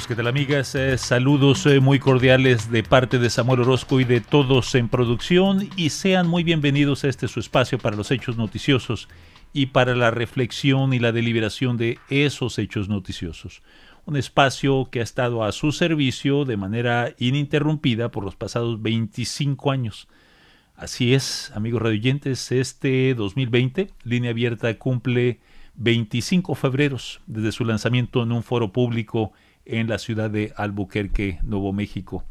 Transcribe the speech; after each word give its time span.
Amigos, 0.00 0.06
¿qué 0.06 0.14
tal 0.14 0.28
amigas? 0.28 0.74
Eh, 0.76 0.96
saludos 0.96 1.66
eh, 1.66 1.78
muy 1.78 1.98
cordiales 1.98 2.70
de 2.70 2.82
parte 2.82 3.18
de 3.18 3.28
Samuel 3.28 3.60
Orozco 3.60 4.00
y 4.00 4.04
de 4.04 4.22
todos 4.22 4.74
en 4.74 4.88
producción 4.88 5.68
y 5.76 5.90
sean 5.90 6.26
muy 6.26 6.42
bienvenidos 6.42 7.04
a 7.04 7.08
este 7.08 7.28
su 7.28 7.38
espacio 7.38 7.78
para 7.78 7.96
los 7.96 8.10
hechos 8.10 8.38
noticiosos 8.38 9.08
y 9.52 9.66
para 9.66 9.94
la 9.94 10.10
reflexión 10.10 10.94
y 10.94 11.00
la 11.00 11.12
deliberación 11.12 11.76
de 11.76 11.98
esos 12.08 12.58
hechos 12.58 12.88
noticiosos. 12.88 13.62
Un 14.06 14.16
espacio 14.16 14.88
que 14.90 15.00
ha 15.00 15.02
estado 15.02 15.44
a 15.44 15.52
su 15.52 15.70
servicio 15.70 16.46
de 16.46 16.56
manera 16.56 17.14
ininterrumpida 17.18 18.10
por 18.10 18.24
los 18.24 18.36
pasados 18.36 18.80
25 18.80 19.70
años. 19.70 20.08
Así 20.76 21.12
es, 21.12 21.52
amigos 21.54 21.82
radioyentes, 21.82 22.52
este 22.52 23.14
2020, 23.14 23.90
Línea 24.04 24.30
Abierta 24.30 24.72
cumple 24.78 25.40
25 25.74 26.54
febreros 26.54 27.20
desde 27.26 27.52
su 27.52 27.66
lanzamiento 27.66 28.22
en 28.22 28.32
un 28.32 28.42
foro 28.42 28.72
público 28.72 29.32
en 29.70 29.88
la 29.88 29.98
ciudad 29.98 30.30
de 30.30 30.52
Albuquerque, 30.56 31.38
Nuevo 31.42 31.72
México. 31.72 32.24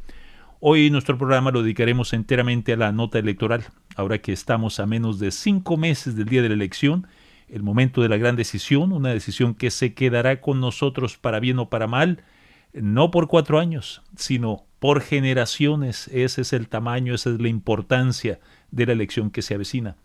Hoy 0.59 0.89
nuestro 0.89 1.17
programa 1.17 1.51
lo 1.51 1.63
dedicaremos 1.63 2.11
enteramente 2.13 2.73
a 2.73 2.77
la 2.77 2.91
nota 2.91 3.17
electoral, 3.17 3.63
ahora 3.95 4.17
que 4.17 4.33
estamos 4.33 4.79
a 4.79 4.85
menos 4.85 5.19
de 5.19 5.31
cinco 5.31 5.77
meses 5.77 6.15
del 6.15 6.27
día 6.27 6.41
de 6.41 6.49
la 6.49 6.55
elección, 6.55 7.07
el 7.47 7.63
momento 7.63 8.01
de 8.01 8.09
la 8.09 8.17
gran 8.17 8.35
decisión, 8.35 8.91
una 8.91 9.09
decisión 9.09 9.55
que 9.55 9.71
se 9.71 9.93
quedará 9.93 10.41
con 10.41 10.59
nosotros 10.59 11.17
para 11.17 11.39
bien 11.39 11.59
o 11.59 11.69
para 11.69 11.87
mal, 11.87 12.23
no 12.73 13.09
por 13.09 13.27
cuatro 13.27 13.57
años, 13.57 14.03
sino 14.15 14.65
por 14.79 15.01
generaciones. 15.01 16.09
Ese 16.09 16.41
es 16.41 16.53
el 16.53 16.67
tamaño, 16.67 17.15
esa 17.15 17.29
es 17.29 17.39
la 17.39 17.47
importancia 17.47 18.39
de 18.71 18.85
la 18.85 18.91
elección 18.91 19.31
que 19.31 19.41
se 19.41 19.55
avecina. 19.55 19.95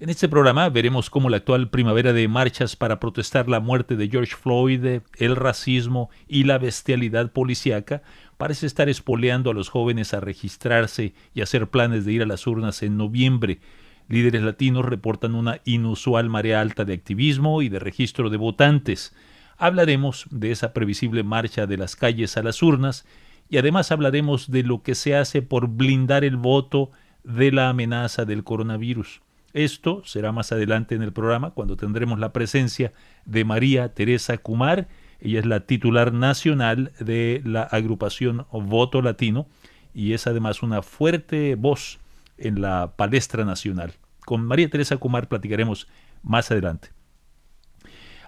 En 0.00 0.08
este 0.08 0.28
programa 0.28 0.68
veremos 0.70 1.08
cómo 1.08 1.30
la 1.30 1.36
actual 1.36 1.70
primavera 1.70 2.12
de 2.12 2.26
marchas 2.26 2.74
para 2.74 2.98
protestar 2.98 3.48
la 3.48 3.60
muerte 3.60 3.94
de 3.94 4.08
George 4.08 4.34
Floyd, 4.34 4.84
el 5.18 5.36
racismo 5.36 6.10
y 6.26 6.42
la 6.42 6.58
bestialidad 6.58 7.30
policíaca 7.30 8.02
parece 8.36 8.66
estar 8.66 8.88
espoleando 8.88 9.52
a 9.52 9.54
los 9.54 9.68
jóvenes 9.68 10.12
a 10.12 10.18
registrarse 10.18 11.14
y 11.32 11.42
hacer 11.42 11.70
planes 11.70 12.04
de 12.04 12.12
ir 12.12 12.22
a 12.22 12.26
las 12.26 12.44
urnas 12.48 12.82
en 12.82 12.96
noviembre. 12.96 13.60
Líderes 14.08 14.42
latinos 14.42 14.84
reportan 14.84 15.36
una 15.36 15.60
inusual 15.64 16.28
marea 16.28 16.60
alta 16.60 16.84
de 16.84 16.94
activismo 16.94 17.62
y 17.62 17.68
de 17.68 17.78
registro 17.78 18.30
de 18.30 18.36
votantes. 18.36 19.14
Hablaremos 19.58 20.26
de 20.30 20.50
esa 20.50 20.72
previsible 20.72 21.22
marcha 21.22 21.68
de 21.68 21.76
las 21.76 21.94
calles 21.94 22.36
a 22.36 22.42
las 22.42 22.64
urnas 22.64 23.06
y 23.48 23.58
además 23.58 23.92
hablaremos 23.92 24.50
de 24.50 24.64
lo 24.64 24.82
que 24.82 24.96
se 24.96 25.14
hace 25.14 25.40
por 25.40 25.68
blindar 25.68 26.24
el 26.24 26.36
voto 26.36 26.90
de 27.22 27.52
la 27.52 27.68
amenaza 27.68 28.24
del 28.24 28.42
coronavirus. 28.42 29.23
Esto 29.54 30.02
será 30.04 30.32
más 30.32 30.50
adelante 30.50 30.96
en 30.96 31.02
el 31.02 31.12
programa 31.12 31.52
cuando 31.52 31.76
tendremos 31.76 32.18
la 32.18 32.32
presencia 32.32 32.92
de 33.24 33.44
María 33.44 33.94
Teresa 33.94 34.36
Kumar. 34.36 34.88
Ella 35.20 35.38
es 35.38 35.46
la 35.46 35.60
titular 35.60 36.12
nacional 36.12 36.90
de 36.98 37.40
la 37.44 37.62
agrupación 37.62 38.46
Voto 38.50 39.00
Latino 39.00 39.46
y 39.94 40.12
es 40.12 40.26
además 40.26 40.64
una 40.64 40.82
fuerte 40.82 41.54
voz 41.54 42.00
en 42.36 42.60
la 42.60 42.94
palestra 42.96 43.44
nacional. 43.44 43.92
Con 44.26 44.44
María 44.44 44.68
Teresa 44.68 44.96
Kumar 44.96 45.28
platicaremos 45.28 45.86
más 46.24 46.50
adelante. 46.50 46.88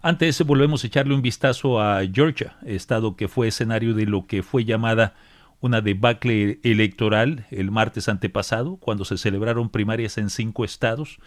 Antes 0.03 0.41
volvemos 0.47 0.85
a 0.85 0.87
echarle 0.87 1.13
un 1.13 1.23
vistazo 1.23 1.81
a 1.81 2.03
Georgia, 2.07 2.57
estado 2.65 3.17
que 3.17 3.27
fue 3.27 3.49
escenario 3.49 3.95
de 3.95 4.07
lo 4.07 4.29
que 4.29 4.45
fue 4.45 4.65
llamada 4.65 5.15
una 5.61 5.81
debacle 5.81 6.61
electoral 6.63 7.47
el 7.51 7.71
martes 7.71 8.09
antepasado, 8.09 8.77
cuando 8.77 9.05
se 9.05 9.19
celebraron 9.19 9.71
primarias 9.71 10.19
en 10.19 10.31
cinco 10.31 10.65
estados. 10.65 11.19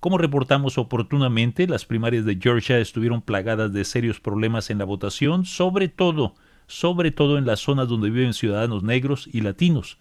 Como 0.00 0.18
reportamos 0.18 0.78
oportunamente, 0.78 1.66
las 1.66 1.84
primarias 1.84 2.24
de 2.24 2.38
Georgia 2.40 2.78
estuvieron 2.78 3.22
plagadas 3.22 3.72
de 3.72 3.84
serios 3.84 4.20
problemas 4.20 4.70
en 4.70 4.78
la 4.78 4.84
votación, 4.84 5.44
sobre 5.44 5.88
todo, 5.88 6.34
sobre 6.66 7.10
todo 7.10 7.38
en 7.38 7.46
las 7.46 7.60
zonas 7.60 7.88
donde 7.88 8.10
viven 8.10 8.34
ciudadanos 8.34 8.82
negros 8.82 9.28
y 9.32 9.40
latinos. 9.40 9.98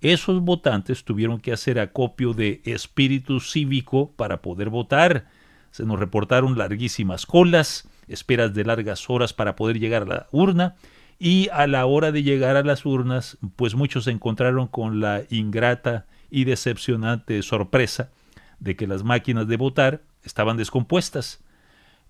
Esos 0.00 0.42
votantes 0.42 1.04
tuvieron 1.04 1.40
que 1.40 1.52
hacer 1.52 1.78
acopio 1.78 2.34
de 2.34 2.60
espíritu 2.64 3.40
cívico 3.40 4.12
para 4.16 4.42
poder 4.42 4.68
votar. 4.68 5.28
Se 5.70 5.84
nos 5.84 5.98
reportaron 5.98 6.58
larguísimas 6.58 7.26
colas, 7.26 7.88
esperas 8.06 8.52
de 8.54 8.64
largas 8.64 9.08
horas 9.08 9.32
para 9.32 9.56
poder 9.56 9.78
llegar 9.78 10.02
a 10.02 10.06
la 10.06 10.26
urna 10.30 10.76
y 11.18 11.48
a 11.52 11.66
la 11.66 11.86
hora 11.86 12.12
de 12.12 12.22
llegar 12.22 12.56
a 12.56 12.62
las 12.62 12.84
urnas, 12.84 13.38
pues 13.56 13.74
muchos 13.74 14.04
se 14.04 14.10
encontraron 14.10 14.66
con 14.66 15.00
la 15.00 15.22
ingrata 15.30 16.06
y 16.30 16.44
decepcionante 16.44 17.42
sorpresa 17.42 18.10
de 18.58 18.76
que 18.76 18.86
las 18.86 19.04
máquinas 19.04 19.46
de 19.46 19.56
votar 19.56 20.02
estaban 20.24 20.56
descompuestas. 20.56 21.42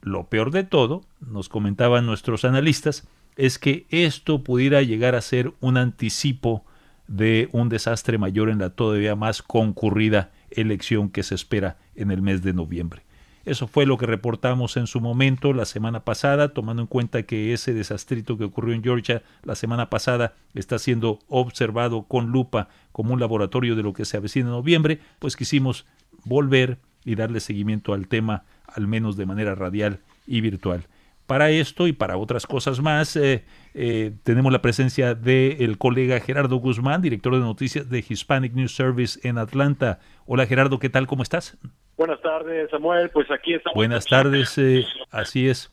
Lo 0.00 0.28
peor 0.28 0.50
de 0.50 0.64
todo, 0.64 1.02
nos 1.20 1.48
comentaban 1.48 2.06
nuestros 2.06 2.44
analistas, 2.44 3.08
es 3.36 3.58
que 3.58 3.86
esto 3.90 4.44
pudiera 4.44 4.82
llegar 4.82 5.14
a 5.14 5.20
ser 5.20 5.52
un 5.60 5.76
anticipo 5.76 6.64
de 7.08 7.48
un 7.52 7.68
desastre 7.68 8.18
mayor 8.18 8.48
en 8.48 8.58
la 8.58 8.70
todavía 8.70 9.16
más 9.16 9.42
concurrida 9.42 10.30
elección 10.50 11.10
que 11.10 11.22
se 11.22 11.34
espera 11.34 11.76
en 11.94 12.10
el 12.10 12.22
mes 12.22 12.42
de 12.42 12.52
noviembre. 12.52 13.02
Eso 13.44 13.66
fue 13.66 13.84
lo 13.84 13.98
que 13.98 14.06
reportamos 14.06 14.76
en 14.78 14.86
su 14.86 15.00
momento 15.00 15.52
la 15.52 15.66
semana 15.66 16.00
pasada, 16.00 16.54
tomando 16.54 16.82
en 16.82 16.88
cuenta 16.88 17.24
que 17.24 17.52
ese 17.52 17.74
desastrito 17.74 18.38
que 18.38 18.44
ocurrió 18.44 18.74
en 18.74 18.82
Georgia 18.82 19.22
la 19.42 19.54
semana 19.54 19.90
pasada 19.90 20.34
está 20.54 20.78
siendo 20.78 21.18
observado 21.28 22.04
con 22.04 22.28
lupa 22.30 22.68
como 22.92 23.12
un 23.12 23.20
laboratorio 23.20 23.76
de 23.76 23.82
lo 23.82 23.92
que 23.92 24.06
se 24.06 24.16
avecina 24.16 24.46
en 24.46 24.52
noviembre, 24.52 25.00
pues 25.18 25.36
quisimos 25.36 25.84
volver 26.24 26.78
y 27.04 27.16
darle 27.16 27.40
seguimiento 27.40 27.92
al 27.92 28.08
tema, 28.08 28.44
al 28.66 28.86
menos 28.86 29.16
de 29.16 29.26
manera 29.26 29.54
radial 29.54 30.00
y 30.26 30.40
virtual. 30.40 30.86
Para 31.26 31.50
esto 31.50 31.86
y 31.86 31.92
para 31.92 32.16
otras 32.16 32.46
cosas 32.46 32.80
más, 32.80 33.16
eh, 33.16 33.44
eh, 33.74 34.12
tenemos 34.22 34.52
la 34.52 34.62
presencia 34.62 35.14
del 35.14 35.76
colega 35.76 36.20
Gerardo 36.20 36.56
Guzmán, 36.56 37.02
director 37.02 37.34
de 37.34 37.40
noticias 37.40 37.90
de 37.90 38.04
Hispanic 38.06 38.54
News 38.54 38.74
Service 38.74 39.20
en 39.26 39.36
Atlanta. 39.36 40.00
Hola 40.26 40.46
Gerardo, 40.46 40.78
¿qué 40.78 40.88
tal? 40.88 41.06
¿Cómo 41.06 41.22
estás? 41.22 41.58
Buenas 41.96 42.20
tardes, 42.20 42.70
Samuel. 42.70 43.10
Pues 43.10 43.30
aquí 43.30 43.54
estamos. 43.54 43.74
Buenas 43.74 44.06
tardes, 44.06 44.58
eh, 44.58 44.84
así 45.10 45.48
es. 45.48 45.72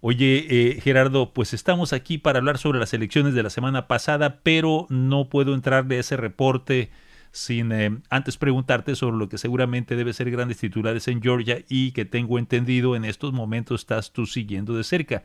Oye, 0.00 0.46
eh, 0.48 0.80
Gerardo, 0.80 1.32
pues 1.32 1.52
estamos 1.52 1.92
aquí 1.92 2.18
para 2.18 2.38
hablar 2.38 2.58
sobre 2.58 2.78
las 2.78 2.94
elecciones 2.94 3.34
de 3.34 3.42
la 3.42 3.50
semana 3.50 3.88
pasada, 3.88 4.40
pero 4.42 4.86
no 4.90 5.28
puedo 5.28 5.54
entrarle 5.54 5.96
a 5.96 6.00
ese 6.00 6.16
reporte 6.16 6.90
sin 7.32 7.72
eh, 7.72 7.90
antes 8.08 8.36
preguntarte 8.36 8.94
sobre 8.94 9.18
lo 9.18 9.28
que 9.28 9.38
seguramente 9.38 9.96
debe 9.96 10.12
ser 10.12 10.30
grandes 10.30 10.58
titulares 10.58 11.08
en 11.08 11.20
Georgia 11.20 11.58
y 11.68 11.92
que 11.92 12.04
tengo 12.04 12.38
entendido 12.38 12.96
en 12.96 13.04
estos 13.04 13.32
momentos 13.32 13.82
estás 13.82 14.12
tú 14.12 14.26
siguiendo 14.26 14.74
de 14.74 14.84
cerca. 14.84 15.24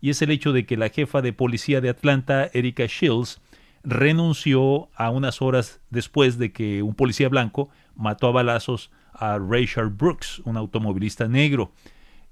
Y 0.00 0.10
es 0.10 0.22
el 0.22 0.30
hecho 0.30 0.52
de 0.52 0.66
que 0.66 0.76
la 0.76 0.90
jefa 0.90 1.22
de 1.22 1.32
policía 1.32 1.80
de 1.80 1.88
Atlanta, 1.88 2.48
Erika 2.52 2.86
Shields, 2.86 3.40
renunció 3.82 4.88
a 4.94 5.10
unas 5.10 5.40
horas 5.40 5.80
después 5.90 6.38
de 6.38 6.52
que 6.52 6.82
un 6.82 6.94
policía 6.94 7.28
blanco 7.28 7.70
mató 7.94 8.28
a 8.28 8.32
balazos 8.32 8.90
a 9.20 9.38
Rayshard 9.38 9.96
Brooks, 9.96 10.40
un 10.44 10.56
automovilista 10.56 11.28
negro. 11.28 11.70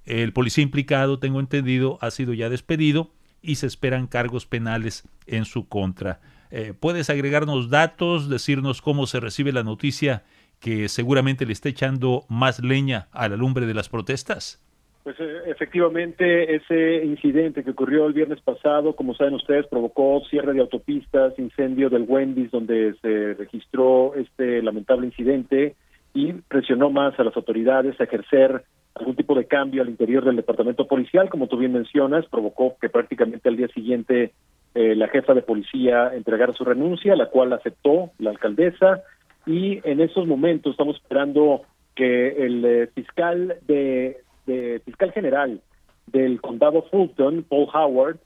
El 0.04 0.32
policía 0.32 0.64
implicado, 0.64 1.18
tengo 1.18 1.38
entendido, 1.38 1.98
ha 2.00 2.10
sido 2.10 2.32
ya 2.32 2.48
despedido 2.48 3.10
y 3.42 3.56
se 3.56 3.66
esperan 3.66 4.06
cargos 4.06 4.46
penales 4.46 5.06
en 5.26 5.44
su 5.44 5.68
contra. 5.68 6.20
Eh, 6.50 6.72
¿Puedes 6.78 7.10
agregarnos 7.10 7.68
datos, 7.68 8.30
decirnos 8.30 8.80
cómo 8.80 9.06
se 9.06 9.20
recibe 9.20 9.52
la 9.52 9.62
noticia 9.62 10.24
que 10.60 10.88
seguramente 10.88 11.46
le 11.46 11.52
está 11.52 11.68
echando 11.68 12.24
más 12.28 12.60
leña 12.62 13.08
a 13.12 13.28
la 13.28 13.36
lumbre 13.36 13.66
de 13.66 13.74
las 13.74 13.88
protestas? 13.90 14.64
Pues 15.04 15.16
eh, 15.20 15.42
efectivamente 15.46 16.54
ese 16.56 17.04
incidente 17.04 17.62
que 17.62 17.70
ocurrió 17.70 18.06
el 18.06 18.12
viernes 18.12 18.40
pasado, 18.40 18.96
como 18.96 19.14
saben 19.14 19.34
ustedes, 19.34 19.66
provocó 19.66 20.22
cierre 20.28 20.54
de 20.54 20.60
autopistas, 20.60 21.38
incendio 21.38 21.90
del 21.90 22.04
Wendy's 22.08 22.50
donde 22.50 22.94
se 23.00 23.34
registró 23.34 24.14
este 24.14 24.62
lamentable 24.62 25.06
incidente 25.06 25.76
y 26.18 26.32
presionó 26.32 26.90
más 26.90 27.18
a 27.20 27.22
las 27.22 27.36
autoridades 27.36 27.98
a 28.00 28.04
ejercer 28.04 28.64
algún 28.94 29.14
tipo 29.14 29.36
de 29.36 29.46
cambio 29.46 29.82
al 29.82 29.88
interior 29.88 30.24
del 30.24 30.34
departamento 30.34 30.88
policial, 30.88 31.30
como 31.30 31.46
tú 31.46 31.56
bien 31.56 31.72
mencionas, 31.72 32.26
provocó 32.26 32.76
que 32.80 32.88
prácticamente 32.88 33.48
al 33.48 33.56
día 33.56 33.68
siguiente 33.68 34.32
eh, 34.74 34.96
la 34.96 35.06
jefa 35.06 35.34
de 35.34 35.42
policía 35.42 36.10
entregara 36.14 36.52
su 36.54 36.64
renuncia, 36.64 37.14
la 37.14 37.26
cual 37.26 37.52
aceptó 37.52 38.10
la 38.18 38.30
alcaldesa, 38.30 39.02
y 39.46 39.80
en 39.88 40.00
esos 40.00 40.26
momentos 40.26 40.72
estamos 40.72 40.96
esperando 40.96 41.62
que 41.94 42.44
el 42.44 42.64
eh, 42.64 42.86
fiscal 42.94 43.56
de, 43.68 44.18
de, 44.46 44.82
fiscal 44.84 45.12
general 45.12 45.60
del 46.08 46.40
condado 46.40 46.82
Fulton, 46.90 47.44
Paul 47.48 47.68
Howard, 47.72 48.18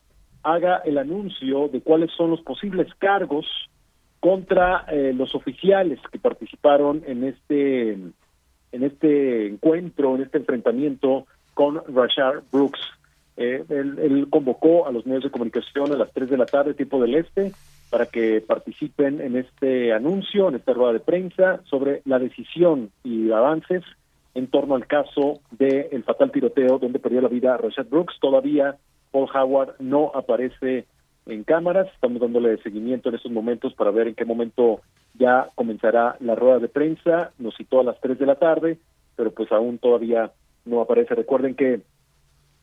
haga 0.42 0.78
el 0.86 0.96
anuncio 0.96 1.68
de 1.68 1.82
cuáles 1.82 2.10
son 2.16 2.30
los 2.30 2.40
posibles 2.40 2.88
cargos 2.98 3.46
contra 4.22 4.84
eh, 4.86 5.12
los 5.12 5.34
oficiales 5.34 5.98
que 6.12 6.18
participaron 6.20 7.02
en 7.08 7.24
este 7.24 7.90
en 7.90 8.84
este 8.84 9.48
encuentro, 9.48 10.14
en 10.14 10.22
este 10.22 10.38
enfrentamiento 10.38 11.26
con 11.54 11.82
Rashard 11.92 12.44
Brooks. 12.52 12.78
Eh, 13.36 13.64
él, 13.68 14.28
convocó 14.30 14.86
a 14.86 14.92
los 14.92 15.04
medios 15.06 15.24
de 15.24 15.30
comunicación 15.30 15.90
a 15.92 15.96
las 15.96 16.12
3 16.12 16.30
de 16.30 16.36
la 16.36 16.46
tarde, 16.46 16.74
tiempo 16.74 17.02
del 17.02 17.16
este, 17.16 17.52
para 17.90 18.06
que 18.06 18.40
participen 18.40 19.20
en 19.20 19.34
este 19.34 19.92
anuncio, 19.92 20.48
en 20.48 20.54
esta 20.54 20.72
rueda 20.72 20.92
de 20.92 21.00
prensa, 21.00 21.60
sobre 21.64 22.02
la 22.04 22.20
decisión 22.20 22.92
y 23.02 23.32
avances 23.32 23.82
en 24.34 24.46
torno 24.46 24.76
al 24.76 24.86
caso 24.86 25.40
del 25.50 26.04
fatal 26.04 26.30
tiroteo 26.30 26.78
donde 26.78 27.00
perdió 27.00 27.20
la 27.20 27.28
vida 27.28 27.56
Rashad 27.56 27.86
Brooks. 27.86 28.20
Todavía 28.20 28.76
Paul 29.10 29.28
Howard 29.34 29.74
no 29.80 30.12
aparece 30.14 30.86
en 31.26 31.44
cámaras, 31.44 31.88
estamos 31.94 32.20
dándole 32.20 32.60
seguimiento 32.62 33.08
en 33.08 33.14
estos 33.14 33.30
momentos 33.30 33.74
para 33.74 33.90
ver 33.90 34.08
en 34.08 34.14
qué 34.14 34.24
momento 34.24 34.80
ya 35.14 35.48
comenzará 35.54 36.16
la 36.20 36.34
rueda 36.34 36.58
de 36.58 36.68
prensa, 36.68 37.32
nos 37.38 37.56
citó 37.56 37.80
a 37.80 37.84
las 37.84 38.00
3 38.00 38.18
de 38.18 38.26
la 38.26 38.36
tarde, 38.36 38.78
pero 39.16 39.30
pues 39.30 39.50
aún 39.52 39.78
todavía 39.78 40.32
no 40.64 40.80
aparece. 40.80 41.14
Recuerden 41.14 41.54
que, 41.54 41.80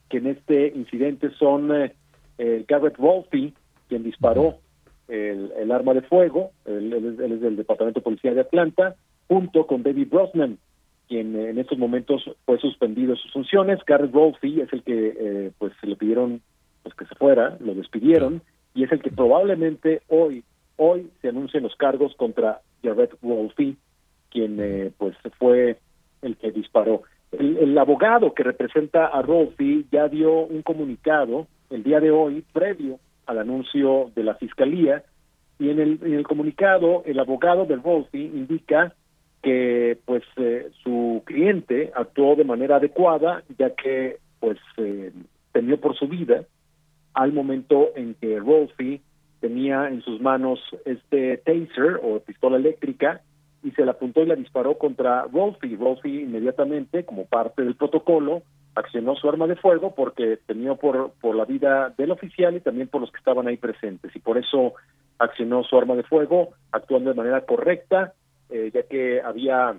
que 0.10 0.18
en 0.18 0.28
este 0.28 0.68
incidente 0.76 1.30
son 1.38 1.72
eh, 1.74 2.66
Garrett 2.68 2.98
Wolfe, 2.98 3.54
quien 3.88 4.04
disparó 4.04 4.58
el, 5.08 5.52
el, 5.58 5.72
arma 5.72 5.94
de 5.94 6.02
fuego, 6.02 6.52
él, 6.66 6.94
es 6.94 7.42
del 7.42 7.56
Departamento 7.56 8.00
de 8.00 8.04
Policía 8.04 8.34
de 8.34 8.42
Atlanta, 8.42 8.96
junto 9.28 9.66
con 9.68 9.84
David 9.84 10.08
Brosnan, 10.10 10.58
quien 11.08 11.36
en 11.36 11.58
estos 11.58 11.78
momentos 11.78 12.24
fue 12.46 12.60
suspendido 12.60 13.14
de 13.14 13.20
sus 13.20 13.32
funciones. 13.32 13.80
Garrett 13.86 14.12
Wolfe 14.12 14.62
es 14.62 14.72
el 14.74 14.84
que 14.84 15.14
eh, 15.18 15.52
pues 15.58 15.74
le 15.82 15.96
pidieron 15.96 16.42
pues 16.90 17.10
que 17.10 17.14
se 17.14 17.20
fuera, 17.20 17.58
lo 17.60 17.74
despidieron, 17.74 18.42
y 18.74 18.84
es 18.84 18.92
el 18.92 19.02
que 19.02 19.12
probablemente 19.12 20.02
hoy 20.08 20.44
hoy 20.78 21.10
se 21.22 21.28
anuncian 21.28 21.64
los 21.64 21.76
cargos 21.76 22.16
contra 22.16 22.62
Garrett 22.82 23.14
Wolfe, 23.22 23.76
quien 24.32 24.58
eh, 24.60 24.92
pues 24.98 25.16
fue 25.38 25.78
el 26.22 26.38
que 26.38 26.52
disparó. 26.52 27.04
El, 27.32 27.78
abogado 27.78 28.34
que 28.34 28.44
representa 28.44 29.08
a 29.08 29.22
Wolfe 29.22 29.84
ya 29.92 30.08
dio 30.08 30.46
un 30.46 30.62
comunicado 30.62 31.48
el 31.70 31.84
día 31.84 32.00
de 32.00 32.12
hoy, 32.12 32.44
previo 32.54 33.00
al 33.26 33.40
anuncio 33.40 34.12
de 34.16 34.24
la 34.24 34.36
fiscalía, 34.36 35.04
y 35.60 35.70
en 35.70 35.80
el, 35.80 36.00
en 36.02 36.14
el 36.14 36.24
comunicado 36.24 37.04
el 37.06 37.20
abogado 37.20 37.66
de 37.66 37.76
Wolfe 37.76 38.18
indica 38.18 38.96
que 39.44 39.98
pues 40.06 40.24
eh, 40.38 40.70
su 40.84 41.22
cliente 41.26 41.92
actuó 41.94 42.36
de 42.36 42.46
manera 42.46 42.78
adecuada 42.78 43.44
ya 43.58 43.70
que 43.76 44.18
pues 44.40 44.58
eh, 44.78 45.12
temió 45.52 45.80
por 45.80 45.98
su 45.98 46.08
vida 46.08 46.46
al 47.20 47.34
momento 47.34 47.90
en 47.96 48.16
que 48.16 48.40
Rolfi 48.40 49.02
tenía 49.42 49.90
en 49.90 50.02
sus 50.02 50.22
manos 50.22 50.60
este 50.86 51.36
taser 51.38 52.00
o 52.02 52.22
pistola 52.22 52.56
eléctrica 52.56 53.22
y 53.62 53.72
se 53.72 53.84
la 53.84 53.92
apuntó 53.92 54.22
y 54.22 54.26
la 54.26 54.36
disparó 54.36 54.78
contra 54.78 55.24
Rolfi. 55.24 55.76
Rolfi 55.76 56.22
inmediatamente, 56.22 57.04
como 57.04 57.26
parte 57.26 57.62
del 57.64 57.76
protocolo, 57.76 58.44
accionó 58.74 59.16
su 59.16 59.28
arma 59.28 59.48
de 59.48 59.58
fuego 59.58 59.94
porque 59.96 60.40
temió 60.46 60.78
por, 60.78 61.12
por 61.20 61.36
la 61.36 61.44
vida 61.44 61.94
del 61.98 62.12
oficial 62.12 62.56
y 62.56 62.62
también 62.62 62.88
por 62.88 63.02
los 63.02 63.12
que 63.12 63.18
estaban 63.18 63.50
ahí 63.50 63.58
presentes. 63.58 64.16
Y 64.16 64.20
por 64.20 64.38
eso 64.38 64.76
accionó 65.18 65.64
su 65.64 65.78
arma 65.78 65.96
de 65.96 66.04
fuego, 66.04 66.52
actuando 66.72 67.10
de 67.10 67.18
manera 67.18 67.42
correcta, 67.42 68.14
eh, 68.50 68.72
ya 68.74 68.84
que 68.84 69.22
había 69.22 69.78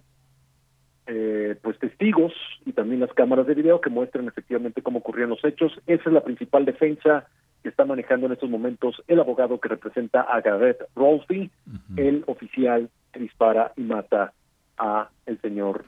eh, 1.06 1.56
pues 1.62 1.78
testigos 1.78 2.32
y 2.64 2.72
también 2.72 3.00
las 3.00 3.12
cámaras 3.14 3.46
de 3.46 3.54
video 3.54 3.80
que 3.80 3.90
muestran 3.90 4.28
efectivamente 4.28 4.82
cómo 4.82 5.00
ocurrieron 5.00 5.30
los 5.30 5.44
hechos. 5.44 5.72
Esa 5.86 6.04
es 6.06 6.12
la 6.12 6.22
principal 6.22 6.64
defensa 6.64 7.26
que 7.62 7.68
está 7.68 7.84
manejando 7.84 8.26
en 8.26 8.32
estos 8.32 8.48
momentos 8.48 9.02
el 9.08 9.20
abogado 9.20 9.60
que 9.60 9.68
representa 9.68 10.22
a 10.22 10.40
Garrett 10.40 10.78
Rolfe, 10.94 11.50
el 11.96 12.24
oficial 12.26 12.88
que 13.12 13.20
dispara 13.20 13.72
y 13.76 13.82
mata 13.82 14.32
a 14.78 15.10
el 15.26 15.40
señor 15.40 15.84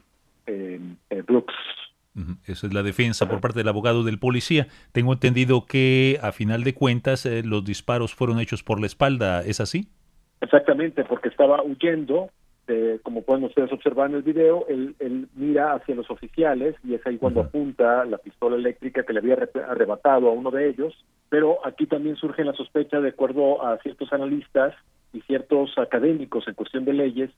eh, 0.46 0.80
eh, 1.10 1.22
Brooks. 1.22 1.54
Esa 2.44 2.66
es 2.66 2.74
la 2.74 2.82
defensa 2.82 3.26
por 3.26 3.40
parte 3.40 3.60
del 3.60 3.68
abogado 3.68 4.04
del 4.04 4.18
policía. 4.18 4.66
Tengo 4.92 5.14
entendido 5.14 5.64
que 5.64 6.18
a 6.20 6.32
final 6.32 6.62
de 6.62 6.74
cuentas 6.74 7.26
los 7.44 7.64
disparos 7.64 8.14
fueron 8.14 8.38
hechos 8.38 8.62
por 8.62 8.80
la 8.80 8.86
espalda, 8.86 9.42
¿es 9.42 9.60
así? 9.60 9.88
Exactamente, 10.42 11.04
porque 11.04 11.28
estaba 11.28 11.62
huyendo 11.62 12.28
este, 12.72 13.00
como 13.02 13.22
pueden 13.22 13.44
ustedes 13.44 13.72
observar 13.72 14.10
en 14.10 14.16
el 14.16 14.22
video, 14.22 14.66
él, 14.68 15.28
mira 15.34 15.74
hacia 15.74 15.94
los 15.94 16.10
oficiales 16.10 16.74
y 16.84 16.94
es 16.94 17.06
ahí 17.06 17.18
cuando 17.18 17.40
apunta 17.40 18.04
la 18.04 18.18
pistola 18.18 18.56
eléctrica 18.56 19.04
que 19.04 19.12
le 19.12 19.20
había 19.20 19.38
arrebatado 19.68 20.28
a 20.28 20.32
uno 20.32 20.50
de 20.50 20.68
ellos. 20.68 20.94
Pero 21.28 21.64
aquí 21.66 21.86
también 21.86 22.16
surge 22.16 22.44
la 22.44 22.52
sospecha, 22.52 23.00
de 23.00 23.10
acuerdo 23.10 23.64
a 23.64 23.78
ciertos 23.78 24.12
analistas 24.12 24.74
y 25.12 25.20
ciertos 25.22 25.76
académicos 25.78 26.46
en 26.48 26.54
cuestión 26.54 26.84
de 26.84 26.92
leyes, 26.94 27.30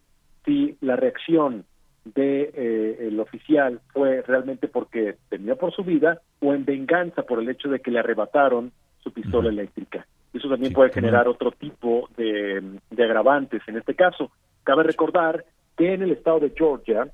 si 0.45 0.77
la 0.81 0.97
reacción 0.97 1.65
de 2.05 2.51
eh, 2.55 3.09
el 3.09 3.19
oficial 3.19 3.81
fue 3.93 4.23
realmente 4.23 4.69
porque 4.69 5.17
temía 5.31 5.57
por 5.57 5.73
su 5.73 5.83
vida 5.85 6.21
o 6.41 6.53
en 6.53 6.65
venganza 6.65 7.23
por 7.23 7.41
el 7.41 7.49
hecho 7.49 7.69
de 7.69 7.81
que 7.81 7.91
le 7.91 8.01
arrebataron 8.01 8.73
su 9.03 9.13
pistola 9.13 9.49
eléctrica. 9.49 10.07
Eso 10.33 10.49
también 10.49 10.73
puede 10.73 10.93
generar 10.93 11.29
otro 11.29 11.53
tipo 11.53 12.09
de 12.17 12.63
agravantes 12.99 13.63
en 13.69 13.77
este 13.79 13.95
caso. 13.95 14.31
Cabe 14.65 14.83
recordar 14.83 15.45
que 15.77 15.93
en 15.93 16.03
el 16.03 16.13
estado 16.13 16.41
de 16.41 16.53
Georgia 16.57 17.09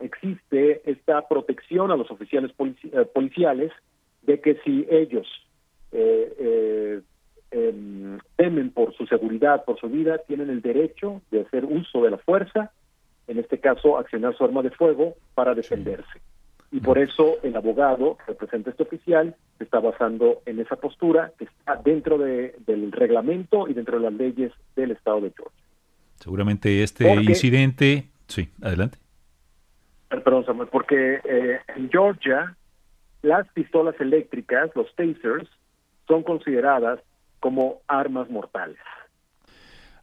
existe 0.00 0.82
esta 0.90 1.26
protección 1.28 1.90
a 1.90 1.96
los 1.96 2.10
oficiales 2.10 2.52
eh, 2.58 3.04
policiales 3.14 3.72
de 4.22 4.40
que 4.40 4.56
si 4.64 4.86
ellos 4.90 5.26
eh, 5.92 6.34
eh, 6.38 7.00
em, 7.50 8.18
temen 8.36 8.70
por 8.70 8.94
su 8.94 9.06
seguridad, 9.06 9.64
por 9.64 9.78
su 9.78 9.88
vida, 9.88 10.18
tienen 10.18 10.50
el 10.50 10.60
derecho 10.62 11.22
de 11.30 11.42
hacer 11.42 11.64
uso 11.64 12.02
de 12.02 12.10
la 12.10 12.18
fuerza, 12.18 12.72
en 13.28 13.38
este 13.38 13.58
caso 13.58 13.98
accionar 13.98 14.36
su 14.36 14.44
arma 14.44 14.62
de 14.62 14.70
fuego 14.70 15.14
para 15.34 15.54
defenderse. 15.54 16.20
Y 16.72 16.80
por 16.80 16.98
eso 16.98 17.36
el 17.42 17.54
abogado 17.54 18.16
que 18.16 18.32
representa 18.32 18.70
este 18.70 18.82
oficial 18.82 19.36
se 19.58 19.64
está 19.64 19.78
basando 19.78 20.40
en 20.46 20.58
esa 20.58 20.76
postura 20.76 21.32
que 21.38 21.44
está 21.44 21.76
dentro 21.76 22.16
de, 22.16 22.54
del 22.66 22.90
reglamento 22.90 23.68
y 23.68 23.74
dentro 23.74 23.98
de 23.98 24.04
las 24.04 24.14
leyes 24.14 24.52
del 24.74 24.92
estado 24.92 25.20
de 25.20 25.32
Georgia. 25.36 25.62
Seguramente 26.22 26.82
este 26.82 27.12
incidente... 27.14 28.08
Sí, 28.28 28.48
adelante. 28.62 28.98
Perdón, 30.08 30.46
Samuel, 30.46 30.68
porque 30.70 31.20
eh, 31.24 31.60
en 31.74 31.90
Georgia 31.90 32.56
las 33.22 33.48
pistolas 33.52 33.94
eléctricas, 34.00 34.70
los 34.74 34.94
tasers, 34.94 35.48
son 36.06 36.22
consideradas 36.22 37.00
como 37.40 37.80
armas 37.88 38.30
mortales. 38.30 38.78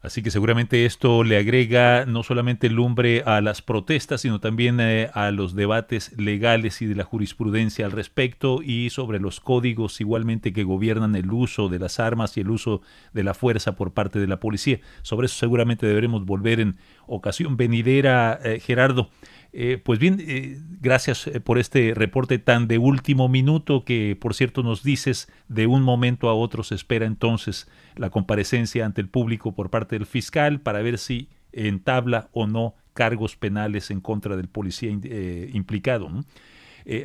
Así 0.02 0.22
que 0.22 0.30
seguramente 0.30 0.86
esto 0.86 1.24
le 1.24 1.36
agrega 1.36 2.06
no 2.06 2.22
solamente 2.22 2.70
lumbre 2.70 3.22
a 3.26 3.42
las 3.42 3.60
protestas, 3.60 4.22
sino 4.22 4.40
también 4.40 4.80
eh, 4.80 5.10
a 5.12 5.30
los 5.30 5.54
debates 5.54 6.18
legales 6.18 6.80
y 6.80 6.86
de 6.86 6.94
la 6.94 7.04
jurisprudencia 7.04 7.84
al 7.84 7.92
respecto 7.92 8.62
y 8.62 8.88
sobre 8.88 9.20
los 9.20 9.40
códigos 9.40 10.00
igualmente 10.00 10.54
que 10.54 10.64
gobiernan 10.64 11.16
el 11.16 11.30
uso 11.30 11.68
de 11.68 11.78
las 11.78 12.00
armas 12.00 12.34
y 12.38 12.40
el 12.40 12.50
uso 12.50 12.80
de 13.12 13.24
la 13.24 13.34
fuerza 13.34 13.76
por 13.76 13.92
parte 13.92 14.18
de 14.18 14.26
la 14.26 14.40
policía. 14.40 14.80
Sobre 15.02 15.26
eso 15.26 15.36
seguramente 15.36 15.86
deberemos 15.86 16.24
volver 16.24 16.60
en 16.60 16.78
ocasión 17.06 17.58
venidera, 17.58 18.40
eh, 18.42 18.58
Gerardo. 18.58 19.10
Eh, 19.52 19.80
pues 19.82 19.98
bien, 19.98 20.18
eh, 20.20 20.58
gracias 20.80 21.26
eh, 21.26 21.40
por 21.40 21.58
este 21.58 21.92
reporte 21.94 22.38
tan 22.38 22.68
de 22.68 22.78
último 22.78 23.28
minuto 23.28 23.84
que, 23.84 24.16
por 24.20 24.34
cierto, 24.34 24.62
nos 24.62 24.84
dices 24.84 25.28
de 25.48 25.66
un 25.66 25.82
momento 25.82 26.28
a 26.28 26.34
otro 26.34 26.62
se 26.62 26.76
espera 26.76 27.04
entonces 27.04 27.68
la 27.96 28.10
comparecencia 28.10 28.86
ante 28.86 29.00
el 29.00 29.08
público 29.08 29.52
por 29.52 29.70
parte 29.70 29.96
del 29.96 30.06
fiscal 30.06 30.60
para 30.60 30.82
ver 30.82 30.98
si 30.98 31.28
entabla 31.52 32.28
o 32.32 32.46
no 32.46 32.74
cargos 32.94 33.34
penales 33.34 33.90
en 33.90 34.00
contra 34.00 34.36
del 34.36 34.48
policía 34.48 34.90
implicado. 34.90 36.08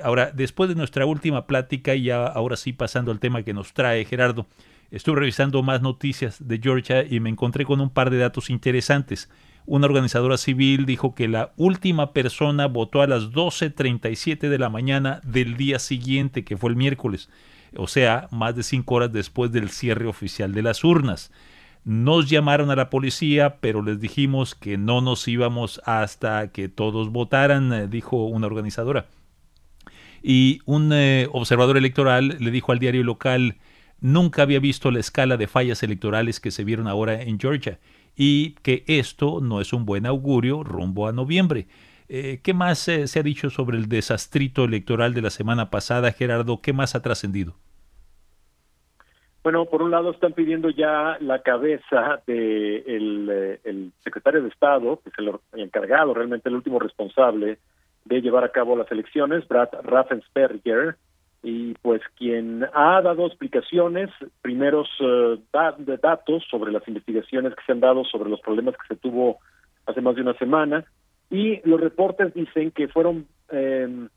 ahora, 0.04 0.32
después 0.32 0.70
de 0.70 0.76
nuestra 0.76 1.06
última 1.06 1.48
plática, 1.48 1.96
y 1.96 2.04
ya 2.04 2.26
ahora 2.26 2.58
sí 2.58 2.74
pasando 2.74 3.12
al 3.12 3.20
tema 3.20 3.44
que 3.44 3.54
nos 3.54 3.74
trae 3.74 4.06
Gerardo, 4.06 4.46
estuve 4.92 5.20
revisando 5.20 5.64
más 5.64 5.82
noticias 5.82 6.48
de 6.48 6.60
Georgia 6.60 7.04
y 7.04 7.20
me 7.20 7.30
encontré 7.30 7.66
con 7.66 7.82
un 7.82 7.90
par 7.90 8.12
de 8.12 8.18
datos 8.18 8.50
interesantes 8.52 9.30
una 9.68 9.88
organizadora 9.88 10.38
civil 10.38 10.86
dijo 10.86 11.16
que 11.16 11.28
la 11.28 11.52
última 11.58 12.14
persona 12.14 12.68
votó 12.68 13.02
a 13.02 13.08
las 13.08 13.32
12.37 13.32 14.48
de 14.50 14.60
la 14.60 14.70
mañana 14.70 15.22
del 15.24 15.58
día 15.58 15.80
siguiente, 15.80 16.44
que 16.44 16.58
fue 16.58 16.70
el 16.70 16.76
miércoles, 16.76 17.30
o 17.76 17.88
sea, 17.88 18.28
más 18.32 18.56
de 18.56 18.64
cinco 18.64 18.96
horas 18.96 19.12
después 19.12 19.52
del 19.52 19.70
cierre 19.70 20.06
oficial 20.06 20.54
de 20.54 20.62
las 20.62 20.84
urnas. 20.84 21.32
Nos 21.84 22.30
llamaron 22.30 22.70
a 22.70 22.76
la 22.76 22.90
policía, 22.90 23.58
pero 23.60 23.82
les 23.82 24.00
dijimos 24.00 24.56
que 24.56 24.78
no 24.78 25.02
nos 25.02 25.28
íbamos 25.28 25.82
hasta 25.86 26.52
que 26.52 26.70
todos 26.70 27.10
votaran, 27.10 27.74
eh, 27.74 27.88
dijo 27.88 28.26
una 28.26 28.48
organizadora. 28.48 29.08
Y 30.22 30.60
un 30.66 30.92
eh, 30.94 31.28
observador 31.32 31.78
electoral 31.78 32.38
le 32.40 32.52
dijo 32.52 32.72
al 32.72 32.80
diario 32.80 33.04
local, 33.04 33.58
nunca 34.00 34.44
había 34.44 34.60
visto 34.60 34.90
la 34.90 35.00
escala 35.00 35.38
de 35.38 35.48
fallas 35.48 35.84
electorales 35.84 36.40
que 36.40 36.52
se 36.52 36.64
vieron 36.64 36.88
ahora 36.88 37.22
en 37.22 37.40
Georgia 37.40 37.80
y 38.16 38.56
que 38.56 38.84
esto 38.88 39.40
no 39.42 39.62
es 39.62 39.74
un 39.74 39.86
buen 39.86 40.06
augurio 40.06 40.64
rumbo 40.64 41.08
a 41.08 41.12
noviembre. 41.12 41.68
Eh, 42.08 42.40
¿Qué 42.44 42.54
más 42.54 42.80
se 42.80 43.20
ha 43.20 43.24
dicho 43.24 43.50
sobre 43.50 43.78
el 43.78 43.90
desastrito 43.90 44.64
electoral 44.64 45.14
de 45.14 45.22
la 45.22 45.30
semana 45.30 45.70
pasada, 45.70 46.12
Gerardo? 46.12 46.62
¿Qué 46.62 46.74
más 46.74 46.96
ha 46.96 47.02
trascendido? 47.02 47.56
Bueno, 49.46 49.66
por 49.66 49.84
un 49.84 49.92
lado 49.92 50.10
están 50.10 50.34
pidiendo 50.34 50.72
ya 50.72 51.20
la 51.20 51.44
cabeza 51.44 52.20
del 52.26 53.28
de 53.28 53.54
eh, 53.54 53.60
el 53.64 53.92
secretario 54.04 54.42
de 54.42 54.50
Estado, 54.50 55.00
que 55.04 55.10
es 55.10 55.16
el, 55.20 55.62
encargado, 55.62 56.16
realmente 56.16 56.50
el 56.50 56.56
último 56.56 56.80
responsable 56.80 57.60
de 58.06 58.22
llevar 58.22 58.44
a 58.44 58.52
cabo 58.52 58.76
las 58.76 58.92
elecciones, 58.92 59.48
Brad 59.48 59.70
Raffensperger, 59.84 60.96
y 61.46 61.76
pues 61.76 62.02
quien 62.18 62.66
ha 62.74 63.00
dado 63.04 63.28
explicaciones, 63.28 64.10
primeros 64.42 64.90
uh, 65.00 65.40
datos 65.54 66.44
sobre 66.50 66.72
las 66.72 66.86
investigaciones 66.88 67.54
que 67.54 67.62
se 67.68 67.72
han 67.72 67.82
dado 67.82 68.04
sobre 68.04 68.32
los 68.32 68.42
problemas 68.42 68.74
que 68.76 68.96
se 68.96 69.00
tuvo 69.00 69.38
hace 69.86 70.02
más 70.02 70.16
de 70.16 70.24
una 70.24 70.34
semana, 70.40 70.86
y 71.30 71.62
los 71.70 71.80
reportes 71.80 72.34
dicen 72.34 72.72
que 72.72 72.88
fueron 72.88 73.28
eh, 73.52 74.08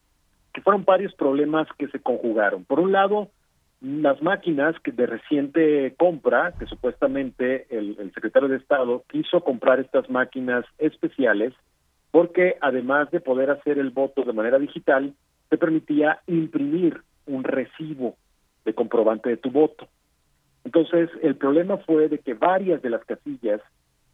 que 0.55 0.63
fueron 0.63 0.87
varios 0.87 1.15
problemas 1.17 1.69
que 1.77 1.89
se 1.89 2.01
conjugaron. 2.01 2.65
Por 2.65 2.81
un 2.81 2.93
lado, 2.93 3.29
las 3.83 4.23
máquinas 4.23 4.75
que 4.83 4.91
de 4.91 5.05
reciente 5.05 5.95
compra, 5.99 6.55
que 6.59 6.65
supuestamente 6.65 7.67
el, 7.69 7.95
el, 7.99 8.11
secretario 8.15 8.49
de 8.49 8.57
Estado 8.57 9.05
quiso 9.07 9.45
comprar 9.45 9.81
estas 9.81 10.09
máquinas 10.09 10.65
especiales, 10.79 11.53
porque 12.11 12.57
además 12.63 13.11
de 13.11 13.21
poder 13.21 13.51
hacer 13.51 13.79
el 13.79 13.91
voto 13.91 14.23
de 14.23 14.33
manera 14.33 14.59
digital, 14.59 15.13
te 15.51 15.59
permitía 15.59 16.21
imprimir 16.27 17.03
un 17.29 17.45
recibo 17.45 18.17
de 18.65 18.75
comprobante 18.75 19.31
de 19.31 19.37
tu 19.37 19.51
voto. 19.51 19.89
Entonces, 20.65 21.09
el 21.23 21.37
problema 21.37 21.79
fue 21.79 22.09
de 22.09 22.19
que 22.19 22.35
varias 22.35 22.83
de 22.83 22.91
las 22.91 23.05
casillas 23.05 23.61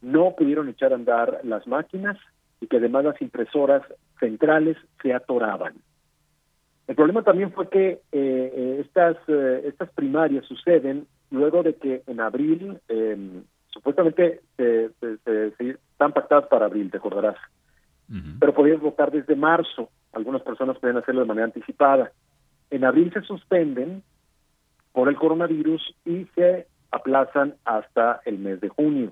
no 0.01 0.35
pudieron 0.37 0.69
echar 0.69 0.91
a 0.91 0.95
andar 0.95 1.39
las 1.43 1.65
máquinas 1.67 2.17
y 2.61 2.67
que 2.67 2.77
además 2.77 3.05
las 3.05 3.21
impresoras 3.21 3.81
centrales 4.19 4.77
se 5.01 5.13
atoraban. 5.13 5.73
El 6.87 6.95
problema 6.95 7.23
también 7.23 7.51
fue 7.51 7.67
que 7.69 7.87
eh, 7.89 7.99
eh, 8.11 8.77
estas 8.85 9.17
eh, 9.27 9.63
estas 9.65 9.89
primarias 9.89 10.45
suceden 10.45 11.07
luego 11.31 11.63
de 11.63 11.75
que 11.75 12.03
en 12.05 12.19
abril 12.19 12.79
em, 12.87 13.43
supuestamente 13.69 14.41
están 14.57 16.13
pactadas 16.13 16.45
para 16.47 16.67
abril, 16.67 16.91
te 16.91 16.97
acordarás, 16.97 17.37
pero 18.39 18.53
podías 18.53 18.79
votar 18.79 19.11
desde 19.11 19.35
marzo. 19.35 19.89
Algunas 20.13 20.43
personas 20.43 20.77
pueden 20.77 20.97
hacerlo 20.97 21.21
de 21.21 21.27
manera 21.27 21.45
anticipada. 21.45 22.11
En 22.69 22.83
abril 22.83 23.11
se 23.13 23.21
suspenden 23.21 24.03
por 24.91 25.09
el 25.09 25.15
coronavirus 25.15 25.95
y 26.05 26.25
se 26.35 26.67
aplazan 26.91 27.55
hasta 27.65 28.21
el 28.25 28.39
mes 28.39 28.61
de 28.61 28.69
junio. 28.69 29.11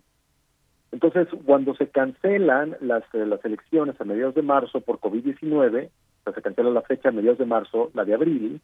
Entonces, 0.92 1.28
cuando 1.46 1.76
se 1.76 1.88
cancelan 1.88 2.78
las, 2.80 3.04
las 3.14 3.44
elecciones 3.44 4.00
a 4.00 4.04
mediados 4.06 4.36
de 4.36 4.44
marzo 4.44 4.82
por 4.82 5.00
COVID-19, 5.00 5.90
se 6.32 6.42
cancela 6.42 6.70
la 6.70 6.82
fecha 6.84 7.10
a 7.10 7.12
mediados 7.12 7.40
de 7.40 7.46
marzo, 7.46 7.92
la 7.94 8.06
de 8.06 8.14
abril, 8.14 8.62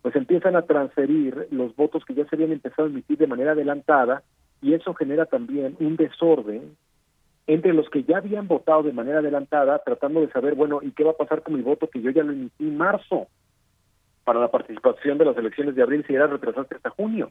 pues 0.00 0.16
empiezan 0.16 0.56
a 0.56 0.62
transferir 0.62 1.48
los 1.50 1.74
votos 1.76 2.04
que 2.04 2.14
ya 2.14 2.24
se 2.26 2.36
habían 2.36 2.52
empezado 2.52 2.88
a 2.88 2.90
emitir 2.90 3.18
de 3.18 3.26
manera 3.26 3.52
adelantada 3.52 4.22
y 4.62 4.74
eso 4.74 4.94
genera 4.94 5.26
también 5.26 5.76
un 5.80 5.96
desorden 5.96 6.76
entre 7.46 7.74
los 7.74 7.90
que 7.90 8.04
ya 8.04 8.18
habían 8.18 8.48
votado 8.48 8.82
de 8.82 8.92
manera 8.92 9.18
adelantada, 9.18 9.80
tratando 9.84 10.20
de 10.20 10.30
saber, 10.30 10.54
bueno, 10.54 10.80
¿y 10.82 10.92
qué 10.92 11.04
va 11.04 11.10
a 11.10 11.16
pasar 11.16 11.42
con 11.42 11.54
mi 11.54 11.60
voto 11.60 11.88
que 11.90 12.00
yo 12.00 12.10
ya 12.10 12.22
lo 12.22 12.32
emití 12.32 12.64
en 12.64 12.76
marzo 12.76 13.26
para 14.24 14.40
la 14.40 14.50
participación 14.50 15.18
de 15.18 15.26
las 15.26 15.36
elecciones 15.36 15.74
de 15.74 15.82
abril 15.82 16.04
si 16.06 16.14
era 16.14 16.26
retrasarse 16.26 16.74
hasta 16.74 16.90
junio? 16.90 17.30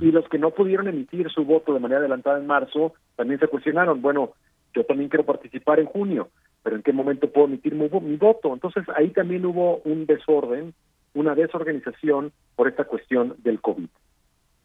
Y 0.00 0.12
los 0.12 0.28
que 0.28 0.38
no 0.38 0.50
pudieron 0.50 0.86
emitir 0.86 1.28
su 1.30 1.44
voto 1.44 1.74
de 1.74 1.80
manera 1.80 1.98
adelantada 1.98 2.38
en 2.38 2.46
marzo 2.46 2.94
también 3.16 3.40
se 3.40 3.48
cuestionaron, 3.48 4.00
bueno, 4.00 4.34
yo 4.72 4.84
también 4.84 5.08
quiero 5.08 5.24
participar 5.24 5.80
en 5.80 5.86
junio, 5.86 6.28
pero 6.62 6.76
¿en 6.76 6.82
qué 6.82 6.92
momento 6.92 7.30
puedo 7.30 7.48
emitir 7.48 7.74
mi, 7.74 7.88
voto? 8.16 8.52
Entonces 8.52 8.84
ahí 8.96 9.10
también 9.10 9.44
hubo 9.44 9.78
un 9.84 10.06
desorden, 10.06 10.74
una 11.12 11.34
desorganización 11.34 12.32
por 12.56 12.68
esta 12.68 12.84
cuestión 12.84 13.34
del 13.38 13.60
COVID. 13.60 13.88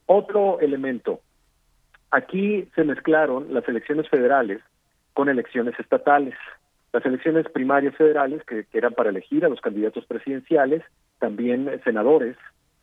Otro 0.05 0.59
elemento, 0.59 1.19
aquí 2.11 2.67
se 2.75 2.83
mezclaron 2.83 3.53
las 3.53 3.67
elecciones 3.67 4.07
federales 4.09 4.61
con 5.13 5.29
elecciones 5.29 5.77
estatales. 5.79 6.35
Las 6.93 7.05
elecciones 7.05 7.47
primarias 7.49 7.95
federales, 7.95 8.43
que, 8.45 8.65
eran 8.73 8.93
para 8.93 9.09
elegir 9.09 9.45
a 9.45 9.49
los 9.49 9.61
candidatos 9.61 10.05
presidenciales, 10.05 10.81
también 11.19 11.69
senadores, 11.83 12.35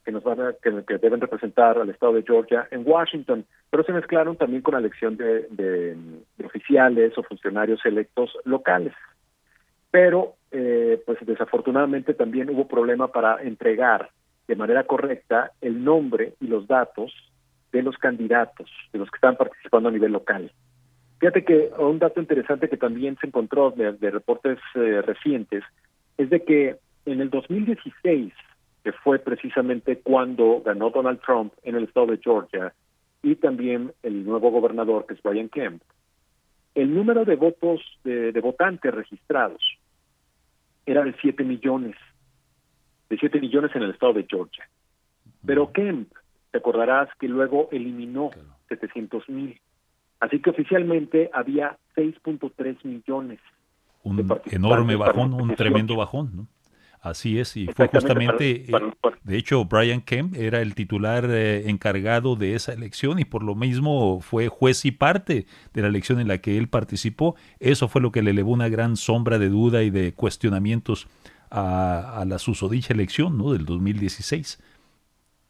que 0.04 0.12
nos 0.12 0.22
van 0.22 0.40
a, 0.40 0.52
que, 0.52 0.70
deben 0.98 1.20
representar 1.20 1.78
al 1.78 1.90
estado 1.90 2.12
de 2.12 2.22
Georgia 2.22 2.68
en 2.70 2.82
Washington, 2.86 3.44
pero 3.70 3.82
se 3.82 3.92
mezclaron 3.92 4.36
también 4.36 4.62
con 4.62 4.74
la 4.74 4.80
elección 4.80 5.16
de, 5.16 5.96
oficiales 6.44 7.18
o 7.18 7.24
funcionarios 7.24 7.84
electos 7.84 8.30
locales. 8.44 8.94
Pero, 9.90 10.34
eh, 10.52 11.02
pues 11.04 11.18
desafortunadamente 11.22 12.14
también 12.14 12.50
hubo 12.50 12.68
problema 12.68 13.08
para 13.08 13.42
entregar 13.42 14.10
de 14.46 14.54
manera 14.54 14.84
correcta 14.84 15.50
el 15.60 15.82
nombre 15.82 16.34
y 16.40 16.46
los 16.46 16.68
datos 16.68 17.12
de 17.72 17.82
los 17.82 17.96
candidatos, 17.98 18.70
de 18.92 19.00
los 19.00 19.10
que 19.10 19.16
están 19.16 19.36
participando 19.36 19.88
a 19.88 19.92
nivel 19.92 20.12
local. 20.12 20.52
Fíjate 21.18 21.44
que 21.44 21.70
un 21.78 21.98
dato 21.98 22.20
interesante 22.20 22.68
que 22.68 22.76
también 22.76 23.16
se 23.20 23.26
encontró 23.26 23.70
de, 23.70 23.92
reportes 24.10 24.58
eh, 24.74 25.02
recientes 25.02 25.64
es 26.16 26.30
de 26.30 26.44
que 26.44 26.76
en 27.06 27.20
el 27.20 27.30
2016 27.30 28.32
que 28.86 28.92
fue 28.92 29.18
precisamente 29.18 29.98
cuando 29.98 30.62
ganó 30.64 30.90
Donald 30.90 31.20
Trump 31.20 31.52
en 31.64 31.74
el 31.74 31.84
estado 31.84 32.06
de 32.06 32.18
Georgia 32.18 32.72
y 33.20 33.34
también 33.34 33.92
el 34.04 34.24
nuevo 34.24 34.52
gobernador 34.52 35.06
que 35.06 35.14
es 35.14 35.22
Brian 35.22 35.48
Kemp, 35.48 35.82
el 36.76 36.94
número 36.94 37.24
de 37.24 37.34
votos 37.34 37.80
de, 38.04 38.30
votantes 38.40 38.94
registrados 38.94 39.60
era 40.86 41.02
de 41.02 41.16
7 41.20 41.42
millones, 41.42 41.96
de 43.08 43.16
7 43.16 43.40
millones 43.40 43.74
en 43.74 43.82
el 43.82 43.90
estado 43.90 44.12
de 44.12 44.26
Georgia. 44.30 44.68
Pero 45.44 45.72
Kemp, 45.72 46.12
te 46.52 46.58
acordarás 46.58 47.08
que 47.18 47.26
luego 47.26 47.68
eliminó 47.72 48.30
700 48.68 49.28
mil. 49.30 49.60
Así 50.20 50.40
que 50.40 50.50
oficialmente 50.50 51.28
había 51.32 51.76
6.3 51.96 52.84
millones. 52.84 53.40
Un 54.04 54.24
enorme 54.52 54.94
bajón, 54.94 55.34
un 55.34 55.56
tremendo 55.56 55.96
bajón, 55.96 56.30
¿no? 56.36 56.46
Así 57.06 57.38
es, 57.38 57.56
y 57.56 57.68
fue 57.68 57.86
justamente, 57.86 58.64
eh, 58.66 58.72
de 59.22 59.36
hecho, 59.36 59.64
Brian 59.64 60.00
Kemp 60.00 60.34
era 60.34 60.60
el 60.60 60.74
titular 60.74 61.24
eh, 61.30 61.70
encargado 61.70 62.34
de 62.34 62.56
esa 62.56 62.72
elección 62.72 63.20
y 63.20 63.24
por 63.24 63.44
lo 63.44 63.54
mismo 63.54 64.20
fue 64.20 64.48
juez 64.48 64.84
y 64.84 64.90
parte 64.90 65.46
de 65.72 65.82
la 65.82 65.86
elección 65.86 66.18
en 66.18 66.26
la 66.26 66.38
que 66.38 66.58
él 66.58 66.66
participó. 66.66 67.36
Eso 67.60 67.86
fue 67.86 68.02
lo 68.02 68.10
que 68.10 68.22
le 68.22 68.32
elevó 68.32 68.50
una 68.50 68.68
gran 68.68 68.96
sombra 68.96 69.38
de 69.38 69.48
duda 69.48 69.84
y 69.84 69.90
de 69.90 70.14
cuestionamientos 70.14 71.06
a, 71.48 72.24
la 72.26 72.40
susodicha 72.40 72.92
elección 72.92 73.38
¿no? 73.38 73.52
del 73.52 73.66
2016. 73.66 74.60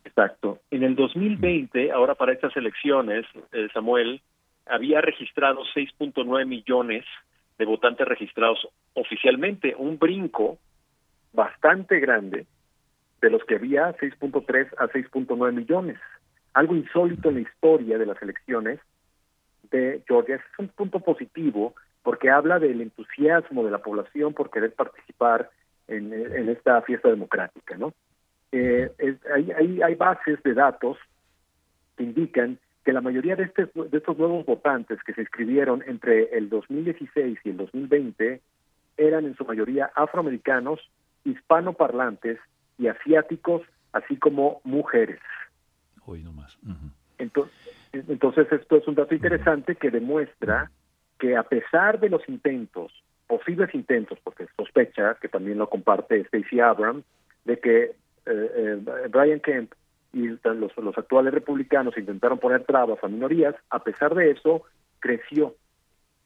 Exacto. 0.05 0.59
En 0.71 0.83
el 0.83 0.95
2020, 0.95 1.91
ahora 1.91 2.17
para 2.17 2.35
estas 2.35 2.55
elecciones, 2.55 3.25
eh, 3.53 3.69
Samuel, 3.73 4.21
había 4.67 5.01
registrado 5.01 5.63
6.9 5.75 6.45
millones 6.45 7.07
de 7.57 7.65
votantes 7.65 8.07
registrados 8.07 8.59
oficialmente, 8.93 9.75
un 9.79 9.99
brinco 9.99 10.59
bastante 11.37 12.01
grande 12.01 12.47
de 13.21 13.31
los 13.31 13.45
que 13.45 13.55
había 13.55 13.97
6.3 13.97 14.69
a 14.79 14.89
6.9 14.89 15.53
millones. 15.53 15.99
Algo 16.55 16.75
insólito 16.75 17.29
en 17.29 17.37
la 17.37 17.41
historia 17.43 17.99
de 17.99 18.07
las 18.07 18.21
elecciones 18.21 18.81
de 19.71 20.03
Georgia. 20.09 20.37
Es 20.37 20.59
un 20.59 20.69
punto 20.69 21.01
positivo 21.01 21.75
porque 22.03 22.31
habla 22.31 22.59
del 22.59 22.81
entusiasmo 22.81 23.65
de 23.65 23.71
la 23.71 23.79
población 23.79 24.33
por 24.33 24.51
querer 24.51 24.73
participar 24.73 25.51
en, 25.89 26.13
esta 26.49 26.83
fiesta 26.83 27.09
democrática. 27.09 27.77
¿no? 27.77 27.93
Eh, 28.53 28.91
hay, 29.33 29.53
hay, 29.53 29.83
hay, 29.83 29.95
bases 29.95 30.43
de 30.43 30.55
datos 30.55 30.99
que 31.97 32.05
indican 32.05 32.59
que 32.85 32.93
la 32.93 33.01
mayoría 33.01 33.37
de, 33.37 33.45
este, 33.45 33.65
de 33.75 33.99
estos 33.99 34.17
nuevos 34.17 34.47
votantes 34.47 35.03
que 35.03 35.13
se 35.13 35.23
inscribieron 35.23 35.83
entre 35.87 36.37
el 36.37 36.49
2016 36.49 37.39
y 37.45 37.51
el 37.51 37.57
2020 37.57 38.41
eran 38.97 39.27
en 39.27 39.37
su 39.37 39.45
mayoría 39.45 39.91
afroamericanos 39.95 40.81
hispanoparlantes 41.27 42.39
y 42.79 42.89
asiáticos, 42.89 43.63
así 43.93 44.17
como 44.17 44.61
mujeres. 44.65 45.21
Hoy 46.05 46.23
nomás. 46.23 46.57
entonces, 47.19 47.53
entonces, 47.93 48.51
esto 48.53 48.77
es 48.77 48.87
un 48.87 48.95
dato 48.95 49.15
interesante 49.15 49.77
que 49.77 49.91
demuestra 49.91 50.71
que 51.19 51.37
a 51.37 51.43
pesar 51.43 51.99
de 51.99 52.11
los 52.11 52.29
intentos, 52.29 52.93
posibles 53.27 53.75
intentos, 53.75 54.19
porque 54.23 54.47
sospecha 54.57 55.17
que 55.21 55.29
también 55.29 55.59
lo 55.59 55.69
comparte 55.69 56.25
Stacey 56.25 56.61
Abrams, 56.61 57.05
de 57.45 57.59
que 57.59 57.83
eh, 57.85 57.95
eh, 58.27 59.09
Brian 59.09 59.41
Kemp 59.41 59.73
y 60.13 60.29
los, 60.29 60.77
los 60.77 60.99
actuales 60.99 61.33
republicanos 61.33 61.97
intentaron 61.97 62.39
poner 62.39 62.65
trabas 62.65 63.03
a 63.03 63.09
minorías, 63.09 63.55
a 63.71 63.83
pesar 63.83 64.15
de 64.15 64.31
eso, 64.31 64.63
creció 65.01 65.55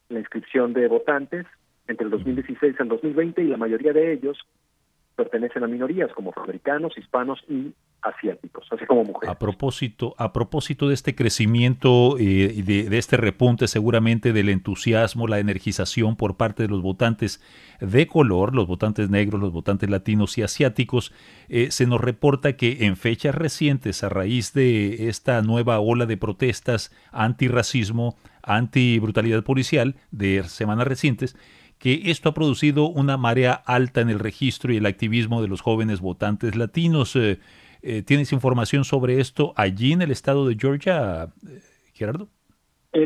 la 0.09 0.19
inscripción 0.19 0.73
de 0.73 0.88
votantes 0.88 1.47
entre 1.87 2.04
el 2.04 2.11
2016 2.11 2.76
y 2.78 2.83
el 2.83 2.88
2020 2.88 3.42
y 3.42 3.49
la 3.49 3.57
mayoría 3.57 3.92
de 3.92 4.12
ellos 4.12 4.38
pertenecen 5.20 5.62
a 5.62 5.66
minorías 5.66 6.10
como 6.14 6.30
afroamericanos, 6.30 6.96
hispanos 6.96 7.38
y 7.46 7.74
asiáticos, 8.00 8.66
así 8.70 8.86
como 8.86 9.04
mujeres. 9.04 9.28
A 9.28 9.38
propósito, 9.38 10.14
a 10.16 10.32
propósito 10.32 10.88
de 10.88 10.94
este 10.94 11.14
crecimiento 11.14 12.16
eh, 12.18 12.62
de, 12.64 12.96
este 12.96 13.18
repunte 13.18 13.68
seguramente 13.68 14.32
del 14.32 14.48
entusiasmo, 14.48 15.28
la 15.28 15.38
energización 15.38 16.16
por 16.16 16.38
parte 16.38 16.62
de 16.62 16.70
los 16.70 16.80
votantes 16.80 17.42
de 17.80 18.06
color, 18.06 18.54
los 18.54 18.66
votantes 18.66 19.10
negros, 19.10 19.38
los 19.38 19.52
votantes 19.52 19.90
latinos 19.90 20.38
y 20.38 20.42
asiáticos, 20.42 21.12
eh, 21.50 21.70
se 21.70 21.86
nos 21.86 22.00
reporta 22.00 22.54
que 22.54 22.86
en 22.86 22.96
fechas 22.96 23.34
recientes, 23.34 24.02
a 24.02 24.08
raíz 24.08 24.54
de 24.54 25.10
esta 25.10 25.42
nueva 25.42 25.80
ola 25.80 26.06
de 26.06 26.16
protestas 26.16 26.96
antirracismo, 27.12 28.16
anti-brutalidad 28.42 29.42
policial 29.42 29.96
de 30.10 30.42
semanas 30.44 30.86
recientes, 30.86 31.36
que 31.80 32.10
esto 32.10 32.28
ha 32.28 32.34
producido 32.34 32.88
una 32.88 33.16
marea 33.16 33.54
alta 33.54 34.02
en 34.02 34.10
el 34.10 34.18
registro 34.18 34.72
y 34.72 34.76
el 34.76 34.87
activismo 34.87 35.40
de 35.40 35.49
los 35.49 35.62
jóvenes 35.62 36.00
votantes 36.00 36.54
latinos. 36.54 37.16
Eh, 37.16 37.38
eh, 37.82 38.02
¿Tienes 38.02 38.32
información 38.32 38.84
sobre 38.84 39.18
esto 39.18 39.54
allí 39.56 39.92
en 39.92 40.02
el 40.02 40.10
estado 40.10 40.46
de 40.46 40.56
Georgia, 40.56 41.25
eh, 41.25 41.60
Gerardo? 41.94 42.28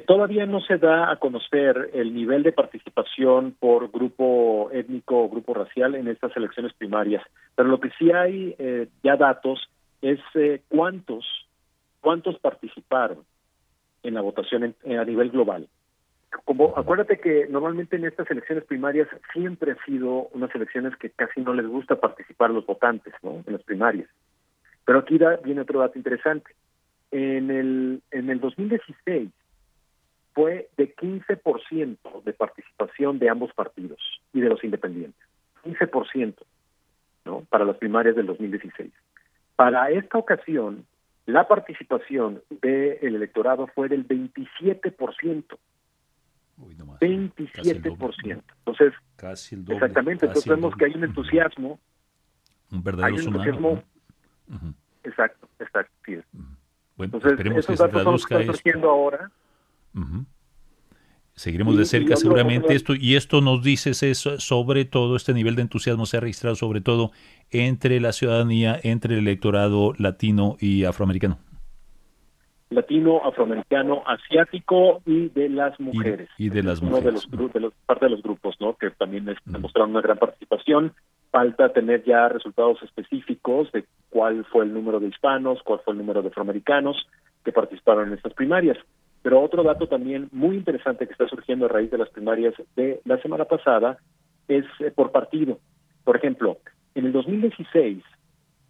todavía 0.07 0.47
no 0.47 0.63
se 0.63 0.79
da 0.79 1.13
a 1.13 1.17
conocer 1.17 1.91
el 1.93 2.15
nivel 2.15 2.43
de 2.43 2.53
participación 2.53 3.55
por 3.61 3.91
grupo 3.91 4.71
étnico 4.73 5.25
o 5.25 5.29
grupo 5.29 5.53
racial 5.53 5.95
en 5.95 6.09
estas 6.09 6.35
elecciones 6.39 6.73
primarias, 6.73 7.23
pero 7.55 7.69
lo 7.69 7.79
que 7.79 7.91
sí 7.99 8.11
hay 8.11 8.57
ya 9.03 9.17
datos 9.17 9.61
es 10.01 10.19
cuántos 10.69 11.27
cuántos 12.01 12.39
participaron 12.39 13.19
en 14.03 14.15
la 14.15 14.23
votación 14.23 14.75
a 14.87 15.05
nivel 15.05 15.29
global 15.29 15.69
como 16.45 16.77
acuérdate 16.77 17.19
que 17.19 17.47
normalmente 17.49 17.97
en 17.97 18.05
estas 18.05 18.31
elecciones 18.31 18.65
primarias 18.65 19.09
siempre 19.33 19.73
ha 19.73 19.85
sido 19.85 20.29
unas 20.33 20.55
elecciones 20.55 20.97
que 20.97 21.11
casi 21.11 21.41
no 21.41 21.55
les 21.55 21.67
gusta 21.67 22.01
participar 22.01 22.51
los 22.51 22.67
votantes, 22.67 23.15
¿no? 23.23 23.43
En 23.47 23.53
las 23.53 23.63
primarias. 23.63 24.09
Pero 24.85 24.99
aquí 24.99 25.19
viene 25.45 25.61
otro 25.61 25.81
dato 25.81 25.99
interesante. 25.99 26.51
En 27.11 27.51
el 27.51 28.03
en 28.11 28.31
el 28.31 28.41
2016 28.41 29.31
fue 30.35 30.69
de 30.77 30.95
15% 30.97 32.25
de 32.25 32.33
participación 32.33 33.19
de 33.19 33.29
ambos 33.29 33.53
partidos 33.55 34.01
y 34.33 34.41
de 34.41 34.49
los 34.49 34.63
independientes. 34.65 35.21
15%, 35.65 36.35
¿no? 37.25 37.47
Para 37.49 37.65
las 37.65 37.77
primarias 37.77 38.17
del 38.17 38.27
2016. 38.27 38.93
Para 39.57 39.91
esta 39.91 40.19
ocasión, 40.19 40.85
la 41.27 41.47
participación 41.49 42.43
del 42.51 42.99
electorado 43.01 43.69
fue 43.69 43.89
del 43.89 44.07
27%. 44.07 45.57
27%. 46.59 48.43
Entonces, 48.59 48.93
casi 49.17 49.55
el 49.55 49.65
doble, 49.65 49.77
exactamente, 49.77 50.27
entonces 50.27 50.51
vemos 50.51 50.75
que 50.77 50.85
hay 50.87 50.93
un 50.95 51.05
entusiasmo. 51.05 51.81
Un 52.71 52.83
verdadero 52.83 53.17
hay 53.17 53.27
un 53.27 53.29
entusiasmo. 53.29 53.83
Exacto, 55.03 55.49
exacto. 55.59 55.93
Sí 56.07 56.17
Bueno, 56.97 57.17
entonces, 57.17 57.33
esperemos 57.33 57.67
que 57.67 57.77
se 57.77 57.89
traduzca 57.89 58.41
esto. 58.41 58.91
ahora. 58.91 59.31
Seguiremos 61.37 61.77
de 61.77 61.85
cerca 61.85 62.15
seguramente 62.15 62.75
esto 62.75 62.95
y 62.95 63.17
esto 63.17 63.41
nos 63.41 63.63
dice 63.63 63.91
eso, 63.91 64.39
sobre 64.39 64.85
todo 64.85 65.17
este 65.17 65.35
nivel 65.35 65.57
de 65.57 65.63
entusiasmo 65.63 66.07
se 66.07 66.17
ha 66.17 66.21
registrado 66.21 66.55
sobre 66.55 66.81
todo 66.81 67.11
entre 67.51 67.99
la 67.99 68.13
ciudadanía, 68.13 68.79
entre 68.83 69.15
el 69.15 69.21
electorado 69.21 69.95
latino 69.99 70.57
y 70.61 70.85
afroamericano 70.85 71.39
latino, 72.75 73.21
afroamericano, 73.25 74.03
asiático 74.07 75.01
y 75.07 75.29
de 75.29 75.49
las 75.49 75.79
mujeres. 75.81 76.29
Y, 76.39 76.49
de 76.49 76.63
las 76.63 76.83
mujeres. 76.83 77.05
de 77.05 77.37
los, 77.37 77.53
de 77.53 77.61
los, 77.61 77.75
parte 77.87 78.07
de 78.07 78.11
los 78.11 78.23
grupos, 78.23 78.57
¿no? 78.61 78.75
Que 78.75 78.91
también 78.91 79.29
es, 79.29 79.39
demostraron 79.45 79.91
una 79.91 80.01
gran 80.01 80.19
participación. 80.19 80.93
Falta 81.31 81.73
tener 81.73 82.05
ya 82.05 82.29
resultados 82.29 82.83
específicos 82.83 83.71
de 83.73 83.85
cuál 84.11 84.45
fue 84.47 84.65
el 84.65 84.73
número 84.73 85.01
de 85.01 85.09
hispanos, 85.09 85.63
cuál 85.65 85.81
fue 85.85 85.93
el 85.93 85.99
número 85.99 86.23
de 86.23 86.29
afroamericanos 86.29 87.07
que 87.45 87.53
participaron 87.53 88.09
en 88.09 88.15
estas 88.15 88.35
primarias. 88.35 88.79
Pero 89.23 89.41
otro 89.41 89.63
dato 89.63 89.87
también 89.87 90.29
muy 90.33 90.57
interesante 90.57 91.07
que 91.07 91.13
está 91.13 91.27
surgiendo 91.29 91.67
a 91.67 91.69
raíz 91.69 91.91
de 91.91 91.99
las 91.99 92.11
primarias 92.11 92.55
de 92.77 93.01
la 93.05 93.21
semana 93.23 93.47
pasada 93.47 93.99
es 94.49 94.65
eh, 94.81 94.91
por 94.91 95.13
partido. 95.13 95.59
Por 96.05 96.17
ejemplo, 96.17 96.59
en 96.95 97.07
el 97.07 97.13
2016, 97.13 98.05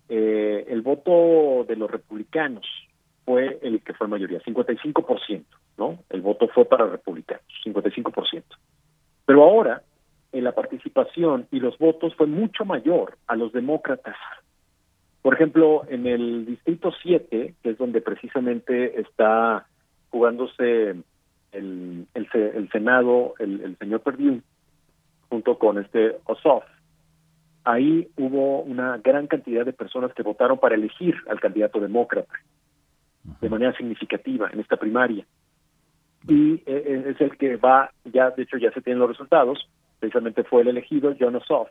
eh, 0.09 0.65
el 0.69 0.83
voto 0.83 1.65
de 1.67 1.77
los 1.77 1.91
republicanos 1.91 2.65
fue 3.25 3.59
el 3.63 3.83
que 3.83 3.95
fue 3.95 4.09
mayoría, 4.09 4.41
55%, 4.43 5.45
¿no? 5.79 5.99
El 6.11 6.21
voto 6.21 6.49
fue 6.49 6.65
para 6.65 6.87
republicanos, 6.87 7.45
55%. 7.65 8.43
Pero 9.27 9.43
ahora, 9.43 9.83
en 10.33 10.45
la 10.45 10.53
participación 10.53 11.47
y 11.51 11.61
los 11.61 11.79
votos 11.79 12.15
fue 12.17 12.27
mucho 12.27 12.65
mayor 12.65 13.17
a 13.27 13.37
los 13.37 13.53
demócratas. 13.53 14.17
Por 15.23 15.35
ejemplo, 15.35 15.85
en 15.89 16.07
el 16.07 16.45
distrito 16.45 16.93
7, 17.03 17.55
que 17.63 17.71
es 17.71 17.79
donde 17.79 18.03
precisamente 18.03 19.01
está 19.01 19.67
jugándose 20.11 20.97
el, 21.53 22.07
el, 22.13 22.69
Senado, 22.71 23.35
el, 23.39 23.77
señor 23.79 24.01
Perdue, 24.01 24.43
junto 25.31 25.59
con 25.59 25.79
este 25.79 26.19
Ossoff, 26.27 26.65
ahí 27.65 28.09
hubo 28.19 28.61
una 28.61 28.99
gran 28.99 29.27
cantidad 29.27 29.65
de 29.65 29.73
personas 29.73 30.13
que 30.13 30.23
votaron 30.23 30.59
para 30.59 30.75
elegir 30.75 31.15
al 31.29 31.41
candidato 31.41 31.81
demócrata 31.81 32.35
de 33.41 33.49
manera 33.49 33.75
significativa 33.77 34.49
en 34.53 34.61
esta 34.61 34.77
primaria. 34.77 35.25
Y 36.29 36.55
eh, 36.55 36.63
eh, 36.67 37.05
es 37.07 37.21
el 37.21 37.37
que 37.37 37.57
va, 37.57 37.91
ya 38.05 38.31
de 38.31 38.45
hecho 38.45 38.57
ya 38.57 38.71
se 38.73 38.81
tienen 38.81 39.01
los 39.01 39.09
resultados, 39.09 39.69
precisamente 40.01 40.43
fue 40.45 40.63
el 40.63 40.69
elegido, 40.69 41.15
John 41.19 41.35
Ossoff, 41.37 41.69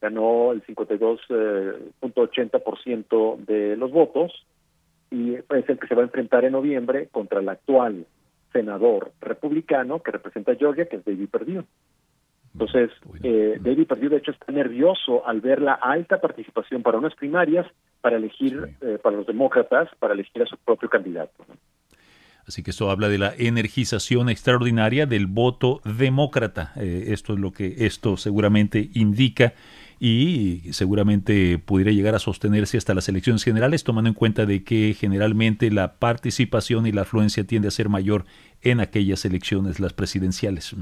ganó 0.00 0.52
el 0.52 0.64
52.80% 0.64 3.38
eh, 3.38 3.44
de 3.46 3.76
los 3.76 3.92
votos 3.92 4.46
y 5.10 5.34
es 5.34 5.44
el 5.50 5.78
que 5.78 5.86
se 5.86 5.94
va 5.94 6.00
a 6.02 6.06
enfrentar 6.06 6.44
en 6.44 6.52
noviembre 6.52 7.08
contra 7.12 7.40
el 7.40 7.48
actual 7.48 8.06
senador 8.52 9.12
republicano 9.20 10.02
que 10.02 10.10
representa 10.10 10.50
a 10.52 10.56
Georgia, 10.56 10.86
que 10.86 10.96
es 10.96 11.04
David 11.04 11.28
Perdue. 11.28 11.64
Entonces, 12.52 12.90
eh, 13.22 13.58
David 13.60 13.86
Perdue, 13.86 14.08
de 14.10 14.16
hecho, 14.18 14.32
está 14.32 14.52
nervioso 14.52 15.26
al 15.26 15.40
ver 15.40 15.62
la 15.62 15.72
alta 15.74 16.20
participación 16.20 16.82
para 16.82 16.98
unas 16.98 17.14
primarias 17.14 17.66
para 18.02 18.16
elegir, 18.16 18.74
eh, 18.82 18.98
para 19.02 19.16
los 19.16 19.26
demócratas, 19.26 19.88
para 19.98 20.12
elegir 20.12 20.42
a 20.42 20.46
su 20.46 20.58
propio 20.58 20.90
candidato. 20.90 21.46
Así 22.46 22.62
que 22.62 22.72
esto 22.72 22.90
habla 22.90 23.08
de 23.08 23.18
la 23.18 23.32
energización 23.38 24.28
extraordinaria 24.28 25.06
del 25.06 25.26
voto 25.26 25.80
demócrata. 25.84 26.72
Eh, 26.76 27.04
esto 27.08 27.34
es 27.34 27.38
lo 27.38 27.52
que 27.52 27.86
esto 27.86 28.16
seguramente 28.16 28.90
indica 28.94 29.54
y 30.00 30.62
seguramente 30.72 31.58
pudiera 31.58 31.92
llegar 31.92 32.16
a 32.16 32.18
sostenerse 32.18 32.76
hasta 32.76 32.94
las 32.94 33.08
elecciones 33.08 33.44
generales, 33.44 33.84
tomando 33.84 34.08
en 34.08 34.14
cuenta 34.14 34.44
de 34.44 34.64
que 34.64 34.96
generalmente 34.98 35.70
la 35.70 35.94
participación 35.94 36.88
y 36.88 36.92
la 36.92 37.02
afluencia 37.02 37.44
tiende 37.44 37.68
a 37.68 37.70
ser 37.70 37.88
mayor 37.88 38.24
en 38.62 38.80
aquellas 38.80 39.24
elecciones, 39.24 39.78
las 39.78 39.92
presidenciales. 39.92 40.74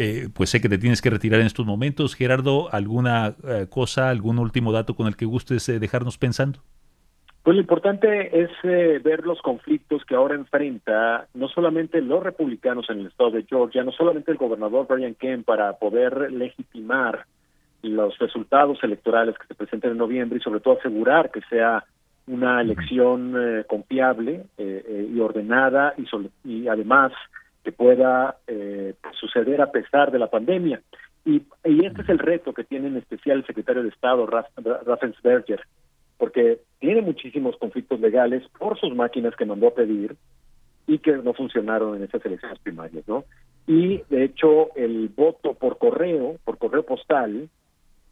Eh, 0.00 0.28
pues 0.32 0.50
sé 0.50 0.60
que 0.60 0.68
te 0.68 0.78
tienes 0.78 1.02
que 1.02 1.10
retirar 1.10 1.40
en 1.40 1.46
estos 1.48 1.66
momentos. 1.66 2.14
Gerardo, 2.14 2.72
¿alguna 2.72 3.34
eh, 3.42 3.66
cosa, 3.68 4.10
algún 4.10 4.38
último 4.38 4.70
dato 4.70 4.94
con 4.94 5.08
el 5.08 5.16
que 5.16 5.24
gustes 5.24 5.68
eh, 5.68 5.80
dejarnos 5.80 6.18
pensando? 6.18 6.60
Pues 7.42 7.56
lo 7.56 7.62
importante 7.62 8.42
es 8.44 8.50
ver 8.62 9.26
los 9.26 9.42
conflictos 9.42 10.04
que 10.04 10.14
ahora 10.14 10.36
enfrenta 10.36 11.26
no 11.34 11.48
solamente 11.48 12.00
los 12.00 12.22
republicanos 12.22 12.88
en 12.90 13.00
el 13.00 13.06
estado 13.06 13.32
de 13.32 13.42
Georgia, 13.42 13.82
no 13.82 13.90
solamente 13.90 14.30
el 14.30 14.36
gobernador 14.36 14.86
Brian 14.86 15.14
Kemp 15.14 15.46
para 15.46 15.72
poder 15.78 16.30
legitimar 16.30 17.24
los 17.82 18.16
resultados 18.18 18.78
electorales 18.84 19.36
que 19.36 19.46
se 19.48 19.54
presenten 19.54 19.92
en 19.92 19.98
noviembre 19.98 20.38
y 20.38 20.42
sobre 20.42 20.60
todo 20.60 20.78
asegurar 20.78 21.32
que 21.32 21.40
sea 21.48 21.84
una 22.26 22.60
elección 22.60 23.34
confiable 23.66 24.44
y 24.58 25.18
ordenada 25.18 25.94
y, 25.96 26.06
y 26.44 26.68
además 26.68 27.12
que 27.68 27.72
pueda 27.72 28.38
eh, 28.46 28.94
suceder 29.20 29.60
a 29.60 29.70
pesar 29.70 30.10
de 30.10 30.18
la 30.18 30.30
pandemia. 30.30 30.80
Y, 31.26 31.42
y, 31.66 31.84
este 31.84 32.00
es 32.00 32.08
el 32.08 32.18
reto 32.18 32.54
que 32.54 32.64
tiene 32.64 32.88
en 32.88 32.96
especial 32.96 33.36
el 33.36 33.46
secretario 33.46 33.82
de 33.82 33.90
Estado, 33.90 34.26
Raffensberger, 34.26 35.60
porque 36.16 36.60
tiene 36.78 37.02
muchísimos 37.02 37.58
conflictos 37.58 38.00
legales 38.00 38.42
por 38.58 38.80
sus 38.80 38.94
máquinas 38.94 39.36
que 39.36 39.44
mandó 39.44 39.68
a 39.68 39.74
pedir 39.74 40.16
y 40.86 40.96
que 41.00 41.12
no 41.18 41.34
funcionaron 41.34 41.94
en 41.94 42.04
esas 42.04 42.24
elecciones 42.24 42.58
primarias, 42.60 43.06
¿no? 43.06 43.24
Y 43.66 44.00
de 44.08 44.24
hecho 44.24 44.74
el 44.74 45.10
voto 45.14 45.52
por 45.52 45.76
correo, 45.76 46.36
por 46.46 46.56
correo 46.56 46.86
postal, 46.86 47.50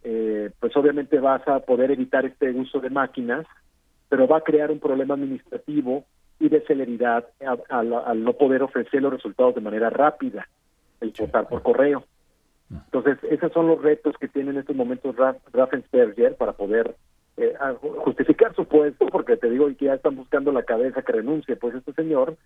eh, 0.04 0.50
pues 0.60 0.76
obviamente 0.76 1.18
vas 1.18 1.48
a 1.48 1.60
poder 1.60 1.92
evitar 1.92 2.26
este 2.26 2.50
uso 2.50 2.80
de 2.80 2.90
máquinas, 2.90 3.46
pero 4.10 4.28
va 4.28 4.36
a 4.36 4.44
crear 4.44 4.70
un 4.70 4.80
problema 4.80 5.14
administrativo 5.14 6.04
y 6.38 6.48
de 6.48 6.60
celeridad 6.62 7.26
al, 7.68 8.24
no 8.24 8.32
poder 8.34 8.62
ofrecer 8.62 9.02
los 9.02 9.12
resultados 9.12 9.54
de 9.54 9.60
manera 9.60 9.90
rápida, 9.90 10.48
el 11.00 11.12
votar 11.18 11.48
por 11.48 11.62
correo. 11.62 12.04
Entonces, 12.70 13.18
esos 13.30 13.52
son 13.52 13.68
los 13.68 13.80
retos 13.80 14.16
que 14.18 14.28
tiene 14.28 14.50
en 14.50 14.58
estos 14.58 14.74
momentos 14.74 15.14
Raffensperger 15.52 16.36
para 16.36 16.52
poder 16.52 16.96
eh, 17.36 17.54
justificar 17.98 18.54
su 18.54 18.66
puesto, 18.66 19.06
porque 19.06 19.36
te 19.36 19.50
digo 19.50 19.68
que 19.76 19.86
ya 19.86 19.94
están 19.94 20.16
buscando 20.16 20.52
la 20.52 20.64
cabeza 20.64 21.02
que 21.02 21.12
renuncie, 21.12 21.56
pues 21.56 21.74
este 21.74 21.92
señor, 21.92 22.36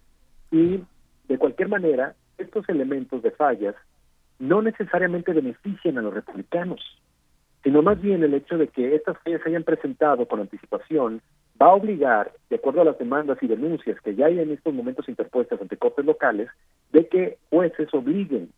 y 0.50 0.82
de 1.28 1.38
cualquier 1.38 1.68
manera, 1.68 2.14
estos 2.38 2.68
elementos 2.68 3.22
de 3.22 3.30
fallas 3.30 3.74
no 4.38 4.62
necesariamente 4.62 5.32
benefician 5.32 5.98
a 5.98 6.02
los 6.02 6.14
republicanos, 6.14 6.80
sino 7.62 7.82
más 7.82 8.00
bien 8.00 8.24
el 8.24 8.34
hecho 8.34 8.58
de 8.58 8.68
que 8.68 8.94
estas 8.94 9.18
fallas 9.18 9.42
se 9.42 9.50
hayan 9.50 9.64
presentado 9.64 10.26
con 10.26 10.40
anticipación 10.40 11.20
va 11.60 11.66
a 11.66 11.74
obligar, 11.74 12.32
de 12.48 12.56
acuerdo 12.56 12.80
a 12.80 12.84
las 12.84 12.98
demandas 12.98 13.38
y 13.42 13.46
denuncias 13.46 14.00
que 14.00 14.14
ya 14.14 14.26
hay 14.26 14.38
en 14.38 14.50
estos 14.50 14.72
momentos 14.72 15.08
interpuestas 15.08 15.60
ante 15.60 15.76
cortes 15.76 16.04
locales, 16.04 16.48
de 16.92 17.06
que 17.08 17.38
jueces 17.50 17.92
obliguen 17.92 18.50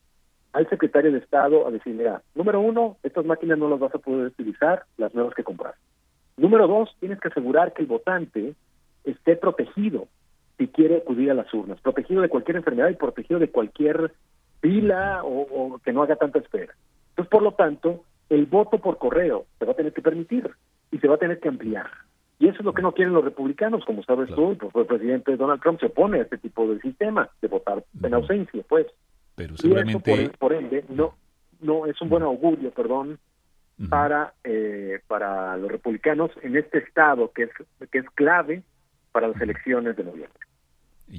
al 0.52 0.68
secretario 0.68 1.10
de 1.12 1.18
Estado 1.18 1.66
a 1.66 1.70
decir, 1.70 1.94
mira, 1.94 2.22
número 2.34 2.60
uno, 2.60 2.98
estas 3.02 3.24
máquinas 3.24 3.58
no 3.58 3.68
las 3.68 3.80
vas 3.80 3.94
a 3.94 3.98
poder 3.98 4.26
utilizar, 4.26 4.84
las 4.98 5.14
nuevas 5.14 5.34
que 5.34 5.44
comprar. 5.44 5.74
Número 6.36 6.66
dos, 6.66 6.94
tienes 7.00 7.20
que 7.20 7.28
asegurar 7.28 7.72
que 7.72 7.82
el 7.82 7.88
votante 7.88 8.54
esté 9.04 9.36
protegido 9.36 10.08
si 10.58 10.68
quiere 10.68 10.98
acudir 10.98 11.30
a 11.30 11.34
las 11.34 11.52
urnas, 11.52 11.80
protegido 11.80 12.20
de 12.20 12.28
cualquier 12.28 12.56
enfermedad 12.56 12.90
y 12.90 12.94
protegido 12.94 13.40
de 13.40 13.50
cualquier 13.50 14.12
pila 14.60 15.22
o, 15.24 15.80
que 15.84 15.92
no 15.92 16.02
haga 16.02 16.16
tanta 16.16 16.38
espera. 16.38 16.74
Entonces, 17.10 17.30
por 17.30 17.42
lo 17.42 17.52
tanto, 17.52 18.04
el 18.28 18.46
voto 18.46 18.78
por 18.78 18.98
correo 18.98 19.46
se 19.58 19.64
va 19.64 19.72
a 19.72 19.76
tener 19.76 19.92
que 19.92 20.02
permitir 20.02 20.50
y 20.90 20.98
se 20.98 21.08
va 21.08 21.16
a 21.16 21.18
tener 21.18 21.40
que 21.40 21.48
ampliar. 21.48 21.86
Y 22.42 22.48
eso 22.48 22.58
es 22.58 22.64
lo 22.64 22.74
que 22.74 22.82
no 22.82 22.90
quieren 22.90 23.14
los 23.14 23.22
republicanos, 23.22 23.84
como 23.84 24.02
sabes 24.02 24.28
tú, 24.34 24.58
pues, 24.58 24.74
el 24.74 24.86
presidente 24.86 25.36
Donald 25.36 25.62
Trump 25.62 25.78
se 25.78 25.86
opone 25.86 26.18
a 26.18 26.22
este 26.22 26.38
tipo 26.38 26.66
de 26.66 26.80
sistema 26.80 27.30
de 27.40 27.46
votar 27.46 27.84
en 28.02 28.14
ausencia, 28.14 28.64
pues. 28.68 28.88
Pero 29.36 29.56
seguramente... 29.56 30.10
Y 30.10 30.24
eso, 30.24 30.32
por, 30.40 30.52
ende, 30.52 30.84
no, 30.88 31.14
no 31.60 31.86
es 31.86 32.00
un 32.02 32.08
buen 32.08 32.24
augurio, 32.24 32.72
perdón, 32.72 33.20
para 33.88 34.34
eh, 34.42 34.98
para 35.06 35.56
los 35.56 35.70
republicanos 35.70 36.32
en 36.42 36.56
este 36.56 36.78
estado 36.78 37.30
que 37.32 37.44
es 37.44 37.50
que 37.90 37.98
es 37.98 38.10
clave 38.10 38.62
para 39.12 39.28
las 39.28 39.40
elecciones 39.40 39.96
de 39.96 40.04
noviembre 40.04 40.40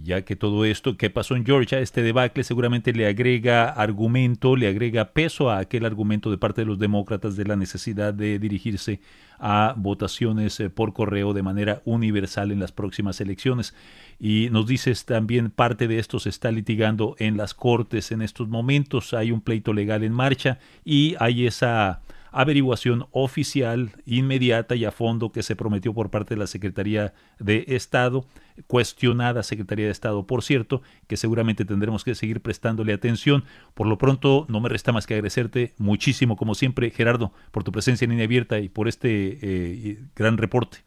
ya 0.01 0.23
que 0.23 0.35
todo 0.35 0.65
esto 0.65 0.97
que 0.97 1.11
pasó 1.11 1.35
en 1.35 1.45
Georgia, 1.45 1.79
este 1.79 2.01
debacle 2.01 2.43
seguramente 2.43 2.93
le 2.93 3.05
agrega 3.05 3.69
argumento, 3.69 4.55
le 4.55 4.67
agrega 4.67 5.11
peso 5.13 5.51
a 5.51 5.59
aquel 5.59 5.85
argumento 5.85 6.31
de 6.31 6.39
parte 6.39 6.61
de 6.61 6.65
los 6.65 6.79
demócratas 6.79 7.35
de 7.35 7.45
la 7.45 7.55
necesidad 7.55 8.13
de 8.13 8.39
dirigirse 8.39 9.01
a 9.37 9.75
votaciones 9.77 10.59
eh, 10.59 10.69
por 10.69 10.93
correo 10.93 11.33
de 11.33 11.43
manera 11.43 11.81
universal 11.85 12.51
en 12.51 12.59
las 12.59 12.71
próximas 12.71 13.21
elecciones. 13.21 13.75
Y 14.19 14.49
nos 14.51 14.65
dices 14.65 15.05
también 15.05 15.51
parte 15.51 15.87
de 15.87 15.99
esto 15.99 16.19
se 16.19 16.29
está 16.29 16.51
litigando 16.51 17.15
en 17.19 17.37
las 17.37 17.53
cortes 17.53 18.11
en 18.11 18.23
estos 18.23 18.47
momentos, 18.47 19.13
hay 19.13 19.31
un 19.31 19.41
pleito 19.41 19.73
legal 19.73 20.03
en 20.03 20.13
marcha 20.13 20.57
y 20.83 21.15
hay 21.19 21.45
esa 21.45 22.01
averiguación 22.31 23.05
oficial, 23.11 23.91
inmediata 24.05 24.75
y 24.75 24.85
a 24.85 24.91
fondo 24.91 25.31
que 25.31 25.43
se 25.43 25.55
prometió 25.55 25.93
por 25.93 26.09
parte 26.09 26.33
de 26.33 26.39
la 26.39 26.47
Secretaría 26.47 27.13
de 27.39 27.63
Estado, 27.67 28.25
cuestionada 28.67 29.43
Secretaría 29.43 29.85
de 29.85 29.91
Estado, 29.91 30.25
por 30.25 30.43
cierto, 30.43 30.81
que 31.07 31.17
seguramente 31.17 31.65
tendremos 31.65 32.03
que 32.03 32.15
seguir 32.15 32.41
prestándole 32.41 32.93
atención. 32.93 33.43
Por 33.73 33.87
lo 33.87 33.97
pronto, 33.97 34.45
no 34.49 34.59
me 34.61 34.69
resta 34.69 34.91
más 34.91 35.07
que 35.07 35.13
agradecerte 35.15 35.73
muchísimo, 35.77 36.35
como 36.35 36.55
siempre, 36.55 36.89
Gerardo, 36.89 37.31
por 37.51 37.63
tu 37.63 37.71
presencia 37.71 38.05
en 38.05 38.11
línea 38.11 38.25
abierta 38.25 38.59
y 38.59 38.69
por 38.69 38.87
este 38.87 39.39
eh, 39.41 39.99
gran 40.15 40.37
reporte. 40.37 40.79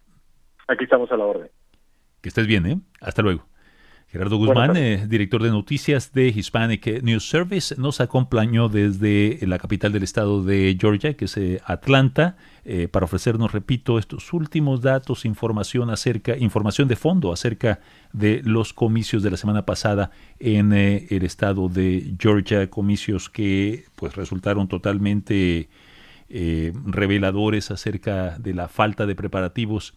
Aquí 0.69 0.85
estamos 0.85 1.11
a 1.13 1.17
la 1.17 1.25
orden. 1.25 1.51
Que 2.21 2.29
estés 2.29 2.47
bien, 2.47 2.67
¿eh? 2.67 2.81
Hasta 3.01 3.23
luego. 3.23 3.47
Gerardo 4.09 4.37
Guzmán, 4.37 4.77
eh, 4.77 5.05
director 5.09 5.43
de 5.43 5.51
noticias 5.51 6.13
de 6.13 6.29
Hispanic 6.29 7.03
News 7.03 7.29
Service, 7.29 7.75
nos 7.77 8.01
acompañó 8.01 8.69
desde 8.69 9.39
la 9.43 9.59
capital 9.59 9.93
del 9.93 10.05
estado 10.05 10.45
de 10.45 10.77
Georgia, 10.81 11.15
que 11.15 11.25
es 11.25 11.37
eh, 11.37 11.61
Atlanta, 11.65 12.37
eh, 12.65 12.87
para 12.87 13.05
ofrecernos, 13.07 13.51
repito, 13.51 13.99
estos 13.99 14.33
últimos 14.33 14.81
datos, 14.81 15.25
información 15.25 15.91
acerca, 15.91 16.37
información 16.37 16.87
de 16.87 16.95
fondo 16.95 17.33
acerca 17.33 17.81
de 18.13 18.43
los 18.45 18.73
comicios 18.73 19.25
de 19.25 19.33
la 19.33 19.37
semana 19.37 19.67
pasada 19.67 20.13
en 20.39 20.73
el 20.73 21.25
estado 21.25 21.69
de 21.69 22.15
Georgia, 22.19 22.71
comicios 22.71 23.29
que 23.29 23.87
pues 23.97 24.15
resultaron 24.15 24.69
totalmente 24.69 25.69
reveladores 26.29 27.71
acerca 27.71 28.37
de 28.39 28.53
la 28.53 28.69
falta 28.69 29.07
de 29.07 29.15
preparativos 29.15 29.95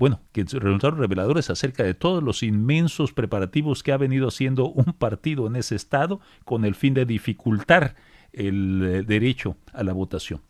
bueno, 0.00 0.22
que 0.32 0.44
resultaron 0.44 0.98
reveladores 0.98 1.50
acerca 1.50 1.82
de 1.82 1.92
todos 1.92 2.22
los 2.22 2.42
inmensos 2.42 3.12
preparativos 3.12 3.82
que 3.82 3.92
ha 3.92 3.98
venido 3.98 4.28
haciendo 4.28 4.70
un 4.70 4.94
partido 4.94 5.46
en 5.46 5.56
ese 5.56 5.76
estado 5.76 6.22
con 6.46 6.64
el 6.64 6.74
fin 6.74 6.94
de 6.94 7.04
dificultar 7.04 7.96
el 8.32 8.82
eh, 8.82 9.02
derecho 9.02 9.58
a 9.74 9.82
la 9.84 9.92
votación. 9.92 10.40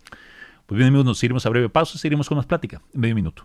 Pues 0.66 0.78
bien, 0.78 0.86
amigos, 0.86 1.04
nos 1.04 1.24
iremos 1.24 1.44
a 1.46 1.48
breve 1.48 1.68
pausa 1.68 1.94
y 1.96 1.98
seguiremos 1.98 2.28
con 2.28 2.36
más 2.36 2.46
plática 2.46 2.80
en 2.94 3.00
medio 3.00 3.16
minuto. 3.16 3.44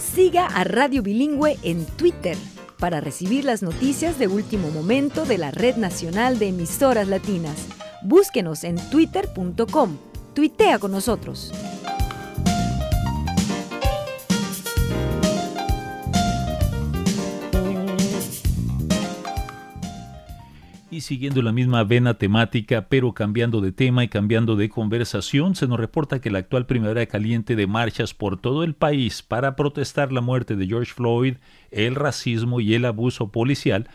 Siga 0.00 0.46
a 0.46 0.64
Radio 0.64 1.04
Bilingüe 1.04 1.56
en 1.62 1.86
Twitter 1.86 2.36
para 2.80 3.00
recibir 3.00 3.44
las 3.44 3.62
noticias 3.62 4.18
de 4.18 4.26
último 4.26 4.72
momento 4.72 5.24
de 5.24 5.38
la 5.38 5.52
Red 5.52 5.76
Nacional 5.76 6.40
de 6.40 6.48
Emisoras 6.48 7.06
Latinas. 7.06 7.68
Búsquenos 8.02 8.64
en 8.64 8.74
twitter.com 8.90 9.98
Tuitea 10.36 10.78
con 10.78 10.92
nosotros. 10.92 11.50
Siguiendo 21.00 21.42
la 21.42 21.52
misma 21.52 21.84
vena 21.84 22.14
temática, 22.14 22.88
pero 22.88 23.12
cambiando 23.12 23.60
de 23.60 23.72
tema 23.72 24.04
y 24.04 24.08
cambiando 24.08 24.56
de 24.56 24.68
conversación, 24.68 25.54
se 25.54 25.66
nos 25.66 25.78
reporta 25.78 26.20
que 26.20 26.30
la 26.30 26.38
actual 26.38 26.66
primavera 26.66 27.04
caliente 27.06 27.56
de 27.56 27.66
marchas 27.66 28.14
por 28.14 28.40
todo 28.40 28.64
el 28.64 28.74
país 28.74 29.22
para 29.22 29.56
protestar 29.56 30.12
la 30.12 30.20
muerte 30.20 30.56
de 30.56 30.66
George 30.66 30.92
Floyd, 30.92 31.34
el 31.70 31.94
racismo 31.94 32.60
y 32.60 32.74
el 32.74 32.84
abuso 32.84 33.30
policial 33.30 33.88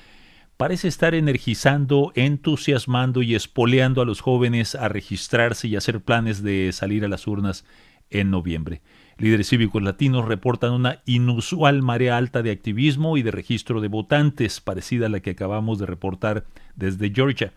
parece 0.57 0.87
estar 0.87 1.15
energizando, 1.15 2.11
entusiasmando 2.13 3.23
y 3.23 3.33
espoleando 3.33 4.01
a 4.01 4.05
los 4.05 4.21
jóvenes 4.21 4.75
a 4.75 4.87
registrarse 4.87 5.67
y 5.67 5.75
hacer 5.75 6.01
planes 6.01 6.43
de 6.43 6.71
salir 6.71 7.03
a 7.03 7.07
las 7.07 7.25
urnas 7.25 7.65
en 8.11 8.29
noviembre. 8.29 8.81
Líderes 9.21 9.49
cívicos 9.49 9.83
latinos 9.83 10.25
reportan 10.25 10.71
una 10.71 10.97
inusual 11.05 11.83
marea 11.83 12.17
alta 12.17 12.41
de 12.41 12.49
activismo 12.49 13.17
y 13.17 13.21
de 13.21 13.29
registro 13.29 13.79
de 13.79 13.87
votantes, 13.87 14.61
parecida 14.61 15.05
a 15.05 15.09
la 15.09 15.19
que 15.19 15.29
acabamos 15.29 15.77
de 15.77 15.85
reportar 15.85 16.43
desde 16.75 17.13
Georgia. 17.13 17.53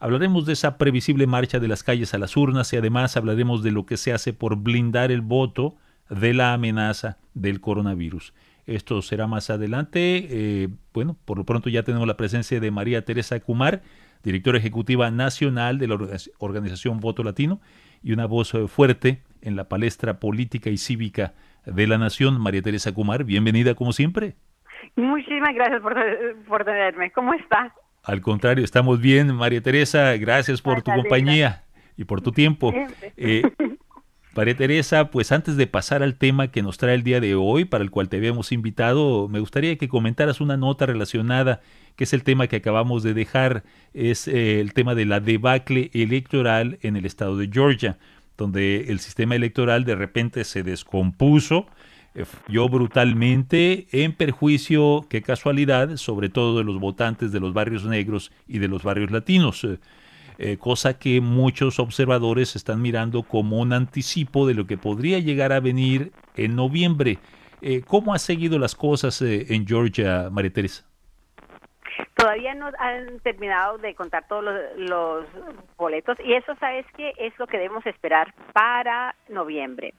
Hablaremos 0.00 0.44
de 0.44 0.54
esa 0.54 0.76
previsible 0.76 1.28
marcha 1.28 1.60
de 1.60 1.68
las 1.68 1.84
calles 1.84 2.14
a 2.14 2.18
las 2.18 2.36
urnas 2.36 2.72
y 2.72 2.78
además 2.78 3.16
hablaremos 3.16 3.62
de 3.62 3.70
lo 3.70 3.86
que 3.86 3.96
se 3.96 4.12
hace 4.12 4.32
por 4.32 4.56
blindar 4.56 5.12
el 5.12 5.20
voto 5.20 5.76
de 6.10 6.34
la 6.34 6.52
amenaza 6.52 7.16
del 7.32 7.60
coronavirus. 7.60 8.34
Esto 8.66 9.00
será 9.00 9.28
más 9.28 9.50
adelante. 9.50 10.26
Eh, 10.28 10.68
bueno, 10.92 11.16
por 11.24 11.38
lo 11.38 11.44
pronto 11.44 11.70
ya 11.70 11.84
tenemos 11.84 12.08
la 12.08 12.16
presencia 12.16 12.58
de 12.58 12.72
María 12.72 13.04
Teresa 13.04 13.38
Kumar, 13.38 13.82
directora 14.24 14.58
ejecutiva 14.58 15.12
nacional 15.12 15.78
de 15.78 15.86
la 15.86 15.96
organización 16.38 16.98
Voto 16.98 17.22
Latino, 17.22 17.60
y 18.02 18.10
una 18.10 18.26
voz 18.26 18.52
eh, 18.54 18.66
fuerte 18.66 19.22
en 19.44 19.56
la 19.56 19.68
palestra 19.68 20.18
política 20.18 20.70
y 20.70 20.76
cívica 20.76 21.34
de 21.66 21.86
la 21.86 21.98
nación. 21.98 22.40
María 22.40 22.62
Teresa 22.62 22.92
Kumar, 22.92 23.24
bienvenida 23.24 23.74
como 23.74 23.92
siempre. 23.92 24.34
Muchísimas 24.96 25.54
gracias 25.54 25.80
por, 25.80 25.94
por 26.48 26.64
tenerme. 26.64 27.10
¿Cómo 27.12 27.34
está? 27.34 27.72
Al 28.02 28.20
contrario, 28.20 28.64
estamos 28.64 29.00
bien, 29.00 29.34
María 29.34 29.62
Teresa. 29.62 30.16
Gracias 30.16 30.60
por 30.60 30.82
tu 30.82 30.92
compañía 30.92 31.64
y 31.96 32.04
por 32.04 32.20
tu 32.20 32.32
tiempo. 32.32 32.72
Eh, 33.16 33.42
María 34.36 34.56
Teresa, 34.56 35.10
pues 35.10 35.30
antes 35.30 35.56
de 35.56 35.66
pasar 35.68 36.02
al 36.02 36.16
tema 36.16 36.48
que 36.48 36.62
nos 36.62 36.76
trae 36.76 36.94
el 36.94 37.04
día 37.04 37.20
de 37.20 37.36
hoy, 37.36 37.64
para 37.64 37.84
el 37.84 37.90
cual 37.90 38.08
te 38.08 38.16
habíamos 38.16 38.50
invitado, 38.50 39.28
me 39.28 39.38
gustaría 39.38 39.78
que 39.78 39.88
comentaras 39.88 40.40
una 40.40 40.56
nota 40.56 40.86
relacionada, 40.86 41.60
que 41.94 42.04
es 42.04 42.12
el 42.12 42.24
tema 42.24 42.48
que 42.48 42.56
acabamos 42.56 43.04
de 43.04 43.14
dejar, 43.14 43.62
es 43.92 44.26
eh, 44.26 44.60
el 44.60 44.74
tema 44.74 44.96
de 44.96 45.06
la 45.06 45.20
debacle 45.20 45.90
electoral 45.94 46.78
en 46.82 46.96
el 46.96 47.06
estado 47.06 47.36
de 47.36 47.48
Georgia, 47.50 47.96
donde 48.36 48.86
el 48.88 49.00
sistema 49.00 49.34
electoral 49.34 49.84
de 49.84 49.94
repente 49.94 50.44
se 50.44 50.62
descompuso, 50.62 51.66
eh, 52.14 52.24
falló 52.24 52.68
brutalmente 52.68 53.86
en 53.92 54.12
perjuicio, 54.12 55.06
qué 55.08 55.22
casualidad, 55.22 55.96
sobre 55.96 56.28
todo 56.28 56.58
de 56.58 56.64
los 56.64 56.78
votantes 56.78 57.32
de 57.32 57.40
los 57.40 57.52
barrios 57.52 57.84
negros 57.84 58.32
y 58.46 58.58
de 58.58 58.68
los 58.68 58.82
barrios 58.82 59.10
latinos. 59.10 59.66
Eh, 60.36 60.56
cosa 60.58 60.98
que 60.98 61.20
muchos 61.20 61.78
observadores 61.78 62.56
están 62.56 62.82
mirando 62.82 63.22
como 63.22 63.60
un 63.60 63.72
anticipo 63.72 64.46
de 64.46 64.54
lo 64.54 64.66
que 64.66 64.76
podría 64.76 65.20
llegar 65.20 65.52
a 65.52 65.60
venir 65.60 66.12
en 66.36 66.56
noviembre. 66.56 67.18
Eh, 67.62 67.82
¿Cómo 67.86 68.12
ha 68.14 68.18
seguido 68.18 68.58
las 68.58 68.74
cosas 68.74 69.22
eh, 69.22 69.46
en 69.54 69.66
Georgia, 69.66 70.28
María 70.30 70.52
Teresa? 70.52 70.84
Todavía 72.24 72.54
no 72.54 72.70
han 72.78 73.20
terminado 73.20 73.76
de 73.76 73.94
contar 73.94 74.26
todos 74.26 74.44
los, 74.78 75.26
boletos 75.76 76.16
y 76.24 76.32
eso, 76.32 76.54
¿sabes 76.58 76.86
qué? 76.96 77.12
Es 77.18 77.38
lo 77.38 77.46
que 77.46 77.58
debemos 77.58 77.84
esperar 77.84 78.32
para 78.54 79.14
noviembre. 79.28 79.92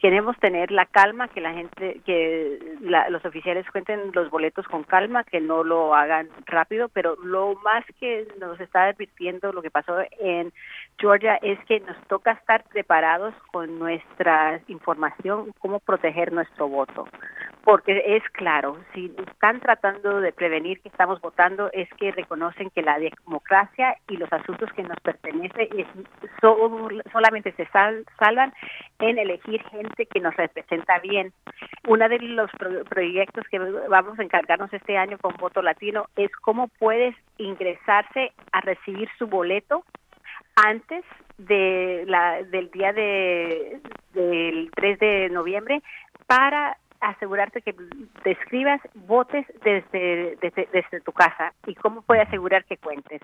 Queremos 0.00 0.36
tener 0.38 0.70
la 0.70 0.86
calma, 0.86 1.28
que 1.28 1.40
la 1.40 1.52
gente, 1.52 2.00
que 2.06 2.58
los 2.80 3.24
oficiales 3.24 3.70
cuenten 3.70 4.10
los 4.14 4.30
boletos 4.30 4.66
con 4.66 4.82
calma, 4.82 5.24
que 5.24 5.40
no 5.40 5.62
lo 5.62 5.94
hagan 5.94 6.28
rápido, 6.46 6.88
pero 6.88 7.16
lo 7.22 7.54
más 7.56 7.84
que 8.00 8.26
nos 8.40 8.58
está 8.60 8.84
advirtiendo 8.84 9.52
lo 9.52 9.60
que 9.60 9.70
pasó 9.70 9.98
en 10.20 10.52
Georgia 10.98 11.36
es 11.42 11.58
que 11.66 11.80
nos 11.80 11.96
toca 12.08 12.32
estar 12.32 12.64
preparados 12.64 13.34
con 13.52 13.78
nuestra 13.78 14.60
información, 14.68 15.52
cómo 15.58 15.80
proteger 15.80 16.32
nuestro 16.32 16.68
voto. 16.68 17.06
Porque 17.64 18.02
es 18.06 18.22
claro, 18.32 18.78
si 18.94 19.14
están 19.26 19.60
tratando 19.60 20.20
de 20.20 20.32
prevenir 20.32 20.80
que 20.80 20.88
estamos 20.88 21.20
votando, 21.20 21.70
es 21.72 21.88
que 21.98 22.12
reconocen 22.12 22.70
que 22.70 22.80
la 22.80 22.98
democracia 22.98 23.96
y 24.08 24.16
los 24.16 24.32
asuntos 24.32 24.72
que 24.72 24.82
nos 24.82 24.98
pertenecen 25.00 25.68
es, 25.76 25.86
solamente 27.12 27.52
se 27.52 27.66
salvan 27.66 28.54
en 28.98 29.18
elegir 29.48 29.62
gente 29.70 30.06
que 30.06 30.20
nos 30.20 30.36
representa 30.36 30.98
bien. 30.98 31.32
Uno 31.86 32.08
de 32.08 32.18
los 32.18 32.50
proyectos 32.88 33.44
que 33.50 33.58
vamos 33.58 34.18
a 34.18 34.22
encargarnos 34.22 34.72
este 34.72 34.96
año 34.96 35.18
con 35.18 35.34
Voto 35.36 35.62
Latino 35.62 36.06
es 36.16 36.30
cómo 36.36 36.68
puedes 36.78 37.14
ingresarse 37.38 38.32
a 38.52 38.60
recibir 38.60 39.08
su 39.18 39.26
boleto 39.26 39.84
antes 40.56 41.04
de 41.38 42.04
la, 42.06 42.42
del 42.42 42.70
día 42.70 42.92
de, 42.92 43.80
del 44.12 44.70
3 44.74 44.98
de 44.98 45.28
noviembre 45.30 45.82
para 46.26 46.76
asegurarte 47.00 47.62
que 47.62 47.74
te 48.22 48.30
escribas, 48.32 48.80
votes 48.94 49.46
desde, 49.62 50.36
desde, 50.40 51.00
tu 51.00 51.12
casa 51.12 51.52
y 51.66 51.74
cómo 51.74 52.02
puede 52.02 52.22
asegurar 52.22 52.64
que 52.64 52.76
cuentes. 52.76 53.20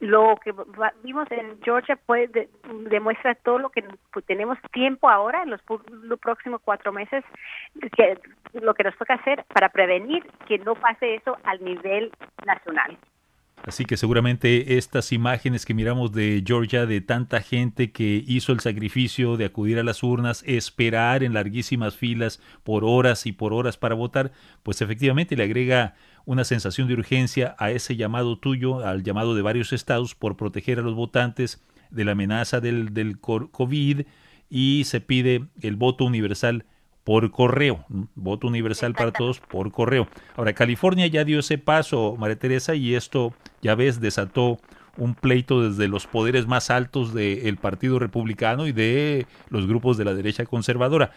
Lo 0.00 0.36
que 0.42 0.54
vimos 1.02 1.30
en 1.30 1.60
Georgia 1.62 1.96
puede, 1.96 2.48
demuestra 2.90 3.34
todo 3.34 3.58
lo 3.58 3.70
que 3.70 3.84
pues, 4.12 4.24
tenemos 4.26 4.58
tiempo 4.72 5.08
ahora, 5.08 5.42
en 5.42 5.50
los, 5.50 5.60
los 5.90 6.18
próximos 6.18 6.60
cuatro 6.64 6.92
meses, 6.92 7.24
que 7.96 8.18
lo 8.54 8.74
que 8.74 8.84
nos 8.84 8.96
toca 8.96 9.14
hacer 9.14 9.44
para 9.52 9.68
prevenir 9.68 10.24
que 10.46 10.58
no 10.58 10.74
pase 10.74 11.14
eso 11.14 11.36
al 11.44 11.62
nivel 11.64 12.12
nacional. 12.44 12.98
Así 13.64 13.84
que 13.84 13.96
seguramente 13.96 14.76
estas 14.76 15.12
imágenes 15.12 15.64
que 15.64 15.72
miramos 15.72 16.12
de 16.12 16.42
Georgia, 16.44 16.84
de 16.84 17.00
tanta 17.00 17.40
gente 17.40 17.92
que 17.92 18.24
hizo 18.26 18.52
el 18.52 18.58
sacrificio 18.58 19.36
de 19.36 19.44
acudir 19.44 19.78
a 19.78 19.84
las 19.84 20.02
urnas, 20.02 20.42
esperar 20.46 21.22
en 21.22 21.32
larguísimas 21.32 21.94
filas 21.94 22.40
por 22.64 22.84
horas 22.84 23.24
y 23.24 23.32
por 23.32 23.52
horas 23.52 23.76
para 23.76 23.94
votar, 23.94 24.32
pues 24.64 24.82
efectivamente 24.82 25.36
le 25.36 25.44
agrega 25.44 25.94
una 26.24 26.42
sensación 26.42 26.88
de 26.88 26.94
urgencia 26.94 27.54
a 27.58 27.70
ese 27.70 27.94
llamado 27.94 28.36
tuyo, 28.36 28.84
al 28.84 29.04
llamado 29.04 29.36
de 29.36 29.42
varios 29.42 29.72
estados 29.72 30.16
por 30.16 30.36
proteger 30.36 30.80
a 30.80 30.82
los 30.82 30.94
votantes 30.94 31.62
de 31.90 32.04
la 32.04 32.12
amenaza 32.12 32.60
del, 32.60 32.92
del 32.92 33.20
COVID 33.20 34.02
y 34.50 34.84
se 34.84 35.00
pide 35.00 35.46
el 35.60 35.76
voto 35.76 36.04
universal 36.04 36.66
por 37.04 37.30
correo, 37.30 37.84
voto 38.14 38.46
universal 38.46 38.94
para 38.94 39.12
todos 39.12 39.40
por 39.40 39.70
correo. 39.72 40.08
Ahora, 40.36 40.52
California 40.52 41.06
ya 41.06 41.24
dio 41.24 41.40
ese 41.40 41.58
paso, 41.58 42.16
María 42.18 42.38
Teresa, 42.38 42.74
y 42.74 42.94
esto, 42.94 43.34
ya 43.60 43.74
ves, 43.74 44.00
desató 44.00 44.58
un 44.96 45.14
pleito 45.14 45.68
desde 45.68 45.88
los 45.88 46.06
poderes 46.06 46.46
más 46.46 46.70
altos 46.70 47.14
del 47.14 47.56
Partido 47.56 47.98
Republicano 47.98 48.66
y 48.66 48.72
de 48.72 49.26
los 49.48 49.66
grupos 49.66 49.96
de 49.96 50.04
la 50.04 50.14
derecha 50.14 50.44
conservadora. 50.44 51.12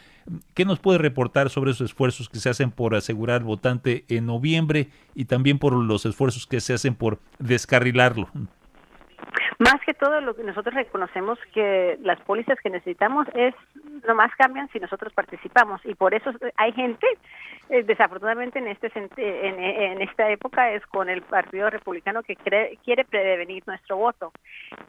¿Qué 0.54 0.66
nos 0.66 0.80
puede 0.80 0.98
reportar 0.98 1.50
sobre 1.50 1.72
esos 1.72 1.90
esfuerzos 1.90 2.30
que 2.30 2.40
se 2.40 2.50
hacen 2.50 2.72
por 2.72 2.96
asegurar 2.96 3.38
al 3.38 3.44
votante 3.44 4.06
en 4.08 4.26
noviembre 4.26 4.90
y 5.14 5.26
también 5.26 5.60
por 5.60 5.74
los 5.74 6.06
esfuerzos 6.06 6.48
que 6.48 6.62
se 6.62 6.74
hacen 6.74 6.96
por 6.96 7.20
descarrilarlo? 7.40 8.30
Más 9.60 9.80
que 9.86 9.94
todo, 9.94 10.20
lo 10.20 10.36
que 10.36 10.44
nosotros 10.44 10.76
reconocemos 10.76 11.40
que 11.54 11.98
las 12.02 12.20
pólizas 12.22 12.60
que 12.60 12.70
necesitamos 12.70 13.28
es 13.34 13.56
nomás 14.06 14.32
cambian 14.36 14.70
si 14.70 14.80
nosotros 14.80 15.14
participamos 15.14 15.82
y 15.86 15.96
por 15.96 16.14
eso 16.14 16.32
hay 16.58 16.74
gente, 16.74 17.08
eh, 17.70 17.84
desafortunadamente 17.84 18.60
en 18.60 18.68
este 18.68 18.92
en, 18.96 20.02
esta 20.02 20.30
época 20.30 20.72
es 20.72 20.86
con 20.88 21.10
el 21.10 21.22
Partido 21.22 21.70
Republicano 21.70 22.22
que 22.22 22.36
quiere 22.36 23.06
prevenir 23.06 23.64
nuestro 23.66 23.98
voto 23.98 24.32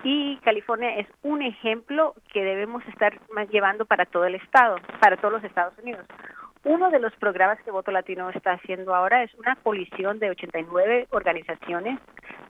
y 0.03 0.37
California 0.39 0.97
es 0.97 1.07
un 1.23 1.43
ejemplo 1.43 2.15
que 2.33 2.43
debemos 2.43 2.87
estar 2.89 3.19
llevando 3.51 3.87
para 3.87 4.05
todo 4.05 4.25
el 4.25 4.35
estado, 4.35 4.77
para 5.01 5.17
todos 5.17 5.35
los 5.35 5.45
Estados 5.45 5.75
Unidos. 5.79 6.07
Uno 6.69 6.91
de 6.91 6.99
los 6.99 7.15
programas 7.15 7.61
que 7.63 7.71
Voto 7.71 7.93
Latino 7.93 8.29
está 8.31 8.55
haciendo 8.55 8.93
ahora 8.93 9.23
es 9.23 9.33
una 9.35 9.55
colisión 9.55 10.19
de 10.19 10.31
89 10.31 11.07
organizaciones 11.11 12.01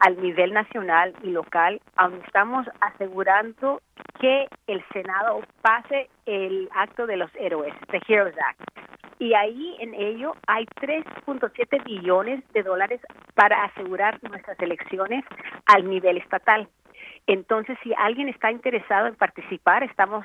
al 0.01 0.19
nivel 0.23 0.55
nacional 0.55 1.15
y 1.23 1.33
local, 1.33 1.83
aunque 1.97 2.27
estamos 2.27 2.67
asegurando 2.81 3.83
que 4.19 4.47
el 4.69 4.83
Senado 4.95 5.43
pase 5.61 6.09
el 6.25 6.67
acto 6.75 7.07
de 7.07 7.19
los 7.19 7.31
héroes, 7.35 7.75
the 7.91 8.01
Heroes 8.09 8.35
Act. 8.39 8.63
Y 9.19 9.35
ahí 9.35 9.77
en 9.81 9.93
ello 9.93 10.35
hay 10.47 10.65
3.7 10.81 11.85
billones 11.85 12.43
de 12.55 12.63
dólares 12.63 13.03
para 13.35 13.65
asegurar 13.65 14.19
nuestras 14.23 14.59
elecciones 14.61 15.27
al 15.67 15.87
nivel 15.87 16.17
estatal. 16.17 16.67
Entonces, 17.27 17.77
si 17.83 17.93
alguien 17.99 18.29
está 18.29 18.53
interesado 18.53 19.09
en 19.09 19.17
participar, 19.17 19.83
estamos 19.83 20.25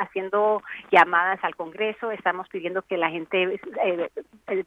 haciendo 0.00 0.62
llamadas 0.90 1.38
al 1.44 1.54
Congreso, 1.54 2.10
estamos 2.10 2.48
pidiendo 2.48 2.82
que 2.82 2.96
la 2.96 3.08
gente 3.08 3.60
eh, 3.84 4.10
eh, 4.48 4.64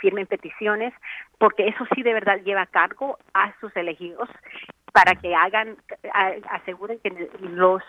firme 0.00 0.24
peticiones, 0.24 0.94
porque 1.38 1.68
eso 1.68 1.86
sí 1.94 2.02
de 2.02 2.14
verdad 2.14 2.40
lleva 2.42 2.62
a 2.62 2.66
cargo 2.66 3.18
a 3.34 3.52
sus 3.60 3.74
elegidos 3.76 4.30
para 4.96 5.14
que 5.14 5.34
hagan, 5.34 5.76
aseguren 6.48 6.98
que 7.00 7.28
los 7.42 7.82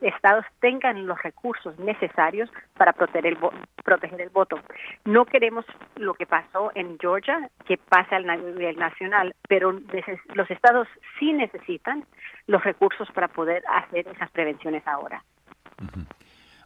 estados 0.00 0.44
tengan 0.60 1.08
los 1.08 1.20
recursos 1.20 1.76
necesarios 1.80 2.48
para 2.74 2.92
proteger 2.92 3.32
el, 3.32 3.38
proteger 3.82 4.20
el 4.20 4.28
voto. 4.28 4.60
No 5.04 5.24
queremos 5.24 5.64
lo 5.96 6.14
que 6.14 6.24
pasó 6.24 6.70
en 6.76 6.98
Georgia, 7.00 7.50
que 7.66 7.78
pase 7.78 8.14
al 8.14 8.26
nivel 8.26 8.76
nacional, 8.76 9.34
pero 9.48 9.72
los 9.72 10.50
estados 10.52 10.86
sí 11.18 11.32
necesitan 11.32 12.04
los 12.46 12.62
recursos 12.62 13.10
para 13.10 13.26
poder 13.26 13.64
hacer 13.68 14.06
esas 14.06 14.30
prevenciones 14.30 14.86
ahora. 14.86 15.20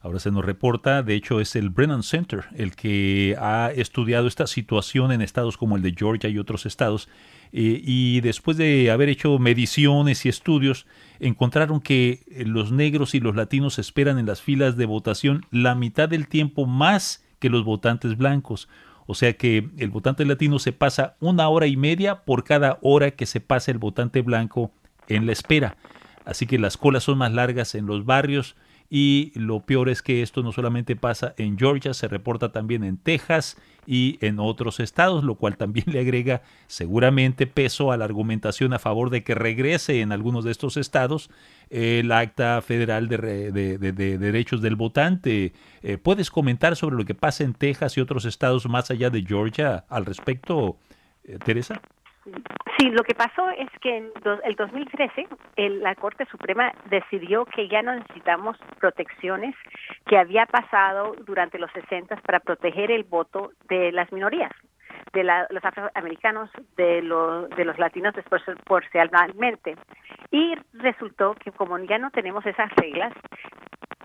Ahora 0.01 0.21
se 0.21 0.31
nos 0.31 0.45
reporta, 0.45 1.03
de 1.03 1.15
hecho 1.15 1.41
es 1.41 1.57
el 1.57 1.71
Brennan 1.71 2.03
Center 2.03 2.45
el 2.55 2.77
que 2.77 3.37
ha 3.41 3.73
estudiado 3.75 4.29
esta 4.29 4.47
situación 4.47 5.11
en 5.11 5.23
estados 5.23 5.57
como 5.57 5.77
el 5.77 5.83
de 5.83 5.95
Georgia 5.97 6.31
y 6.31 6.39
otros 6.39 6.67
estados 6.67 7.09
eh, 7.53 7.81
y 7.83 8.21
después 8.21 8.57
de 8.57 8.91
haber 8.91 9.09
hecho 9.09 9.39
mediciones 9.39 10.27
y 10.27 10.29
estudios 10.29 10.87
encontraron 11.21 11.81
que 11.81 12.25
los 12.47 12.73
negros 12.73 13.15
y 13.15 13.21
los 13.21 13.35
latinos 13.35 13.79
esperan 13.79 14.19
en 14.19 14.27
las 14.27 14.43
filas 14.43 14.77
de 14.77 14.87
votación 14.87 15.47
la 15.51 15.75
mitad 15.75 16.09
del 16.09 16.29
tiempo 16.29 16.67
más 16.67 17.25
que 17.39 17.51
los 17.51 17.65
votantes 17.65 18.17
blancos. 18.17 18.69
O 19.07 19.15
sea 19.15 19.35
que 19.35 19.71
el 19.79 19.91
votante 19.91 20.25
latino 20.25 20.59
se 20.59 20.73
pasa 20.73 21.17
una 21.21 21.49
hora 21.49 21.67
y 21.67 21.77
media 21.77 22.25
por 22.25 22.45
cada 22.45 22.79
hora 22.83 23.13
que 23.13 23.27
se 23.27 23.41
pasa 23.41 23.71
el 23.71 23.79
votante 23.79 24.21
blanco 24.21 24.73
en 25.09 25.27
la 25.27 25.33
espera. 25.33 25.77
Así 26.25 26.47
que 26.47 26.59
las 26.59 26.77
colas 26.77 27.05
son 27.05 27.19
más 27.19 27.33
largas 27.33 27.75
en 27.77 27.87
los 27.87 28.05
barrios 28.05 28.57
y 28.89 29.33
lo 29.35 29.61
peor 29.61 29.89
es 29.89 30.03
que 30.03 30.23
esto 30.23 30.43
no 30.43 30.53
solamente 30.53 30.97
pasa 30.97 31.35
en 31.39 31.59
Georgia, 31.59 31.95
se 31.95 32.09
reporta 32.09 32.53
también 32.53 32.85
en 32.85 32.99
Texas 32.99 33.57
y 33.87 34.19
en 34.21 34.39
otros 34.39 34.81
estados, 34.81 35.25
lo 35.25 35.37
cual 35.37 35.57
también 35.57 35.87
le 35.93 36.01
agrega 36.01 36.43
seguramente 36.67 37.47
peso 37.47 37.93
a 37.93 37.97
la 37.97 38.05
argumentación 38.05 38.73
a 38.73 38.79
favor 38.79 39.11
de 39.11 39.25
que 39.25 39.35
regrese 39.35 40.01
en 40.01 40.13
algunos 40.13 40.45
de 40.45 40.53
estos 40.53 40.77
estados 40.77 41.31
el 41.71 42.13
acta 42.13 42.63
federal 42.63 43.09
de, 43.09 43.51
derechos 43.51 44.63
del 44.63 44.77
votante. 44.77 45.53
Eh, 45.83 45.99
¿Puedes 45.99 46.31
comentar 46.31 46.77
sobre 46.77 46.97
lo 46.97 47.05
que 47.05 47.15
pasa 47.15 47.43
en 47.45 47.55
Texas 47.55 47.97
y 47.97 48.01
otros 48.01 48.25
estados 48.25 48.69
más 48.69 48.91
allá 48.91 49.11
de 49.11 49.23
Georgia 49.23 49.85
al 49.89 50.07
respecto, 50.07 50.79
eh, 51.25 51.39
Teresa? 51.45 51.81
Sí, 52.79 52.91
lo 52.91 53.03
que 53.05 53.15
pasó 53.15 53.49
es 53.51 53.69
que 53.81 53.97
en 53.97 54.11
el 54.45 54.55
2013 54.55 55.29
la 55.57 55.95
Corte 55.95 56.27
Suprema 56.27 56.73
decidió 56.91 57.47
que 57.47 57.69
ya 57.69 57.83
no 57.83 57.95
necesitamos 57.95 58.59
protecciones 58.79 59.55
que 60.07 60.19
había 60.19 60.45
pasado 60.47 61.15
durante 61.25 61.59
los 61.59 61.71
60 61.73 62.17
para 62.17 62.41
proteger 62.41 62.91
el 62.91 63.05
voto 63.05 63.53
de 63.69 63.93
las 63.93 64.13
minorías, 64.13 64.53
de 65.13 65.25
los 65.25 65.65
afroamericanos, 65.65 66.51
de, 66.77 67.03
de 67.57 67.65
los 67.65 67.79
latinos 67.79 68.15
desproporcionalmente. 68.15 69.77
Y 70.31 70.55
resultó 70.75 71.35
que 71.35 71.53
como 71.53 71.79
ya 71.79 71.99
no 71.99 72.11
tenemos 72.11 72.45
esas 72.47 72.71
reglas, 72.77 73.13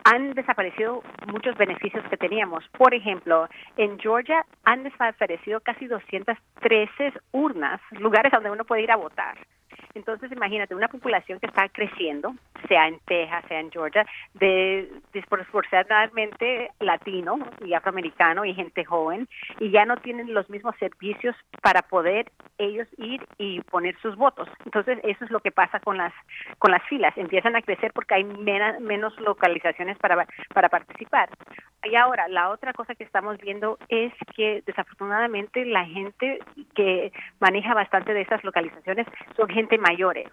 han 0.03 0.33
desaparecido 0.33 1.03
muchos 1.27 1.55
beneficios 1.57 2.03
que 2.09 2.17
teníamos. 2.17 2.67
Por 2.77 2.93
ejemplo, 2.93 3.47
en 3.77 3.99
Georgia 3.99 4.45
han 4.63 4.83
desaparecido 4.83 5.59
casi 5.61 5.87
213 5.87 7.13
urnas, 7.31 7.79
lugares 7.91 8.31
donde 8.31 8.51
uno 8.51 8.65
puede 8.65 8.83
ir 8.83 8.91
a 8.91 8.95
votar. 8.95 9.37
Entonces, 9.93 10.31
imagínate, 10.31 10.75
una 10.75 10.87
población 10.87 11.39
que 11.39 11.47
está 11.47 11.67
creciendo, 11.69 12.33
sea 12.67 12.87
en 12.87 12.99
Texas, 13.05 13.43
sea 13.47 13.59
en 13.59 13.71
Georgia, 13.71 14.05
de 14.35 14.91
desproporcionadamente 15.13 16.71
latino 16.79 17.39
y 17.65 17.73
afroamericano 17.73 18.45
y 18.45 18.53
gente 18.53 18.85
joven, 18.85 19.27
y 19.59 19.71
ya 19.71 19.85
no 19.85 19.97
tienen 19.97 20.33
los 20.33 20.49
mismos 20.49 20.75
servicios 20.79 21.35
para 21.61 21.81
poder 21.81 22.31
ellos 22.57 22.87
ir 22.97 23.25
y 23.37 23.61
poner 23.61 23.95
sus 24.01 24.15
votos. 24.15 24.47
Entonces, 24.65 24.99
eso 25.03 25.25
es 25.25 25.31
lo 25.31 25.39
que 25.39 25.51
pasa 25.51 25.79
con 25.79 25.97
las 25.97 26.13
con 26.59 26.71
las 26.71 26.83
filas, 26.83 27.17
empiezan 27.17 27.55
a 27.55 27.61
crecer 27.61 27.91
porque 27.93 28.15
hay 28.15 28.23
menos 28.23 29.19
localizaciones 29.19 29.97
para 29.97 30.27
para 30.53 30.69
participar. 30.69 31.29
Y 31.83 31.95
ahora, 31.95 32.27
la 32.27 32.49
otra 32.51 32.73
cosa 32.73 32.93
que 32.93 33.03
estamos 33.03 33.37
viendo 33.39 33.79
es 33.89 34.13
que 34.35 34.61
desafortunadamente 34.67 35.65
la 35.65 35.83
gente 35.85 36.39
que 36.75 37.11
maneja 37.39 37.73
bastante 37.73 38.13
de 38.13 38.21
esas 38.21 38.43
localizaciones 38.43 39.07
son 39.35 39.49
gente 39.49 39.79
mayores. 39.81 40.29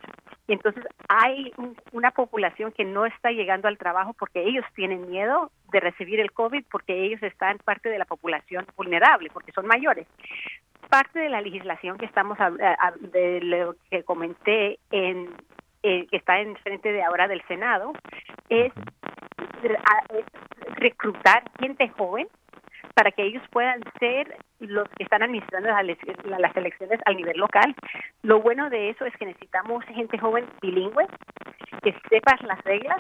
Y 0.46 0.52
entonces 0.54 0.84
hay 1.08 1.52
una 1.92 2.10
población 2.10 2.72
que 2.72 2.84
no 2.84 3.04
está 3.04 3.30
llegando 3.30 3.68
al 3.68 3.76
trabajo 3.76 4.14
porque 4.14 4.42
ellos 4.44 4.64
tienen 4.74 5.10
miedo 5.10 5.50
de 5.72 5.80
recibir 5.80 6.20
el 6.20 6.32
COVID 6.32 6.64
porque 6.70 7.04
ellos 7.04 7.22
están 7.22 7.58
parte 7.58 7.90
de 7.90 7.98
la 7.98 8.06
población 8.06 8.64
vulnerable, 8.76 9.28
porque 9.32 9.52
son 9.52 9.66
mayores. 9.66 10.06
Parte 10.88 11.18
de 11.18 11.28
la 11.28 11.42
legislación 11.42 11.98
que 11.98 12.06
estamos 12.06 12.38
de 13.00 13.40
lo 13.42 13.76
que 13.90 14.04
comenté 14.04 14.78
en 14.90 15.28
eh, 15.82 16.06
que 16.10 16.16
está 16.16 16.40
en 16.40 16.56
frente 16.56 16.92
de 16.92 17.04
ahora 17.04 17.28
del 17.28 17.42
Senado 17.46 17.92
es 18.48 18.72
reclutar 20.76 21.44
gente 21.60 21.88
joven 21.90 22.26
para 22.94 23.12
que 23.12 23.22
ellos 23.22 23.42
puedan 23.50 23.80
ser 24.00 24.36
los 24.60 24.88
que 24.96 25.04
están 25.04 25.22
administrando 25.22 25.68
las 25.68 26.56
elecciones 26.56 27.00
al 27.04 27.16
nivel 27.16 27.38
local. 27.38 27.74
Lo 28.22 28.40
bueno 28.40 28.70
de 28.70 28.90
eso 28.90 29.04
es 29.04 29.16
que 29.16 29.26
necesitamos 29.26 29.84
gente 29.84 30.18
joven 30.18 30.46
bilingüe, 30.60 31.06
que 31.82 31.94
sepa 32.08 32.36
las 32.42 32.62
reglas 32.64 32.98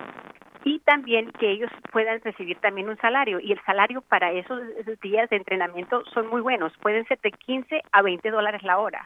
y 0.64 0.78
también 0.80 1.30
que 1.32 1.50
ellos 1.50 1.70
puedan 1.92 2.20
recibir 2.22 2.58
también 2.58 2.88
un 2.88 2.96
salario. 2.98 3.40
Y 3.40 3.52
el 3.52 3.60
salario 3.64 4.00
para 4.02 4.32
esos 4.32 4.60
días 5.02 5.30
de 5.30 5.36
entrenamiento 5.36 6.04
son 6.12 6.28
muy 6.28 6.40
buenos. 6.40 6.72
Pueden 6.80 7.06
ser 7.06 7.18
de 7.20 7.32
15 7.32 7.82
a 7.92 8.02
20 8.02 8.30
dólares 8.30 8.62
la 8.62 8.78
hora 8.78 9.04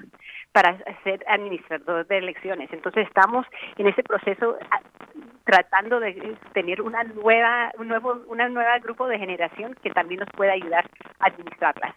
para 0.53 0.79
ser 1.05 1.25
administrador 1.29 2.07
de 2.07 2.19
elecciones. 2.19 2.73
Entonces 2.73 3.07
estamos 3.07 3.47
en 3.77 3.89
ese 3.89 4.03
proceso 4.03 4.57
ah, 4.71 4.81
tratando 5.45 6.01
de 6.01 6.37
tener 6.53 6.81
una 6.83 7.03
nueva, 7.05 7.73
un 7.79 7.89
nuevo, 7.89 8.23
una 8.29 8.49
nueva 8.49 8.79
grupo 8.79 9.07
de 9.07 9.19
generación 9.19 9.77
que 9.83 9.91
también 9.91 10.21
nos 10.21 10.29
pueda 10.31 10.53
ayudar 10.53 10.89
a 11.21 11.27
administrarlas. 11.27 11.95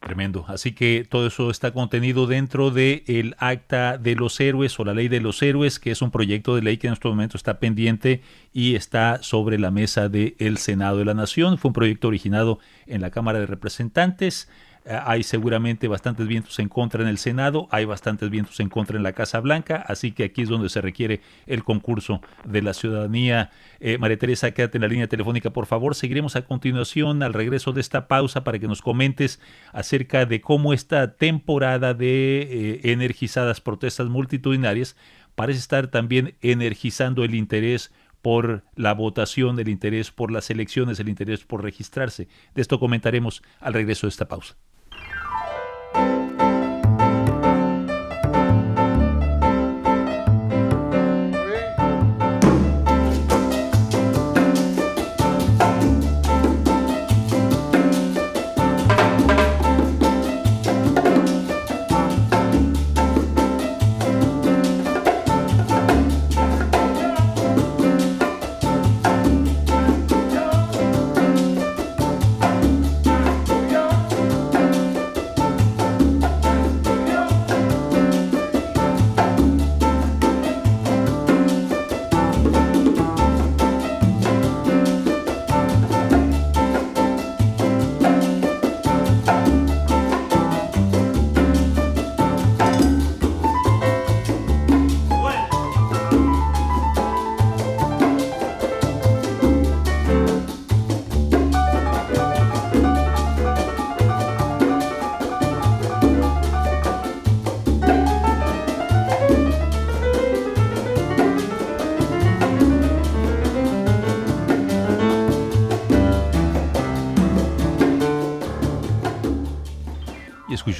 Tremendo. 0.00 0.46
Así 0.48 0.74
que 0.74 1.04
todo 1.08 1.26
eso 1.26 1.50
está 1.50 1.72
contenido 1.72 2.26
dentro 2.26 2.70
del 2.70 3.02
el 3.08 3.34
Acta 3.38 3.98
de 3.98 4.14
los 4.14 4.40
Héroes 4.40 4.78
o 4.80 4.84
la 4.84 4.94
Ley 4.94 5.08
de 5.08 5.20
los 5.20 5.42
Héroes, 5.42 5.78
que 5.78 5.90
es 5.90 6.00
un 6.00 6.10
proyecto 6.10 6.56
de 6.56 6.62
ley 6.62 6.78
que 6.78 6.86
en 6.86 6.94
este 6.94 7.08
momento 7.08 7.36
está 7.36 7.58
pendiente 7.58 8.22
y 8.58 8.74
está 8.74 9.22
sobre 9.22 9.56
la 9.56 9.70
mesa 9.70 10.08
del 10.08 10.58
Senado 10.58 10.98
de 10.98 11.04
la 11.04 11.14
Nación. 11.14 11.58
Fue 11.58 11.68
un 11.68 11.74
proyecto 11.74 12.08
originado 12.08 12.58
en 12.88 13.00
la 13.00 13.10
Cámara 13.10 13.38
de 13.38 13.46
Representantes. 13.46 14.50
Eh, 14.84 14.98
hay 15.00 15.22
seguramente 15.22 15.86
bastantes 15.86 16.26
vientos 16.26 16.58
en 16.58 16.68
contra 16.68 17.04
en 17.04 17.08
el 17.08 17.18
Senado, 17.18 17.68
hay 17.70 17.84
bastantes 17.84 18.30
vientos 18.30 18.58
en 18.58 18.68
contra 18.68 18.96
en 18.96 19.04
la 19.04 19.12
Casa 19.12 19.38
Blanca, 19.38 19.84
así 19.86 20.10
que 20.10 20.24
aquí 20.24 20.42
es 20.42 20.48
donde 20.48 20.70
se 20.70 20.80
requiere 20.80 21.20
el 21.46 21.62
concurso 21.62 22.20
de 22.44 22.62
la 22.62 22.74
ciudadanía. 22.74 23.52
Eh, 23.78 23.96
María 23.96 24.18
Teresa, 24.18 24.50
quédate 24.50 24.78
en 24.78 24.82
la 24.82 24.88
línea 24.88 25.06
telefónica, 25.06 25.50
por 25.50 25.66
favor. 25.66 25.94
Seguiremos 25.94 26.34
a 26.34 26.42
continuación 26.42 27.22
al 27.22 27.34
regreso 27.34 27.70
de 27.70 27.80
esta 27.80 28.08
pausa 28.08 28.42
para 28.42 28.58
que 28.58 28.66
nos 28.66 28.82
comentes 28.82 29.38
acerca 29.72 30.26
de 30.26 30.40
cómo 30.40 30.72
esta 30.72 31.14
temporada 31.14 31.94
de 31.94 32.40
eh, 32.40 32.80
energizadas 32.90 33.60
protestas 33.60 34.08
multitudinarias 34.08 34.96
parece 35.36 35.60
estar 35.60 35.86
también 35.86 36.34
energizando 36.42 37.22
el 37.22 37.36
interés 37.36 37.92
por 38.28 38.62
la 38.76 38.92
votación, 38.92 39.58
el 39.58 39.70
interés 39.70 40.10
por 40.10 40.30
las 40.30 40.50
elecciones, 40.50 41.00
el 41.00 41.08
interés 41.08 41.44
por 41.44 41.62
registrarse. 41.62 42.28
De 42.54 42.60
esto 42.60 42.78
comentaremos 42.78 43.42
al 43.58 43.72
regreso 43.72 44.06
de 44.06 44.10
esta 44.10 44.28
pausa. 44.28 44.58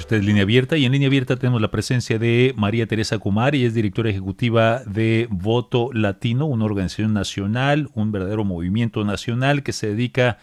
Usted 0.09 0.23
Línea 0.23 0.44
Abierta 0.44 0.79
y 0.79 0.87
en 0.87 0.92
Línea 0.92 1.09
Abierta 1.09 1.37
tenemos 1.37 1.61
la 1.61 1.71
presencia 1.71 2.18
de 2.18 2.55
María 2.57 2.87
Teresa 2.87 3.18
Kumar 3.18 3.55
y 3.55 3.66
es 3.66 3.75
directora 3.75 4.09
ejecutiva 4.09 4.81
de 4.87 5.29
Voto 5.31 5.90
Latino, 5.92 6.47
una 6.47 6.64
organización 6.64 7.12
nacional, 7.12 7.90
un 7.92 8.11
verdadero 8.11 8.42
movimiento 8.42 9.05
nacional 9.05 9.62
que 9.62 9.75
se 9.75 9.88
dedica 9.88 10.38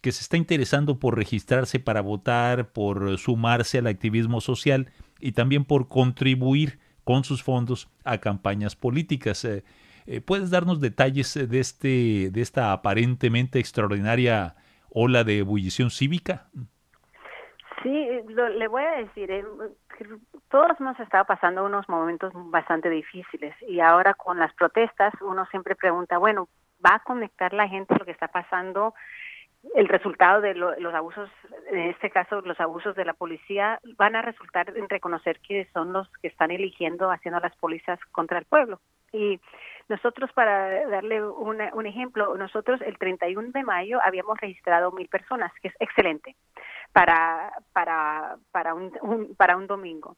que 0.00 0.10
se 0.10 0.22
está 0.22 0.36
interesando 0.36 0.98
por 0.98 1.16
registrarse 1.16 1.78
para 1.78 2.00
votar, 2.00 2.72
por 2.72 3.16
sumarse 3.18 3.78
al 3.78 3.86
activismo 3.86 4.40
social 4.40 4.90
y 5.22 5.32
también 5.32 5.64
por 5.64 5.88
contribuir 5.88 6.78
con 7.04 7.24
sus 7.24 7.42
fondos 7.42 7.88
a 8.04 8.18
campañas 8.18 8.76
políticas. 8.76 9.44
Eh, 9.44 9.64
eh, 10.06 10.20
¿Puedes 10.20 10.50
darnos 10.50 10.80
detalles 10.80 11.34
de, 11.34 11.60
este, 11.60 12.30
de 12.30 12.40
esta 12.40 12.72
aparentemente 12.72 13.58
extraordinaria 13.58 14.56
ola 14.90 15.24
de 15.24 15.38
ebullición 15.38 15.90
cívica? 15.90 16.48
Sí, 17.82 18.08
le 18.56 18.68
voy 18.68 18.82
a 18.82 18.98
decir, 18.98 19.30
eh, 19.30 19.44
todos 20.50 20.78
hemos 20.78 20.98
estado 21.00 21.24
pasando 21.24 21.64
unos 21.64 21.88
momentos 21.88 22.32
bastante 22.34 22.90
difíciles 22.90 23.54
y 23.66 23.80
ahora 23.80 24.14
con 24.14 24.38
las 24.38 24.52
protestas 24.54 25.12
uno 25.20 25.46
siempre 25.46 25.74
pregunta, 25.74 26.18
bueno, 26.18 26.48
¿va 26.84 26.96
a 26.96 27.02
conectar 27.02 27.52
la 27.52 27.68
gente 27.68 27.94
lo 27.98 28.04
que 28.04 28.12
está 28.12 28.28
pasando 28.28 28.94
el 29.74 29.88
resultado 29.88 30.40
de 30.40 30.54
los 30.54 30.94
abusos, 30.94 31.30
en 31.70 31.90
este 31.90 32.10
caso 32.10 32.40
los 32.40 32.58
abusos 32.60 32.96
de 32.96 33.04
la 33.04 33.14
policía, 33.14 33.80
van 33.96 34.16
a 34.16 34.22
resultar 34.22 34.76
en 34.76 34.88
reconocer 34.88 35.38
que 35.40 35.68
son 35.72 35.92
los 35.92 36.08
que 36.20 36.28
están 36.28 36.50
eligiendo, 36.50 37.10
haciendo 37.10 37.40
las 37.40 37.54
policías 37.56 38.00
contra 38.10 38.38
el 38.38 38.44
pueblo. 38.44 38.80
Y 39.12 39.40
nosotros, 39.88 40.32
para 40.32 40.88
darle 40.88 41.22
un 41.22 41.86
ejemplo, 41.86 42.36
nosotros 42.36 42.80
el 42.80 42.98
31 42.98 43.50
de 43.52 43.62
mayo 43.62 44.00
habíamos 44.02 44.38
registrado 44.38 44.90
mil 44.90 45.08
personas, 45.08 45.52
que 45.60 45.68
es 45.68 45.74
excelente 45.80 46.34
para, 46.92 47.52
para, 47.72 48.36
para, 48.50 48.74
un, 48.74 49.34
para 49.36 49.56
un 49.56 49.66
domingo. 49.66 50.16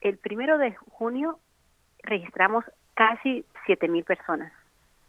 El 0.00 0.18
primero 0.18 0.58
de 0.58 0.74
junio 0.74 1.38
registramos 2.02 2.64
casi 2.94 3.44
siete 3.66 3.88
mil 3.88 4.04
personas 4.04 4.52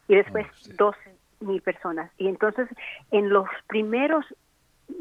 y 0.08 0.16
después 0.16 0.46
oh, 0.46 0.74
doce 0.78 1.21
mil 1.42 1.62
personas. 1.62 2.12
Y 2.18 2.28
entonces, 2.28 2.68
en 3.12 3.30
los 3.30 3.48
primeros, 3.68 4.26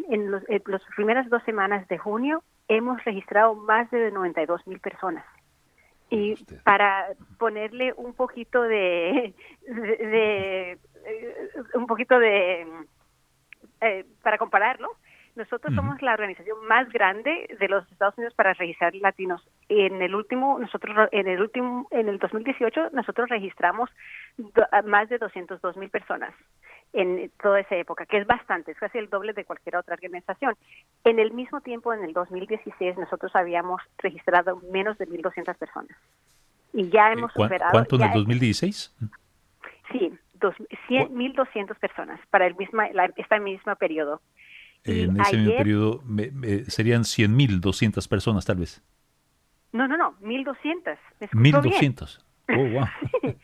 en, 0.08 0.30
los, 0.30 0.42
las 0.48 0.82
primeras 0.96 1.28
dos 1.28 1.42
semanas 1.44 1.86
de 1.88 1.98
junio, 1.98 2.42
hemos 2.68 3.02
registrado 3.04 3.54
más 3.54 3.90
de 3.90 4.10
92 4.10 4.66
mil 4.66 4.80
personas. 4.80 5.24
Y 6.10 6.34
para 6.64 7.06
ponerle 7.38 7.92
un 7.96 8.14
poquito 8.14 8.62
de, 8.62 9.34
de, 9.66 10.78
un 11.74 11.86
poquito 11.86 12.18
de, 12.18 12.66
eh, 13.80 14.04
para 14.22 14.38
compararlo, 14.38 14.88
nosotros 15.40 15.74
somos 15.74 16.00
la 16.02 16.12
organización 16.14 16.66
más 16.68 16.88
grande 16.90 17.56
de 17.58 17.68
los 17.68 17.90
Estados 17.90 18.16
Unidos 18.16 18.34
para 18.34 18.52
registrar 18.54 18.94
latinos. 18.94 19.42
En 19.68 20.02
el 20.02 20.14
último, 20.14 20.58
nosotros 20.58 21.08
en 21.12 21.26
el 21.26 21.40
último, 21.40 21.88
en 21.90 22.08
el 22.08 22.18
2018, 22.18 22.90
nosotros 22.92 23.28
registramos 23.28 23.90
más 24.84 25.08
de 25.08 25.18
202 25.18 25.76
mil 25.76 25.90
personas 25.90 26.32
en 26.92 27.30
toda 27.40 27.60
esa 27.60 27.76
época, 27.76 28.04
que 28.04 28.18
es 28.18 28.26
bastante, 28.26 28.72
es 28.72 28.78
casi 28.78 28.98
el 28.98 29.08
doble 29.08 29.32
de 29.32 29.44
cualquier 29.44 29.76
otra 29.76 29.94
organización. 29.94 30.54
En 31.04 31.18
el 31.18 31.32
mismo 31.32 31.60
tiempo, 31.60 31.94
en 31.94 32.04
el 32.04 32.12
2016, 32.12 32.98
nosotros 32.98 33.34
habíamos 33.34 33.80
registrado 33.98 34.60
menos 34.70 34.98
de 34.98 35.08
1.200 35.08 35.56
personas. 35.56 35.96
Y 36.72 36.90
ya 36.90 37.12
hemos 37.12 37.32
superado... 37.32 37.72
¿Cuánto 37.72 37.96
en 37.96 38.02
el 38.02 38.12
2016? 38.12 38.94
Sí, 39.92 40.12
1.200 40.40 41.78
personas 41.78 42.20
para 42.30 42.46
el 42.46 42.56
misma, 42.56 42.86
este 43.16 43.40
mismo 43.40 43.74
periodo. 43.76 44.20
En 44.84 45.20
ese 45.20 45.36
mismo 45.36 45.56
periodo 45.56 46.02
serían 46.68 47.02
100.000, 47.02 47.60
200 47.60 48.08
personas 48.08 48.44
tal 48.46 48.56
vez. 48.56 48.82
No, 49.72 49.86
no, 49.86 49.96
no, 49.96 50.14
1200. 50.20 50.98
1200. 51.32 52.26
Oh, 52.52 52.68
wow. 52.68 52.84
sí, 53.12 53.18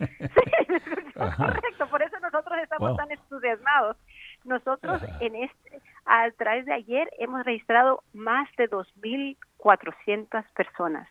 correcto, 1.14 1.86
por 1.88 2.02
eso 2.02 2.18
nosotros 2.18 2.58
estamos 2.60 2.96
tan 2.96 3.08
entusiasmados. 3.12 3.96
Nosotros 4.44 5.00
en 5.20 5.36
este, 5.36 5.80
a 6.06 6.28
través 6.32 6.66
de 6.66 6.74
ayer 6.74 7.08
hemos 7.20 7.44
registrado 7.44 8.02
más 8.12 8.48
de 8.58 8.68
2.400 8.68 10.44
personas. 10.56 11.08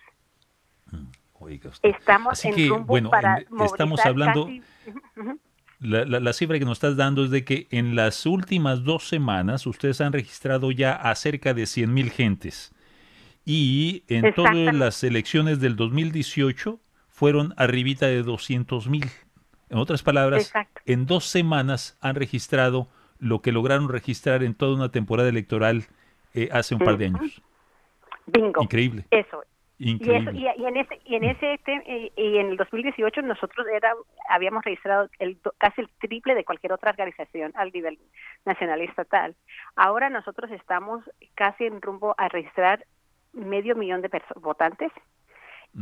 Mm, 0.92 1.06
estamos 1.84 2.44
en 2.44 2.56
que, 2.56 2.70
bueno, 2.70 3.10
para 3.10 3.46
estamos 3.64 4.06
hablando... 4.06 4.50
La, 5.80 6.06
la, 6.06 6.34
cifra 6.34 6.58
que 6.58 6.66
nos 6.66 6.78
estás 6.78 6.96
dando 6.96 7.26
es 7.26 7.32
de 7.32 7.44
que 7.44 7.68
en 7.70 7.96
las 7.96 8.26
últimas 8.26 8.84
dos 8.84 9.08
semanas 9.08 9.68
ustedes 9.68 10.00
han 10.02 10.14
registrado 10.14 10.72
ya 10.72 10.94
a 10.94 11.14
cerca 11.16 11.54
de 11.54 11.66
100 11.66 11.94
mil 11.94 12.12
gentes. 12.12 12.74
Y 13.46 14.04
en 14.08 14.34
todas 14.34 14.74
las 14.74 15.04
elecciones 15.04 15.60
del 15.60 15.76
2018 15.76 16.80
fueron 17.10 17.54
arribita 17.58 18.08
de 18.08 18.24
200 18.24 18.88
mil. 18.88 19.06
En 19.70 19.78
otras 19.78 20.02
palabras, 20.02 20.52
en 20.86 21.06
dos 21.06 21.26
semanas 21.26 21.98
han 22.02 22.16
registrado 22.16 22.88
lo 23.20 23.42
que 23.42 23.52
lograron 23.52 23.90
registrar 23.90 24.44
en 24.44 24.54
toda 24.54 24.76
una 24.76 24.90
temporada 24.90 25.30
electoral 25.30 25.86
eh, 26.34 26.50
hace 26.52 26.76
un 26.76 26.82
par 26.82 26.98
de 26.98 27.06
años. 27.06 27.42
Bingo. 28.28 28.64
Increíble. 28.64 29.06
Eso, 29.12 29.44
y, 29.78 30.00
en 30.10 30.78
ese 30.78 31.02
y 31.04 31.16
en 31.16 31.24
ese 31.26 31.60
y 32.16 32.38
en 32.38 32.52
el 32.52 32.58
2018 32.58 33.22
nosotros 33.24 33.68
era 33.68 33.94
habíamos 34.30 34.64
registrado 34.64 35.10
el, 35.20 35.38
casi 35.58 35.82
el 35.82 35.90
triple 36.00 36.34
de 36.34 36.46
cualquier 36.46 36.72
otra 36.72 36.92
organización 36.92 37.52
al 37.56 37.72
nivel 37.74 38.00
nacional 38.46 38.82
y 38.82 38.86
estatal. 38.86 39.36
Ahora 39.76 40.10
nosotros 40.10 40.50
estamos 40.52 41.04
casi 41.36 41.66
en 41.66 41.82
rumbo 41.82 42.16
a 42.18 42.30
registrar 42.30 42.86
medio 43.34 43.76
millón 43.76 44.02
de 44.02 44.10
votantes 44.38 44.92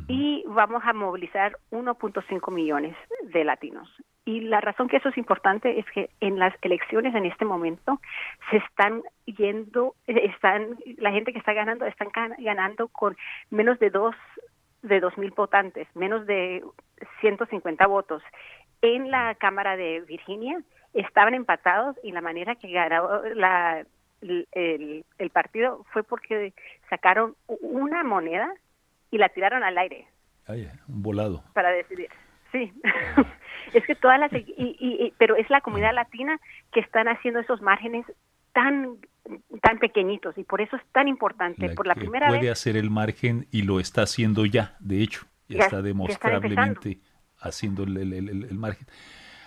y 0.07 0.43
vamos 0.47 0.83
a 0.85 0.93
movilizar 0.93 1.57
1.5 1.71 2.51
millones 2.51 2.95
de 3.23 3.43
latinos. 3.43 3.89
Y 4.25 4.41
la 4.41 4.61
razón 4.61 4.87
que 4.87 4.97
eso 4.97 5.09
es 5.09 5.17
importante 5.17 5.79
es 5.79 5.85
que 5.93 6.09
en 6.21 6.39
las 6.39 6.53
elecciones 6.61 7.13
en 7.13 7.25
este 7.25 7.45
momento 7.45 7.99
se 8.49 8.57
están 8.57 9.03
yendo, 9.25 9.95
están 10.07 10.77
la 10.97 11.11
gente 11.11 11.33
que 11.33 11.39
está 11.39 11.53
ganando 11.53 11.85
están 11.85 12.09
ganando 12.39 12.87
con 12.87 13.17
menos 13.49 13.79
de 13.79 13.89
dos 13.89 14.15
de 14.81 14.99
dos 14.99 15.17
mil 15.17 15.31
votantes, 15.31 15.87
menos 15.95 16.25
de 16.25 16.63
150 17.19 17.85
votos. 17.87 18.23
En 18.81 19.11
la 19.11 19.35
Cámara 19.35 19.75
de 19.77 20.01
Virginia 20.01 20.61
estaban 20.93 21.33
empatados 21.33 21.97
y 22.03 22.11
la 22.11 22.21
manera 22.21 22.55
que 22.55 22.71
ganó 22.71 23.23
la, 23.35 23.85
el, 24.21 25.05
el 25.17 25.29
partido 25.31 25.85
fue 25.91 26.03
porque 26.03 26.53
sacaron 26.89 27.35
una 27.61 28.03
moneda 28.03 28.53
y 29.13 29.19
la 29.19 29.29
tiraron 29.29 29.63
al 29.63 29.77
aire. 29.77 30.07
un 30.47 31.03
volado. 31.03 31.43
Para 31.53 31.69
decidir. 31.69 32.09
Sí. 32.51 32.73
es 33.73 33.85
que 33.85 33.93
todas 33.93 34.19
las 34.19 34.31
y, 34.33 35.13
pero 35.19 35.35
es 35.35 35.47
la 35.51 35.61
comunidad 35.61 35.93
latina 35.93 36.39
que 36.71 36.79
están 36.79 37.07
haciendo 37.07 37.39
esos 37.39 37.61
márgenes 37.61 38.05
tan 38.53 38.97
tan 39.61 39.77
pequeñitos 39.79 40.37
y 40.37 40.43
por 40.43 40.61
eso 40.61 40.75
es 40.75 40.81
tan 40.91 41.07
importante 41.07 41.69
por 41.69 41.87
la 41.87 41.95
primera 41.95 42.27
puede 42.27 42.41
vez 42.41 42.51
hacer 42.51 42.75
el 42.75 42.89
margen 42.89 43.47
y 43.51 43.61
lo 43.61 43.79
está 43.79 44.01
haciendo 44.01 44.45
ya 44.45 44.75
de 44.79 45.01
hecho 45.01 45.25
ya, 45.47 45.63
está 45.63 45.81
demostrablemente 45.81 46.99
haciendo 47.39 47.83
el, 47.83 47.97
el, 47.97 48.13
el, 48.13 48.55
margen 48.55 48.85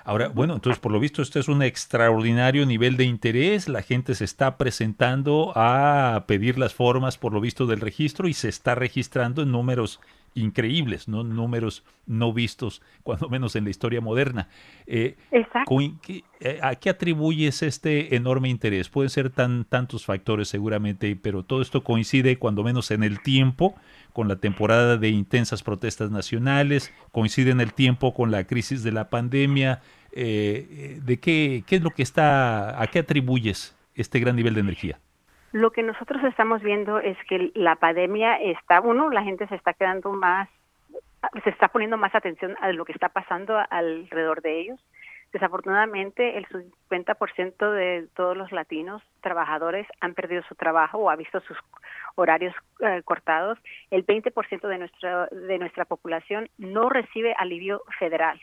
Ahora, 0.07 0.29
bueno, 0.29 0.55
entonces 0.55 0.79
por 0.79 0.93
lo 0.93 1.01
visto 1.01 1.21
esto 1.21 1.41
es 1.41 1.49
un 1.49 1.63
extraordinario 1.63 2.65
nivel 2.65 2.97
de 2.97 3.03
interés, 3.03 3.69
la 3.69 3.83
gente 3.83 4.15
se 4.15 4.25
está 4.25 4.57
presentando 4.57 5.53
a 5.57 6.27
pedir 6.29 6.61
las 6.61 6.75
formas 6.75 7.19
por 7.19 7.33
lo 7.33 7.41
visto 7.41 7.67
del 7.67 7.81
registro 7.81 8.29
y 8.29 8.33
se 8.33 8.49
está 8.49 8.77
registrando 8.77 9.43
en 9.43 9.51
números 9.51 9.99
increíbles, 10.37 11.09
¿no? 11.09 11.25
números 11.25 11.83
no 12.07 12.33
vistos, 12.33 12.83
cuando 13.03 13.29
menos 13.29 13.57
en 13.57 13.65
la 13.65 13.71
historia 13.71 14.01
moderna. 14.01 14.49
Eh, 14.87 15.17
Exacto. 15.33 15.77
Eh, 16.39 16.61
¿A 16.63 16.77
qué 16.77 16.91
atribuyes 16.91 17.63
este 17.63 18.15
enorme 18.15 18.49
interés? 18.49 18.89
Pueden 18.89 19.11
ser 19.11 19.31
tan, 19.31 19.65
tantos 19.65 20.05
factores 20.05 20.49
seguramente, 20.49 21.17
pero 21.21 21.43
todo 21.43 21.63
esto 21.63 21.83
coincide 21.83 22.39
cuando 22.39 22.63
menos 22.63 22.91
en 22.91 23.03
el 23.03 23.21
tiempo 23.23 23.75
con 24.13 24.29
la 24.29 24.37
temporada 24.37 24.97
de 24.99 25.09
intensas 25.09 25.63
protestas 25.63 26.11
nacionales, 26.11 26.93
coincide 27.13 27.51
en 27.51 27.61
el 27.61 27.73
tiempo 27.73 28.15
con 28.15 28.31
la 28.31 28.45
crisis 28.45 28.83
de 28.83 28.93
la 28.93 29.11
pandemia. 29.11 29.83
Eh, 30.19 30.99
¿De 31.03 31.21
qué, 31.21 31.63
qué 31.67 31.77
es 31.77 31.83
lo 31.83 31.91
que 31.91 32.03
está, 32.03 32.81
a 32.81 32.87
qué 32.87 33.01
atribuyes 33.01 33.77
este 33.95 34.19
gran 34.19 34.35
nivel 34.35 34.55
de 34.55 34.61
energía? 34.61 34.99
Lo 35.53 35.73
que 35.73 35.83
nosotros 35.83 36.25
estamos 36.25 36.63
viendo 36.63 36.99
es 36.99 37.19
que 37.29 37.53
la 37.55 37.77
pandemia 37.77 38.37
está, 38.37 38.81
uno, 38.81 39.11
la 39.11 39.23
gente 39.23 39.47
se 39.47 39.55
está 39.55 39.75
quedando 39.75 40.13
más, 40.13 40.49
se 41.45 41.51
está 41.51 41.69
poniendo 41.69 41.99
más 41.99 42.15
atención 42.15 42.57
a 42.63 42.73
lo 42.73 42.87
que 42.87 42.93
está 42.93 43.11
pasando 43.11 43.59
alrededor 43.69 44.41
de 44.41 44.61
ellos. 44.61 44.81
Desafortunadamente, 45.35 46.39
el 46.39 46.47
50% 46.47 47.71
de 47.73 48.09
todos 48.15 48.39
los 48.39 48.53
latinos 48.53 49.03
trabajadores 49.21 49.87
han 50.01 50.15
perdido 50.15 50.43
su 50.49 50.55
trabajo 50.55 50.97
o 50.97 51.11
ha 51.11 51.17
visto 51.17 51.41
sus 51.41 51.59
horarios 52.15 52.55
eh, 52.81 53.03
cortados. 53.05 53.59
El 53.91 54.07
20% 54.07 54.67
de 54.67 54.79
nuestra 54.79 55.27
de 55.27 55.59
nuestra 55.59 55.85
población 55.85 56.49
no 56.57 56.89
recibe 56.89 57.35
alivio 57.39 57.83
federal 57.99 58.41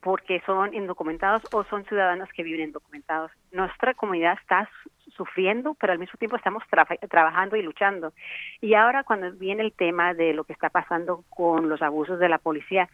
porque 0.00 0.42
son 0.44 0.74
indocumentados 0.74 1.42
o 1.52 1.64
son 1.64 1.84
ciudadanos 1.84 2.28
que 2.34 2.42
viven 2.42 2.68
indocumentados. 2.68 3.30
Nuestra 3.52 3.94
comunidad 3.94 4.38
está 4.40 4.68
sufriendo, 5.16 5.74
pero 5.74 5.92
al 5.92 5.98
mismo 5.98 6.18
tiempo 6.18 6.36
estamos 6.36 6.62
trabajando 7.08 7.56
y 7.56 7.62
luchando. 7.62 8.12
Y 8.60 8.74
ahora 8.74 9.04
cuando 9.04 9.32
viene 9.32 9.62
el 9.62 9.72
tema 9.72 10.14
de 10.14 10.34
lo 10.34 10.44
que 10.44 10.52
está 10.52 10.70
pasando 10.70 11.24
con 11.30 11.68
los 11.68 11.82
abusos 11.82 12.18
de 12.18 12.28
la 12.28 12.38
policía, 12.38 12.88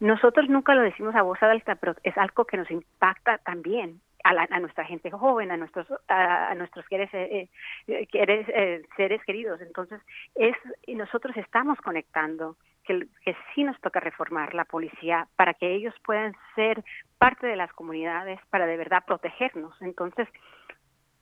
nosotros 0.00 0.48
nunca 0.48 0.74
lo 0.74 0.82
decimos 0.82 1.14
a 1.14 1.22
voz 1.22 1.42
alta, 1.42 1.76
pero 1.76 1.94
es 2.02 2.16
algo 2.18 2.44
que 2.44 2.56
nos 2.56 2.70
impacta 2.70 3.38
también 3.38 4.00
a, 4.24 4.60
nuestra 4.60 4.84
gente 4.84 5.10
joven, 5.10 5.50
a 5.50 5.56
nuestros 5.56 5.86
a, 6.08 6.54
nuestros 6.54 6.84
seres, 6.88 7.10
eh, 7.12 7.48
eh, 7.86 8.06
eh, 8.12 8.82
seres 8.96 9.22
queridos. 9.24 9.60
Entonces, 9.60 10.00
es 10.34 10.56
nosotros 10.88 11.36
estamos 11.36 11.78
conectando 11.80 12.56
que, 12.84 13.06
que 13.24 13.36
sí 13.54 13.64
nos 13.64 13.80
toca 13.80 14.00
reformar 14.00 14.54
la 14.54 14.64
policía 14.64 15.28
para 15.36 15.54
que 15.54 15.74
ellos 15.74 15.94
puedan 16.04 16.34
ser 16.54 16.82
parte 17.18 17.46
de 17.46 17.56
las 17.56 17.72
comunidades, 17.72 18.40
para 18.50 18.66
de 18.66 18.76
verdad 18.76 19.04
protegernos. 19.06 19.80
Entonces, 19.80 20.28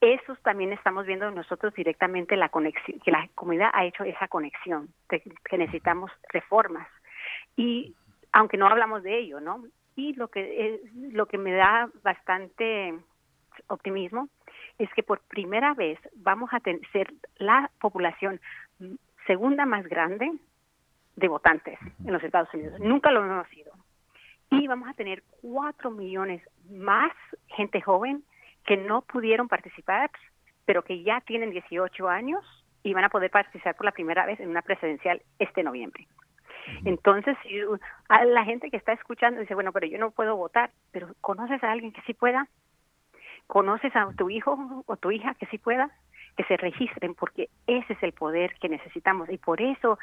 eso 0.01 0.35
también 0.43 0.73
estamos 0.73 1.07
viendo 1.07 1.31
nosotros 1.31 1.75
directamente 1.75 2.37
la 2.37 2.49
conexión, 2.49 3.01
que 3.01 3.11
la 3.11 3.29
comunidad 3.35 3.71
ha 3.75 3.85
hecho 3.85 4.05
esa 4.05 4.29
conexión, 4.29 4.89
que 5.09 5.59
necesitamos 5.59 6.11
reformas. 6.33 6.89
Y 7.57 7.95
aunque 8.33 8.57
no 8.57 8.67
hablamos 8.67 9.03
de 9.03 9.19
ello, 9.19 9.41
¿no? 9.41 9.65
Y 9.97 10.15
lo 10.15 10.29
que, 10.29 10.81
lo 10.95 11.27
que 11.27 11.37
me 11.37 11.53
da 11.53 11.91
bastante 12.03 12.95
optimismo 13.67 14.29
es 14.79 14.89
que 14.95 15.03
por 15.03 15.21
primera 15.21 15.75
vez 15.75 15.99
vamos 16.15 16.51
a 16.53 16.61
ser 16.93 17.13
la 17.37 17.71
población 17.81 18.41
segunda 19.27 19.67
más 19.67 19.87
grande 19.87 20.33
de 21.17 21.29
votantes 21.29 21.79
en 22.05 22.13
los 22.13 22.23
Estados 22.23 22.53
Unidos. 22.55 22.79
Nunca 22.81 23.11
lo 23.11 23.25
hemos 23.25 23.49
sido. 23.49 23.73
Y 24.51 24.67
vamos 24.67 24.89
a 24.89 24.95
tener 24.95 25.23
cuatro 25.43 25.91
millones 25.91 26.43
más 26.69 27.13
gente 27.49 27.81
joven 27.81 28.25
que 28.65 28.77
no 28.77 29.03
pudieron 29.03 29.49
participar, 29.49 30.11
pero 30.65 30.83
que 30.83 31.03
ya 31.03 31.21
tienen 31.21 31.51
18 31.51 32.09
años 32.09 32.45
y 32.83 32.95
van 32.95 33.05
a 33.05 33.11
poder 33.11 33.31
participar 33.31 33.77
por 33.77 33.87
la 33.87 33.93
primera 33.93 34.27
vez 34.27 34.41
en 34.41 34.49
una 34.49 34.63
presidencial 34.63 35.23
este 35.39 35.63
noviembre. 35.63 36.07
Entonces, 36.85 37.37
a 38.09 38.25
la 38.25 38.45
gente 38.45 38.71
que 38.71 38.77
está 38.77 38.93
escuchando 38.93 39.41
dice, 39.41 39.55
bueno, 39.55 39.73
pero 39.73 39.87
yo 39.87 39.99
no 39.99 40.11
puedo 40.11 40.37
votar, 40.37 40.71
pero 40.93 41.09
¿conoces 41.21 41.63
a 41.63 41.71
alguien 41.71 41.93
que 41.93 42.03
sí 42.03 42.15
pueda? 42.15 42.49
¿Conoces 43.47 43.95
a 43.97 44.09
tu 44.17 44.31
hijo 44.31 44.85
o 44.87 44.97
tu 44.97 45.11
hija 45.11 45.35
que 45.35 45.47
sí 45.47 45.59
pueda? 45.59 45.91
Que 46.41 46.45
se 46.45 46.57
registren, 46.57 47.15
porque 47.15 47.51
ese 47.67 47.93
es 47.93 48.03
el 48.03 48.13
poder 48.13 48.55
que 48.55 48.71
necesitamos. 48.71 49.29
Y 49.29 49.37
por 49.37 49.61
eso 49.61 49.99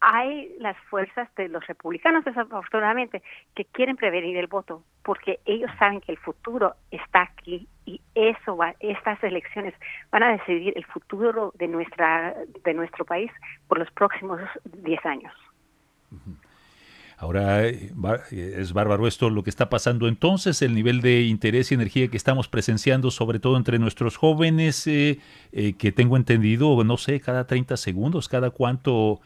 hay 0.00 0.54
las 0.58 0.76
fuerzas 0.90 1.34
de 1.34 1.48
los 1.48 1.66
republicanos, 1.66 2.26
desafortunadamente, 2.26 3.22
que 3.54 3.64
quieren 3.64 3.96
prevenir 3.96 4.36
el 4.36 4.48
voto, 4.48 4.82
porque 5.02 5.40
ellos 5.46 5.70
saben 5.78 6.02
que 6.02 6.12
el 6.12 6.18
futuro 6.18 6.74
está 6.90 7.22
aquí 7.22 7.66
y 7.86 8.02
eso 8.14 8.54
va, 8.54 8.74
estas 8.80 9.22
elecciones 9.24 9.72
van 10.10 10.24
a 10.24 10.32
decidir 10.32 10.74
el 10.76 10.84
futuro 10.84 11.52
de 11.54 11.68
nuestra 11.68 12.34
de 12.64 12.74
nuestro 12.74 13.06
país 13.06 13.30
por 13.66 13.78
los 13.78 13.90
próximos 13.92 14.40
10 14.64 15.06
años. 15.06 15.32
Ahora 17.20 17.66
eh, 17.66 17.90
es 18.30 18.72
bárbaro 18.72 19.08
esto 19.08 19.28
lo 19.28 19.42
que 19.42 19.50
está 19.50 19.68
pasando 19.68 20.06
entonces, 20.06 20.62
el 20.62 20.72
nivel 20.72 21.00
de 21.00 21.22
interés 21.22 21.72
y 21.72 21.74
energía 21.74 22.06
que 22.06 22.16
estamos 22.16 22.46
presenciando, 22.46 23.10
sobre 23.10 23.40
todo 23.40 23.56
entre 23.56 23.80
nuestros 23.80 24.16
jóvenes, 24.16 24.86
eh, 24.86 25.18
eh, 25.50 25.76
que 25.76 25.90
tengo 25.90 26.16
entendido, 26.16 26.84
no 26.84 26.96
sé, 26.96 27.20
cada 27.20 27.44
30 27.44 27.76
segundos, 27.76 28.28
cada 28.28 28.50
cuánto 28.50 29.20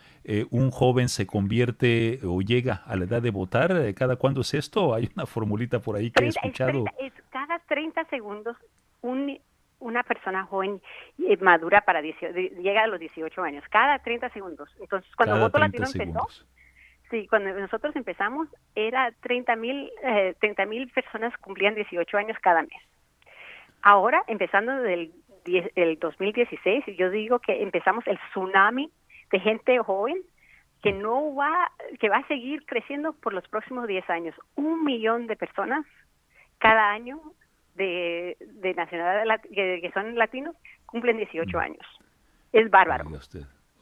un 0.51 0.70
joven 0.70 1.09
se 1.09 1.26
convierte 1.26 2.20
o 2.22 2.43
llega 2.43 2.84
a 2.86 2.95
la 2.95 3.07
edad 3.07 3.20
de 3.20 3.30
votar, 3.30 3.93
cada 3.95 4.14
cuándo 4.14 4.43
es 4.43 4.55
esto, 4.55 4.95
hay 4.95 5.11
una 5.16 5.26
formulita 5.26 5.80
por 5.80 5.97
ahí 5.97 6.12
que 6.12 6.24
he 6.24 6.28
escuchado. 6.28 6.84
cada 7.30 7.59
30 7.59 8.05
segundos 8.05 8.57
un 9.01 9.36
una 9.82 10.03
persona 10.03 10.45
joven 10.45 10.80
eh, 11.18 11.36
madura 11.38 11.82
para 11.82 12.01
llega 12.01 12.84
a 12.84 12.86
los 12.86 13.01
18 13.01 13.43
años, 13.43 13.64
cada 13.70 13.99
30 13.99 14.30
segundos. 14.30 14.70
Entonces, 14.80 15.14
cuando 15.16 15.38
Voto 15.38 15.59
Latino 15.59 15.86
empezó, 15.86 16.26
sí, 17.12 17.28
cuando 17.28 17.52
nosotros 17.52 17.94
empezamos, 17.94 18.48
era 18.74 19.12
30 19.20 19.54
mil 19.54 19.88
eh, 20.02 20.34
mil 20.66 20.90
personas 20.90 21.36
cumplían 21.38 21.76
18 21.76 22.16
años 22.16 22.36
cada 22.40 22.62
mes. 22.62 22.82
Ahora, 23.82 24.24
empezando 24.26 24.72
del 24.82 25.12
el 25.44 25.98
2016, 25.98 26.84
yo 26.96 27.10
digo 27.10 27.40
que 27.40 27.62
empezamos 27.62 28.06
el 28.06 28.18
tsunami 28.30 28.90
de 29.30 29.40
gente 29.40 29.78
joven 29.78 30.18
que 30.82 30.92
no 30.92 31.34
va, 31.34 31.70
que 32.00 32.08
va 32.08 32.18
a 32.18 32.26
seguir 32.28 32.64
creciendo 32.66 33.12
por 33.12 33.32
los 33.32 33.46
próximos 33.48 33.86
10 33.86 34.08
años. 34.10 34.34
Un 34.56 34.84
millón 34.84 35.26
de 35.26 35.36
personas 35.36 35.84
cada 36.58 36.90
año 36.90 37.20
de, 37.74 38.36
de 38.40 38.74
nacionalidad 38.74 39.40
que, 39.42 39.90
son 39.94 40.16
latinos 40.16 40.56
cumplen 40.86 41.16
18 41.16 41.58
años. 41.58 41.86
Es 42.52 42.70
bárbaro. 42.70 43.04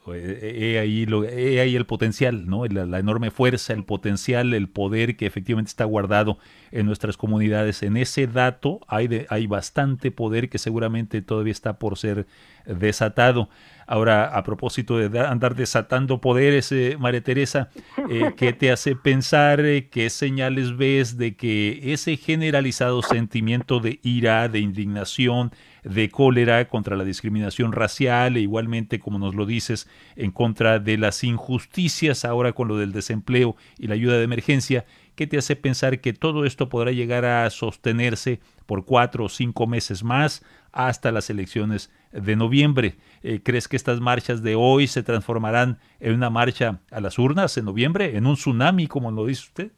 He 0.07 0.79
ahí, 0.79 1.05
lo, 1.05 1.23
ahí 1.23 1.77
el 1.77 1.85
potencial, 1.85 2.47
¿no? 2.47 2.65
La, 2.67 2.99
enorme 2.99 3.31
fuerza, 3.31 3.75
el 3.75 3.85
potencial, 3.85 4.55
el 4.55 4.69
poder 4.69 5.17
que 5.17 5.27
efectivamente 5.27 5.69
está 5.69 5.85
guardado 5.85 6.39
en 6.71 6.87
nuestras 6.87 7.17
comunidades. 7.17 7.83
En 7.83 7.97
ese 7.97 8.27
dato 8.27 8.81
hay, 8.89 9.27
hay 9.29 9.47
bastante 9.47 10.11
poder 10.11 10.49
que 10.49 10.59
seguramente 10.59 11.21
todavía 11.21 11.53
está 11.53 11.79
por 11.79 11.99
ser 11.99 12.27
desatado. 12.67 13.49
Ahora, 13.91 14.27
a 14.27 14.45
propósito 14.45 14.99
de 14.99 15.19
andar 15.19 15.57
desatando 15.57 16.21
poderes, 16.21 16.71
eh, 16.71 16.97
María 16.97 17.25
Teresa, 17.25 17.71
eh, 18.09 18.35
¿qué 18.37 18.53
te 18.53 18.71
hace 18.71 18.95
pensar, 18.95 19.59
eh, 19.59 19.89
qué 19.91 20.11
señales 20.11 20.77
ves 20.77 21.17
de 21.17 21.35
que 21.35 21.93
ese 21.93 22.17
generalizado 22.17 23.03
sentimiento 23.03 23.81
de 23.81 23.99
ira, 24.05 24.49
de 24.49 24.61
indignación, 24.61 25.51
de 25.83 26.09
cólera 26.09 26.69
contra 26.69 26.97
la 26.97 27.03
discriminación 27.03 27.73
racial 27.73 28.37
e 28.37 28.41
igualmente, 28.41 29.01
como 29.01 29.19
nos 29.19 29.35
lo 29.35 29.45
dices, 29.45 29.89
en 30.15 30.31
contra 30.31 30.79
de 30.79 30.97
las 30.97 31.25
injusticias 31.25 32.25
ahora 32.25 32.53
con 32.53 32.69
lo 32.69 32.77
del 32.77 32.93
desempleo 32.93 33.57
y 33.77 33.89
la 33.89 33.95
ayuda 33.95 34.19
de 34.19 34.23
emergencia, 34.23 34.85
¿qué 35.17 35.27
te 35.27 35.37
hace 35.37 35.57
pensar 35.57 36.01
que 36.01 36.13
todo 36.13 36.45
esto 36.45 36.69
podrá 36.69 36.93
llegar 36.93 37.25
a 37.25 37.51
sostenerse 37.51 38.39
por 38.67 38.85
cuatro 38.85 39.25
o 39.25 39.29
cinco 39.29 39.67
meses 39.67 40.05
más 40.05 40.45
hasta 40.73 41.13
las 41.13 41.31
elecciones 41.31 41.93
de 42.13 42.37
noviembre. 42.37 42.95
Eh, 43.23 43.41
¿Crees 43.43 43.69
que 43.69 43.77
estas 43.77 44.01
marchas 44.01 44.43
de 44.43 44.55
hoy 44.55 44.87
se 44.87 45.03
transformarán 45.03 45.79
en 46.01 46.15
una 46.15 46.31
marcha 46.31 46.81
a 46.91 47.01
las 47.01 47.19
urnas 47.19 47.57
en 47.57 47.65
noviembre, 47.65 48.17
en 48.17 48.27
un 48.27 48.35
tsunami, 48.35 48.87
como 48.87 49.11
lo 49.11 49.27
dice 49.27 49.45
usted? 49.47 49.73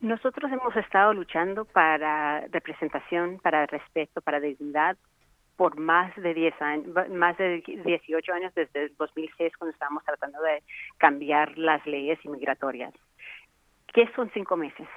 Nosotros 0.00 0.50
hemos 0.50 0.74
estado 0.76 1.14
luchando 1.14 1.64
para 1.64 2.46
representación, 2.48 3.38
para 3.38 3.66
respeto, 3.66 4.20
para 4.20 4.40
dignidad 4.40 4.96
por 5.56 5.78
más 5.78 6.14
de 6.16 6.34
10 6.34 6.62
años, 6.62 6.86
más 7.10 7.36
de 7.36 7.62
18 7.84 8.32
años 8.32 8.52
desde 8.54 8.84
el 8.84 8.96
2006 8.96 9.56
cuando 9.56 9.72
estábamos 9.72 10.04
tratando 10.04 10.42
de 10.42 10.62
cambiar 10.98 11.56
las 11.56 11.86
leyes 11.86 12.18
inmigratorias. 12.24 12.92
¿Qué 13.92 14.10
son 14.16 14.30
cinco 14.34 14.56
meses? 14.56 14.88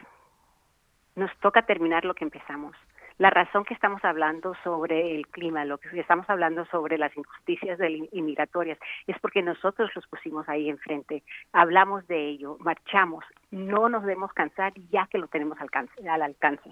Nos 1.16 1.30
toca 1.40 1.68
terminar 1.68 2.04
lo 2.04 2.16
que 2.16 2.24
empezamos 2.24 2.76
la 3.18 3.30
razón 3.30 3.64
que 3.64 3.74
estamos 3.74 4.04
hablando 4.04 4.54
sobre 4.64 5.16
el 5.16 5.28
clima, 5.28 5.66
lo 5.66 5.78
que 5.78 6.00
estamos 6.00 6.30
hablando 6.30 6.66
sobre 6.66 6.98
las 6.98 7.16
injusticias 7.16 7.80
inmigratorias, 8.12 8.78
es 9.08 9.18
porque 9.20 9.42
nosotros 9.42 9.90
los 9.96 10.06
pusimos 10.08 10.48
ahí 10.50 10.70
enfrente, 10.70 11.24
hablamos 11.54 12.06
de 12.08 12.30
ello, 12.30 12.58
marchamos, 12.60 13.24
no 13.52 13.90
nos 13.90 14.04
debemos 14.04 14.34
cansar 14.34 14.74
ya 14.92 15.08
que 15.08 15.18
lo 15.18 15.28
tenemos 15.28 15.58
al 15.60 16.22
alcance. 16.22 16.70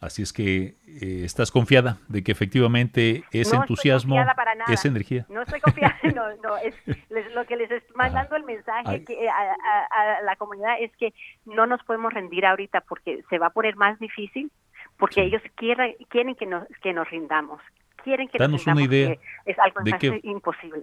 Así 0.00 0.22
es 0.22 0.34
que 0.34 0.76
eh, 0.86 1.24
estás 1.24 1.50
confiada 1.50 1.96
de 2.08 2.22
que 2.22 2.32
efectivamente 2.32 3.24
ese 3.30 3.56
entusiasmo, 3.56 4.16
esa 4.68 4.88
energía. 4.88 5.24
No 5.30 5.42
estoy 5.42 5.60
confiada, 5.60 5.96
no, 6.14 6.36
no, 6.42 6.56
es 6.58 6.74
lo 7.34 7.46
que 7.46 7.56
les 7.56 7.70
estoy 7.70 7.96
mandando 7.96 8.36
el 8.36 8.44
mensaje 8.44 9.02
que, 9.04 9.28
a, 9.28 10.22
la 10.22 10.36
comunidad 10.36 10.76
es 10.80 10.94
que 10.96 11.14
no 11.46 11.66
nos 11.66 11.82
podemos 11.84 12.12
rendir 12.12 12.44
ahorita 12.44 12.82
porque 12.82 13.22
se 13.30 13.38
va 13.38 13.46
a 13.46 13.50
poner 13.50 13.76
más 13.76 13.98
difícil 13.98 14.50
porque 14.98 15.22
ellos 15.22 15.42
quieren, 15.54 15.94
quieren 16.08 16.34
que 16.34 16.46
nos, 16.46 16.64
que 16.82 16.92
nos 16.92 17.08
rindamos, 17.10 17.60
quieren 18.02 18.28
que 18.28 18.38
Danos 18.38 18.66
una 18.66 18.82
idea 18.82 19.16
es 19.44 19.58
algo 19.58 19.80
de 19.82 20.20
imposible. 20.22 20.82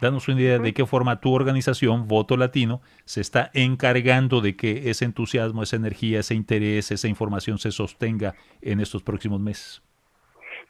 Danos 0.00 0.28
una 0.28 0.40
idea 0.40 0.58
de 0.58 0.72
qué 0.72 0.86
forma 0.86 1.20
tu 1.20 1.34
organización, 1.34 2.06
Voto 2.06 2.36
Latino, 2.36 2.80
se 3.04 3.20
está 3.20 3.50
encargando 3.52 4.40
de 4.40 4.54
que 4.54 4.90
ese 4.90 5.04
entusiasmo, 5.04 5.64
esa 5.64 5.74
energía, 5.74 6.20
ese 6.20 6.36
interés, 6.36 6.92
esa 6.92 7.08
información 7.08 7.58
se 7.58 7.72
sostenga 7.72 8.34
en 8.62 8.78
estos 8.78 9.02
próximos 9.02 9.40
meses. 9.40 9.82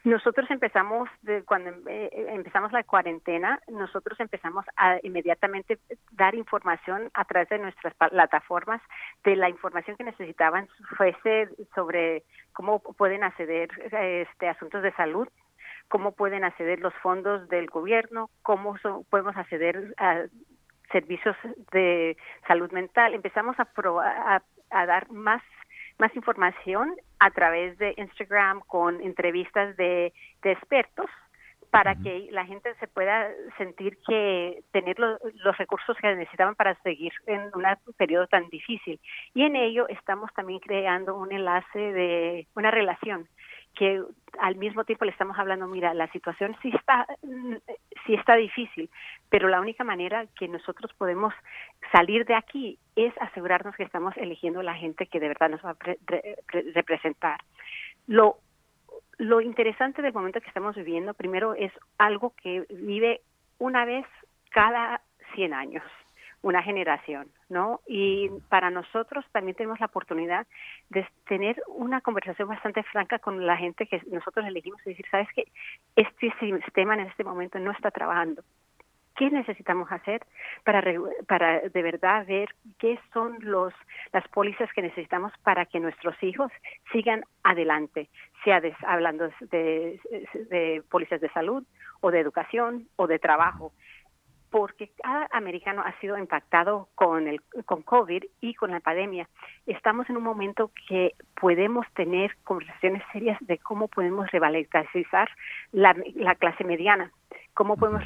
Nosotros 0.05 0.49
empezamos, 0.51 1.09
de, 1.23 1.43
cuando 1.43 1.71
eh, 1.89 2.11
empezamos 2.29 2.73
la 2.73 2.85
cuarentena, 2.85 3.61
nosotros 3.69 4.19
empezamos 4.21 4.65
a 4.77 4.99
inmediatamente 5.03 5.79
dar 6.13 6.35
información 6.35 7.11
a 7.15 7.25
través 7.25 7.49
de 7.49 7.59
nuestras 7.59 7.95
plataformas 7.95 8.81
de 9.25 9.35
la 9.35 9.49
información 9.49 9.97
que 9.97 10.05
necesitaban, 10.05 10.69
fuese 10.97 11.49
sobre 11.75 12.23
cómo 12.53 12.81
pueden 12.81 13.25
acceder 13.25 13.71
este, 13.93 14.49
asuntos 14.49 14.83
de 14.83 14.93
salud, 14.93 15.29
cómo 15.89 16.13
pueden 16.13 16.45
acceder 16.45 16.79
los 16.79 16.95
fondos 16.95 17.49
del 17.49 17.67
gobierno, 17.67 18.31
cómo 18.43 18.77
podemos 19.11 19.37
acceder 19.37 19.95
a 19.97 20.27
servicios 20.93 21.37
de 21.73 22.17
salud 22.47 22.71
mental. 22.71 23.15
Empezamos 23.15 23.57
a, 23.59 24.43
a 24.71 24.87
dar 24.87 25.11
más 25.11 25.43
más 25.99 26.15
información 26.15 26.95
a 27.19 27.31
través 27.31 27.77
de 27.79 27.95
Instagram 27.97 28.61
con 28.67 29.01
entrevistas 29.01 29.77
de, 29.77 30.13
expertos 30.43 31.07
para 31.71 31.95
que 31.97 32.29
la 32.31 32.47
gente 32.47 32.75
se 32.81 32.89
pueda 32.89 33.29
sentir 33.59 33.99
que 34.07 34.63
tener 34.73 34.99
los 34.99 35.59
recursos 35.59 35.97
que 36.01 36.15
necesitaban 36.15 36.55
para 36.55 36.75
seguir 36.83 37.13
en 37.27 37.51
un 37.55 37.95
periodo 37.99 38.27
tan 38.27 38.49
difícil. 38.49 38.99
Y 39.35 39.43
en 39.43 39.55
ello 39.55 39.87
estamos 39.89 40.33
también 40.35 40.61
creando 40.61 41.15
un 41.15 41.31
enlace 41.31 41.79
de 41.79 42.47
una 42.55 42.71
relación 42.71 43.29
que 43.79 44.03
al 44.41 44.57
mismo 44.57 44.85
tiempo 44.85 45.05
le 45.05 45.13
estamos 45.13 45.39
hablando, 45.39 45.69
mira, 45.69 45.95
la 45.95 46.11
situación 46.11 46.57
sí 46.63 46.71
está, 46.75 47.07
sí 48.07 48.15
está 48.15 48.35
difícil, 48.35 48.91
pero 49.31 49.49
la 49.49 49.61
única 49.61 49.85
manera 49.85 50.27
que 50.39 50.49
nosotros 50.49 50.93
podemos 50.95 51.33
salir 51.93 52.25
de 52.27 52.35
aquí 52.35 52.79
es 52.97 53.15
asegurarnos 53.21 53.77
que 53.77 53.85
estamos 53.85 54.17
eligiendo 54.17 54.63
la 54.63 54.75
gente 54.75 55.07
que 55.07 55.21
de 55.21 55.29
verdad 55.29 55.51
nos 55.51 55.65
va 55.65 55.71
a 55.71 55.77
representar. 56.75 57.41
Lo, 58.09 58.39
lo 59.19 59.41
interesante 59.41 60.03
del 60.03 60.13
momento 60.13 60.41
que 60.41 60.49
estamos 60.49 60.75
viviendo, 60.75 61.15
primero, 61.15 61.55
es 61.55 61.73
algo 61.99 62.35
que 62.43 62.67
vive 62.71 63.21
una 63.59 63.85
vez 63.85 64.07
cada 64.51 65.01
100 65.35 65.55
años 65.55 65.85
una 66.43 66.63
generación, 66.63 67.29
¿no? 67.49 67.81
Y 67.87 68.31
para 68.49 68.71
nosotros 68.71 69.25
también 69.33 69.57
tenemos 69.57 69.81
la 69.81 69.87
oportunidad 69.87 70.47
de 70.91 71.07
tener 71.27 71.61
una 71.67 72.01
conversación 72.01 72.49
bastante 72.49 72.83
franca 72.85 73.19
con 73.19 73.45
la 73.47 73.57
gente 73.57 73.87
que 73.87 74.01
nosotros 74.11 74.47
elegimos 74.47 74.81
y 74.85 74.91
decir, 74.91 75.07
¿sabes 75.11 75.29
qué? 75.35 75.49
Este 75.97 76.33
sistema 76.39 76.95
en 76.95 77.01
este 77.01 77.25
momento 77.25 77.59
no 77.59 77.73
está 77.73 77.91
trabajando. 77.91 78.43
¿Qué 79.17 79.31
necesitamos 79.31 79.91
hacer 79.91 80.25
para, 80.63 80.81
para 81.27 81.61
de 81.61 81.83
verdad 81.83 82.25
ver 82.25 82.55
qué 82.79 83.01
son 83.13 83.37
los, 83.41 83.75
las 84.13 84.27
pólizas 84.29 84.73
que 84.73 84.83
necesitamos 84.83 85.33
para 85.43 85.67
que 85.67 85.81
nuestros 85.81 86.15
hijos 86.23 86.53
sigan 86.93 87.25
adelante, 87.43 88.09
sea 88.45 88.63
hablando 88.87 89.29
de, 89.51 90.01
de 90.51 90.85
pólizas 90.89 91.21
de 91.21 91.31
salud 91.31 91.65
o 92.01 92.13
de 92.13 92.21
educación 92.21 92.87
o 92.95 93.09
de 93.09 93.19
trabajo? 93.19 93.73
Porque 94.51 94.91
cada 95.03 95.29
americano 95.31 95.83
ha 95.85 95.99
sido 96.01 96.17
impactado 96.19 96.89
con 96.95 97.29
el 97.29 97.41
con 97.67 97.83
COVID 97.83 98.25
y 98.41 98.55
con 98.55 98.71
la 98.71 98.81
pandemia. 98.81 99.29
Estamos 99.67 100.09
en 100.09 100.17
un 100.17 100.23
momento 100.23 100.71
que 100.89 101.13
podemos 101.39 101.87
tener 101.95 102.37
conversaciones 102.45 103.03
serias 103.13 103.39
de 103.41 103.59
cómo 103.59 103.89
podemos 103.89 104.31
revalorizar 104.31 105.29
la, 105.73 105.95
la 106.15 106.35
clase 106.35 106.65
mediana, 106.65 107.13
cómo 107.55 107.77
podemos 107.77 108.03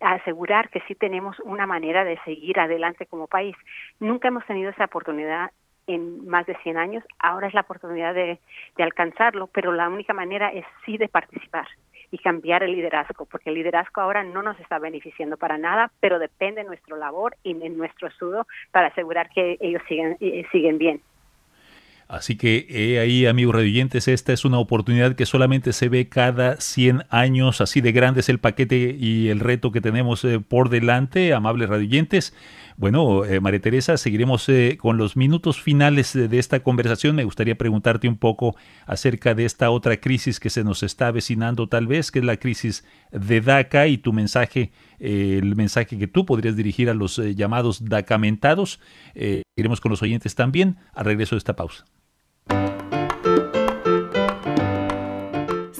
asegurar 0.00 0.70
que 0.70 0.80
sí 0.86 0.94
tenemos 0.94 1.38
una 1.40 1.66
manera 1.66 2.04
de 2.04 2.18
seguir 2.24 2.60
adelante 2.60 3.06
como 3.06 3.26
país. 3.26 3.56
Nunca 4.00 4.28
hemos 4.28 4.46
tenido 4.46 4.70
esa 4.70 4.84
oportunidad 4.84 5.50
en 5.86 6.28
más 6.28 6.46
de 6.46 6.54
100 6.62 6.76
años, 6.76 7.04
ahora 7.18 7.48
es 7.48 7.54
la 7.54 7.62
oportunidad 7.62 8.12
de, 8.14 8.38
de 8.76 8.82
alcanzarlo, 8.82 9.46
pero 9.46 9.72
la 9.72 9.88
única 9.88 10.12
manera 10.12 10.50
es 10.50 10.66
sí 10.84 10.98
de 10.98 11.08
participar 11.08 11.66
y 12.10 12.18
cambiar 12.18 12.62
el 12.62 12.72
liderazgo, 12.72 13.26
porque 13.26 13.50
el 13.50 13.56
liderazgo 13.56 14.00
ahora 14.00 14.24
no 14.24 14.42
nos 14.42 14.58
está 14.60 14.78
beneficiando 14.78 15.36
para 15.36 15.58
nada, 15.58 15.90
pero 16.00 16.18
depende 16.18 16.62
de 16.62 16.68
nuestra 16.68 16.96
labor 16.96 17.36
y 17.42 17.54
de 17.54 17.68
nuestro 17.68 18.08
estudio 18.08 18.46
para 18.72 18.88
asegurar 18.88 19.28
que 19.30 19.56
ellos 19.60 19.82
siguen, 19.88 20.16
eh, 20.20 20.44
siguen 20.52 20.78
bien. 20.78 21.00
Así 22.08 22.36
que 22.36 22.66
eh, 22.70 23.00
ahí, 23.00 23.26
amigos 23.26 23.54
radioyentes, 23.54 24.08
esta 24.08 24.32
es 24.32 24.46
una 24.46 24.58
oportunidad 24.58 25.14
que 25.14 25.26
solamente 25.26 25.74
se 25.74 25.90
ve 25.90 26.08
cada 26.08 26.58
100 26.58 27.04
años, 27.10 27.60
así 27.60 27.82
de 27.82 27.92
grande 27.92 28.20
es 28.20 28.30
el 28.30 28.38
paquete 28.38 28.96
y 28.98 29.28
el 29.28 29.40
reto 29.40 29.72
que 29.72 29.82
tenemos 29.82 30.24
eh, 30.24 30.40
por 30.40 30.70
delante, 30.70 31.34
amables 31.34 31.68
radioyentes. 31.68 32.32
Bueno, 32.78 33.24
eh, 33.24 33.40
María 33.40 33.60
Teresa, 33.60 33.96
seguiremos 33.96 34.48
eh, 34.48 34.78
con 34.80 34.98
los 34.98 35.16
minutos 35.16 35.60
finales 35.60 36.12
de, 36.12 36.38
esta 36.38 36.60
conversación. 36.60 37.16
Me 37.16 37.24
gustaría 37.24 37.58
preguntarte 37.58 38.08
un 38.08 38.16
poco 38.16 38.54
acerca 38.86 39.34
de 39.34 39.46
esta 39.46 39.70
otra 39.70 39.96
crisis 39.96 40.38
que 40.38 40.48
se 40.48 40.62
nos 40.62 40.84
está 40.84 41.08
avecinando 41.08 41.68
tal 41.68 41.88
vez, 41.88 42.12
que 42.12 42.20
es 42.20 42.24
la 42.24 42.36
crisis 42.36 42.84
de 43.10 43.40
DACA 43.40 43.88
y 43.88 43.98
tu 43.98 44.12
mensaje, 44.12 44.70
eh, 45.00 45.40
el 45.42 45.56
mensaje 45.56 45.98
que 45.98 46.06
tú 46.06 46.24
podrías 46.24 46.54
dirigir 46.54 46.88
a 46.88 46.94
los 46.94 47.16
llamados 47.16 47.84
DACamentados. 47.84 48.78
iremos 49.56 49.80
con 49.80 49.90
los 49.90 50.02
oyentes 50.02 50.36
también 50.36 50.76
al 50.94 51.06
regreso 51.06 51.34
de 51.34 51.38
esta 51.38 51.56
pausa. 51.56 51.84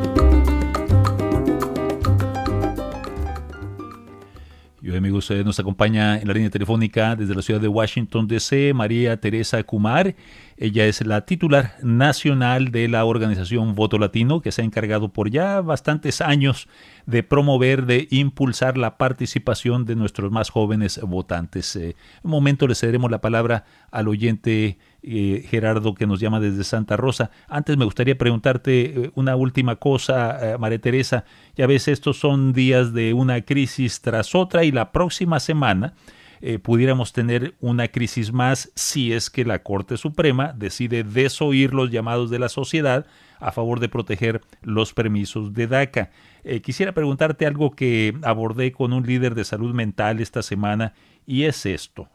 Y 4.86 4.90
hoy, 4.90 4.98
amigos, 4.98 5.28
eh, 5.32 5.42
nos 5.42 5.58
acompaña 5.58 6.16
en 6.16 6.28
la 6.28 6.32
línea 6.32 6.48
telefónica 6.48 7.16
desde 7.16 7.34
la 7.34 7.42
ciudad 7.42 7.60
de 7.60 7.66
Washington, 7.66 8.28
D.C., 8.28 8.72
María 8.72 9.16
Teresa 9.16 9.60
Kumar. 9.64 10.14
Ella 10.56 10.86
es 10.86 11.04
la 11.04 11.26
titular 11.26 11.74
nacional 11.82 12.70
de 12.70 12.86
la 12.86 13.04
organización 13.04 13.74
Voto 13.74 13.98
Latino, 13.98 14.40
que 14.40 14.52
se 14.52 14.62
ha 14.62 14.64
encargado 14.64 15.08
por 15.12 15.28
ya 15.28 15.60
bastantes 15.60 16.20
años 16.20 16.68
de 17.06 17.22
promover, 17.22 17.86
de 17.86 18.08
impulsar 18.10 18.76
la 18.76 18.98
participación 18.98 19.84
de 19.84 19.96
nuestros 19.96 20.30
más 20.32 20.50
jóvenes 20.50 21.00
votantes. 21.02 21.74
Eh, 21.76 21.96
un 22.22 22.32
momento 22.32 22.66
le 22.66 22.74
cederemos 22.74 23.10
la 23.10 23.20
palabra 23.20 23.64
al 23.90 24.08
oyente 24.08 24.78
eh, 25.02 25.46
Gerardo 25.48 25.94
que 25.94 26.06
nos 26.06 26.20
llama 26.20 26.40
desde 26.40 26.64
Santa 26.64 26.96
Rosa. 26.96 27.30
Antes 27.48 27.76
me 27.76 27.84
gustaría 27.84 28.18
preguntarte 28.18 28.84
eh, 28.84 29.10
una 29.14 29.36
última 29.36 29.76
cosa, 29.76 30.56
María 30.58 30.80
Teresa. 30.80 31.24
Ya 31.56 31.66
ves, 31.66 31.88
estos 31.88 32.18
son 32.18 32.52
días 32.52 32.92
de 32.92 33.14
una 33.14 33.40
crisis 33.42 34.00
tras 34.00 34.34
otra 34.34 34.64
y 34.64 34.72
la 34.72 34.90
próxima 34.90 35.38
semana 35.38 35.94
eh, 36.40 36.58
pudiéramos 36.58 37.12
tener 37.12 37.54
una 37.60 37.88
crisis 37.88 38.32
más 38.32 38.70
si 38.74 39.12
es 39.12 39.30
que 39.30 39.44
la 39.44 39.62
Corte 39.62 39.96
Suprema 39.96 40.52
decide 40.52 41.02
desoír 41.02 41.72
los 41.72 41.90
llamados 41.90 42.30
de 42.30 42.38
la 42.38 42.48
sociedad 42.48 43.06
a 43.38 43.52
favor 43.52 43.80
de 43.80 43.88
proteger 43.88 44.42
los 44.62 44.92
permisos 44.92 45.54
de 45.54 45.66
DACA. 45.66 46.10
Eh, 46.48 46.60
quisiera 46.60 46.92
preguntarte 46.92 47.44
algo 47.44 47.72
que 47.72 48.16
abordé 48.22 48.70
con 48.70 48.92
un 48.92 49.04
líder 49.04 49.34
de 49.34 49.44
salud 49.44 49.74
mental 49.74 50.20
esta 50.20 50.42
semana 50.42 50.94
y 51.26 51.42
es 51.42 51.66
esto. 51.66 52.08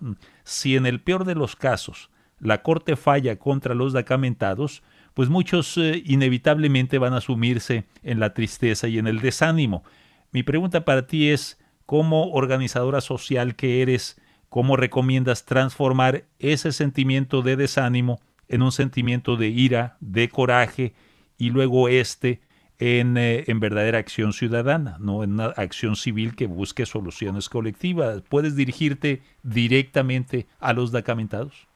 Si 0.45 0.77
en 0.77 0.85
el 0.85 1.01
peor 1.01 1.25
de 1.25 1.35
los 1.35 1.57
casos 1.57 2.09
la 2.39 2.61
Corte 2.61 2.95
falla 2.95 3.37
contra 3.37 3.75
los 3.75 3.91
DACamentados, 3.91 4.83
pues 5.13 5.27
muchos 5.27 5.77
eh, 5.77 6.01
inevitablemente 6.05 6.97
van 6.97 7.13
a 7.13 7.19
sumirse 7.19 7.83
en 8.03 8.21
la 8.21 8.33
tristeza 8.33 8.87
y 8.87 8.99
en 8.99 9.07
el 9.07 9.19
desánimo. 9.19 9.83
Mi 10.31 10.43
pregunta 10.43 10.85
para 10.85 11.07
ti 11.07 11.29
es, 11.29 11.59
como 11.85 12.31
organizadora 12.31 13.01
social 13.01 13.57
que 13.57 13.81
eres, 13.81 14.17
cómo 14.47 14.77
recomiendas 14.77 15.43
transformar 15.43 16.23
ese 16.39 16.71
sentimiento 16.71 17.41
de 17.41 17.57
desánimo 17.57 18.21
en 18.47 18.61
un 18.61 18.71
sentimiento 18.71 19.35
de 19.35 19.49
ira, 19.49 19.97
de 19.99 20.29
coraje 20.29 20.93
y 21.37 21.49
luego 21.49 21.89
este 21.89 22.39
en, 22.81 23.15
eh, 23.15 23.43
en, 23.45 23.59
verdadera 23.59 23.99
acción 23.99 24.33
ciudadana, 24.33 24.97
no 24.99 25.23
en 25.23 25.33
una 25.33 25.45
acción 25.55 25.95
civil 25.95 26.35
que 26.35 26.47
busque 26.47 26.87
soluciones 26.87 27.47
colectivas. 27.47 28.23
¿Puedes 28.23 28.55
dirigirte 28.55 29.21
directamente 29.43 30.47
a 30.59 30.73
los 30.73 30.91
documentados? 30.91 31.67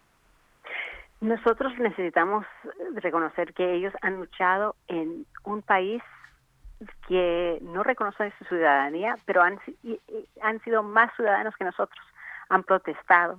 Nosotros 1.21 1.77
necesitamos 1.77 2.43
reconocer 2.95 3.53
que 3.53 3.75
ellos 3.75 3.93
han 4.01 4.15
luchado 4.15 4.75
en 4.87 5.27
un 5.43 5.61
país 5.61 6.01
que 7.07 7.59
no 7.61 7.83
reconocen 7.83 8.33
su 8.39 8.45
ciudadanía, 8.45 9.15
pero 9.25 9.43
han, 9.43 9.59
han 10.41 10.59
sido 10.63 10.81
más 10.81 11.15
ciudadanos 11.15 11.55
que 11.55 11.65
nosotros, 11.65 12.03
han 12.49 12.63
protestado, 12.63 13.37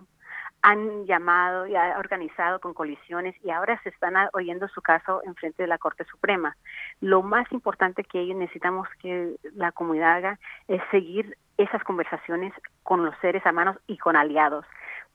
han 0.66 1.06
llamado 1.06 1.68
y 1.68 1.76
han 1.76 1.96
organizado 1.96 2.58
con 2.58 2.74
colisiones 2.74 3.36
y 3.44 3.50
ahora 3.50 3.80
se 3.84 3.90
están 3.90 4.14
oyendo 4.32 4.66
su 4.66 4.82
caso 4.82 5.22
en 5.24 5.36
frente 5.36 5.62
de 5.62 5.68
la 5.68 5.78
Corte 5.78 6.04
Suprema. 6.06 6.56
Lo 7.00 7.22
más 7.22 7.50
importante 7.52 8.02
que 8.02 8.18
ellos 8.18 8.36
necesitamos 8.36 8.88
que 9.00 9.36
la 9.54 9.70
comunidad 9.70 10.16
haga 10.16 10.38
es 10.66 10.82
seguir 10.90 11.38
esas 11.56 11.84
conversaciones 11.84 12.52
con 12.82 13.04
los 13.04 13.16
seres 13.18 13.44
humanos 13.46 13.76
y 13.86 13.96
con 13.96 14.16
aliados, 14.16 14.66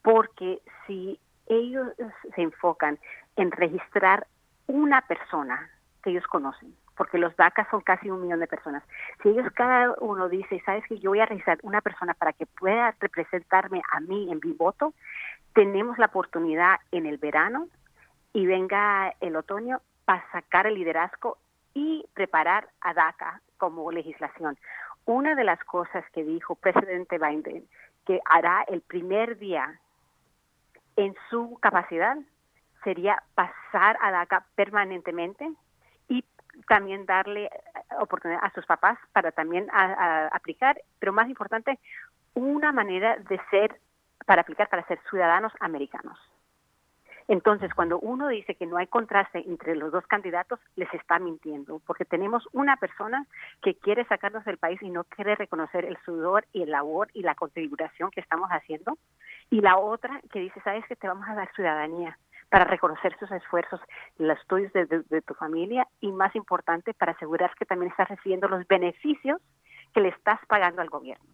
porque 0.02 0.62
si 0.88 1.20
ellos 1.48 1.90
se 2.34 2.42
enfocan 2.42 2.98
en 3.36 3.52
registrar 3.52 4.28
una 4.68 5.02
persona 5.02 5.70
que 6.02 6.12
ellos 6.12 6.28
conocen, 6.28 6.74
porque 6.96 7.18
los 7.18 7.36
DACA 7.36 7.68
son 7.70 7.82
casi 7.82 8.10
un 8.10 8.22
millón 8.22 8.40
de 8.40 8.48
personas. 8.48 8.84
Si 9.22 9.30
ellos 9.30 9.52
cada 9.54 9.96
uno 10.00 10.30
dice, 10.30 10.62
sabes 10.66 10.86
que 10.88 11.00
yo 11.00 11.10
voy 11.10 11.20
a 11.20 11.26
registrar 11.26 11.58
una 11.64 11.82
persona 11.82 12.14
para 12.14 12.32
que 12.32 12.46
pueda 12.46 12.96
representarme 13.00 13.82
a 13.92 14.00
mí 14.00 14.32
en 14.32 14.40
mi 14.44 14.54
voto, 14.54 14.94
tenemos 15.54 15.98
la 15.98 16.08
oportunidad 16.08 16.80
en 16.92 17.06
el 17.06 17.18
verano 17.18 17.68
y 18.34 18.46
venga 18.46 19.14
el 19.20 19.36
otoño 19.36 19.82
para 20.06 20.30
sacar 20.32 20.68
el 20.68 20.76
liderazgo 20.76 21.38
y 21.74 22.06
preparar 22.14 22.70
a 22.82 22.94
DACA 22.94 23.42
como 23.58 23.92
legislación. 23.92 24.58
Una 25.06 25.36
de 25.36 25.44
las 25.44 25.64
cosas 25.64 26.04
que 26.14 26.24
dijo 26.24 26.56
presidente 26.56 27.18
Biden 27.18 27.66
que 28.06 28.20
hará 28.26 28.64
el 28.68 28.82
primer 28.82 29.38
día 29.38 29.80
en 30.96 31.16
su 31.30 31.58
capacidad 31.62 32.18
sería 32.84 33.22
pasar 33.36 33.98
a 34.02 34.12
DACA 34.12 34.46
permanentemente 34.56 35.52
también 36.68 37.06
darle 37.06 37.46
eh, 37.46 37.50
oportunidad 38.00 38.44
a 38.44 38.52
sus 38.52 38.66
papás 38.66 38.98
para 39.14 39.32
también 39.32 39.68
aplicar, 39.72 40.82
pero 41.00 41.14
más 41.14 41.30
importante, 41.30 41.80
una 42.34 42.72
manera 42.72 43.18
de 43.18 43.40
ser, 43.50 43.80
para 44.32 44.44
aplicar, 44.44 44.70
para 44.70 44.88
ser 44.88 44.98
ciudadanos 45.10 45.52
americanos. 45.60 46.18
Entonces, 47.28 47.74
cuando 47.74 48.00
uno 48.00 48.30
dice 48.30 48.56
que 48.56 48.66
no 48.66 48.78
hay 48.78 48.88
contraste 48.88 49.44
entre 49.46 49.76
los 49.76 49.92
dos 49.92 50.08
candidatos, 50.08 50.58
les 50.78 50.88
está 50.94 51.20
mintiendo, 51.20 51.82
porque 51.86 52.06
tenemos 52.06 52.48
una 52.54 52.78
persona 52.78 53.28
que 53.62 53.76
quiere 53.76 54.06
sacarnos 54.06 54.46
del 54.46 54.58
país 54.58 54.82
y 54.82 54.90
no 54.90 55.04
quiere 55.04 55.36
reconocer 55.36 55.84
el 55.84 55.98
sudor 56.06 56.46
y 56.54 56.62
el 56.62 56.72
labor 56.72 57.10
y 57.14 57.24
la 57.24 57.36
configuración 57.36 58.10
que 58.10 58.22
estamos 58.22 58.50
haciendo, 58.52 58.98
y 59.50 59.60
la 59.60 59.78
otra 59.78 60.22
que 60.32 60.40
dice, 60.40 60.62
sabes 60.62 60.86
que 60.88 60.96
te 60.96 61.10
vamos 61.10 61.28
a 61.28 61.36
dar 61.36 61.54
ciudadanía, 61.54 62.18
para 62.48 62.64
reconocer 62.64 63.14
sus 63.20 63.30
esfuerzos, 63.32 63.82
los 64.18 64.40
estudios 64.40 64.72
de, 64.72 65.22
tu 65.24 65.34
familia 65.34 65.86
y 66.00 66.14
más 66.14 66.34
importante 66.38 66.94
para 66.94 67.12
asegurar 67.12 67.54
que 67.60 67.66
también 67.66 67.92
estás 67.92 68.08
recibiendo 68.08 68.48
los 68.48 68.66
beneficios 68.66 69.42
que 69.94 70.00
le 70.00 70.08
estás 70.08 70.40
pagando 70.48 70.82
al 70.82 70.90
gobierno. 70.90 71.28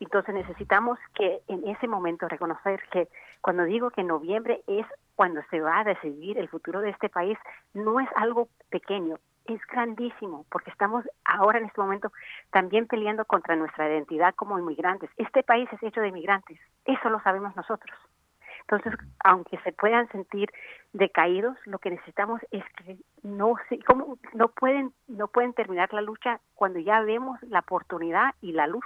Entonces 0.00 0.34
necesitamos 0.34 0.98
que 1.14 1.40
en 1.48 1.66
ese 1.68 1.88
momento 1.88 2.28
reconocer 2.28 2.80
que 2.90 3.08
cuando 3.40 3.64
digo 3.64 3.90
que 3.90 4.04
noviembre 4.04 4.62
es 4.66 4.86
cuando 5.16 5.42
se 5.50 5.60
va 5.60 5.80
a 5.80 5.84
decidir 5.84 6.38
el 6.38 6.48
futuro 6.48 6.80
de 6.80 6.90
este 6.90 7.08
país, 7.08 7.36
no 7.74 7.98
es 8.00 8.08
algo 8.16 8.48
pequeño, 8.70 9.16
es 9.46 9.60
grandísimo, 9.66 10.44
porque 10.50 10.70
estamos 10.70 11.04
ahora 11.24 11.58
en 11.58 11.64
este 11.64 11.80
momento 11.80 12.12
también 12.50 12.86
peleando 12.86 13.24
contra 13.24 13.56
nuestra 13.56 13.88
identidad 13.88 14.34
como 14.34 14.58
inmigrantes. 14.58 15.10
Este 15.16 15.42
país 15.42 15.68
es 15.72 15.82
hecho 15.82 16.00
de 16.00 16.08
inmigrantes, 16.08 16.58
eso 16.84 17.08
lo 17.08 17.20
sabemos 17.20 17.56
nosotros. 17.56 17.96
Entonces, 18.70 18.92
aunque 19.24 19.58
se 19.64 19.72
puedan 19.72 20.08
sentir 20.10 20.50
decaídos, 20.92 21.56
lo 21.64 21.78
que 21.78 21.90
necesitamos 21.90 22.42
es 22.50 22.62
que 22.76 22.98
no 23.22 23.54
se, 23.68 23.78
¿cómo? 23.84 24.18
no 24.34 24.48
pueden 24.48 24.92
no 25.06 25.28
pueden 25.28 25.54
terminar 25.54 25.92
la 25.94 26.02
lucha 26.02 26.40
cuando 26.54 26.78
ya 26.78 27.00
vemos 27.00 27.42
la 27.42 27.60
oportunidad 27.60 28.34
y 28.42 28.52
la 28.52 28.66
luz 28.66 28.84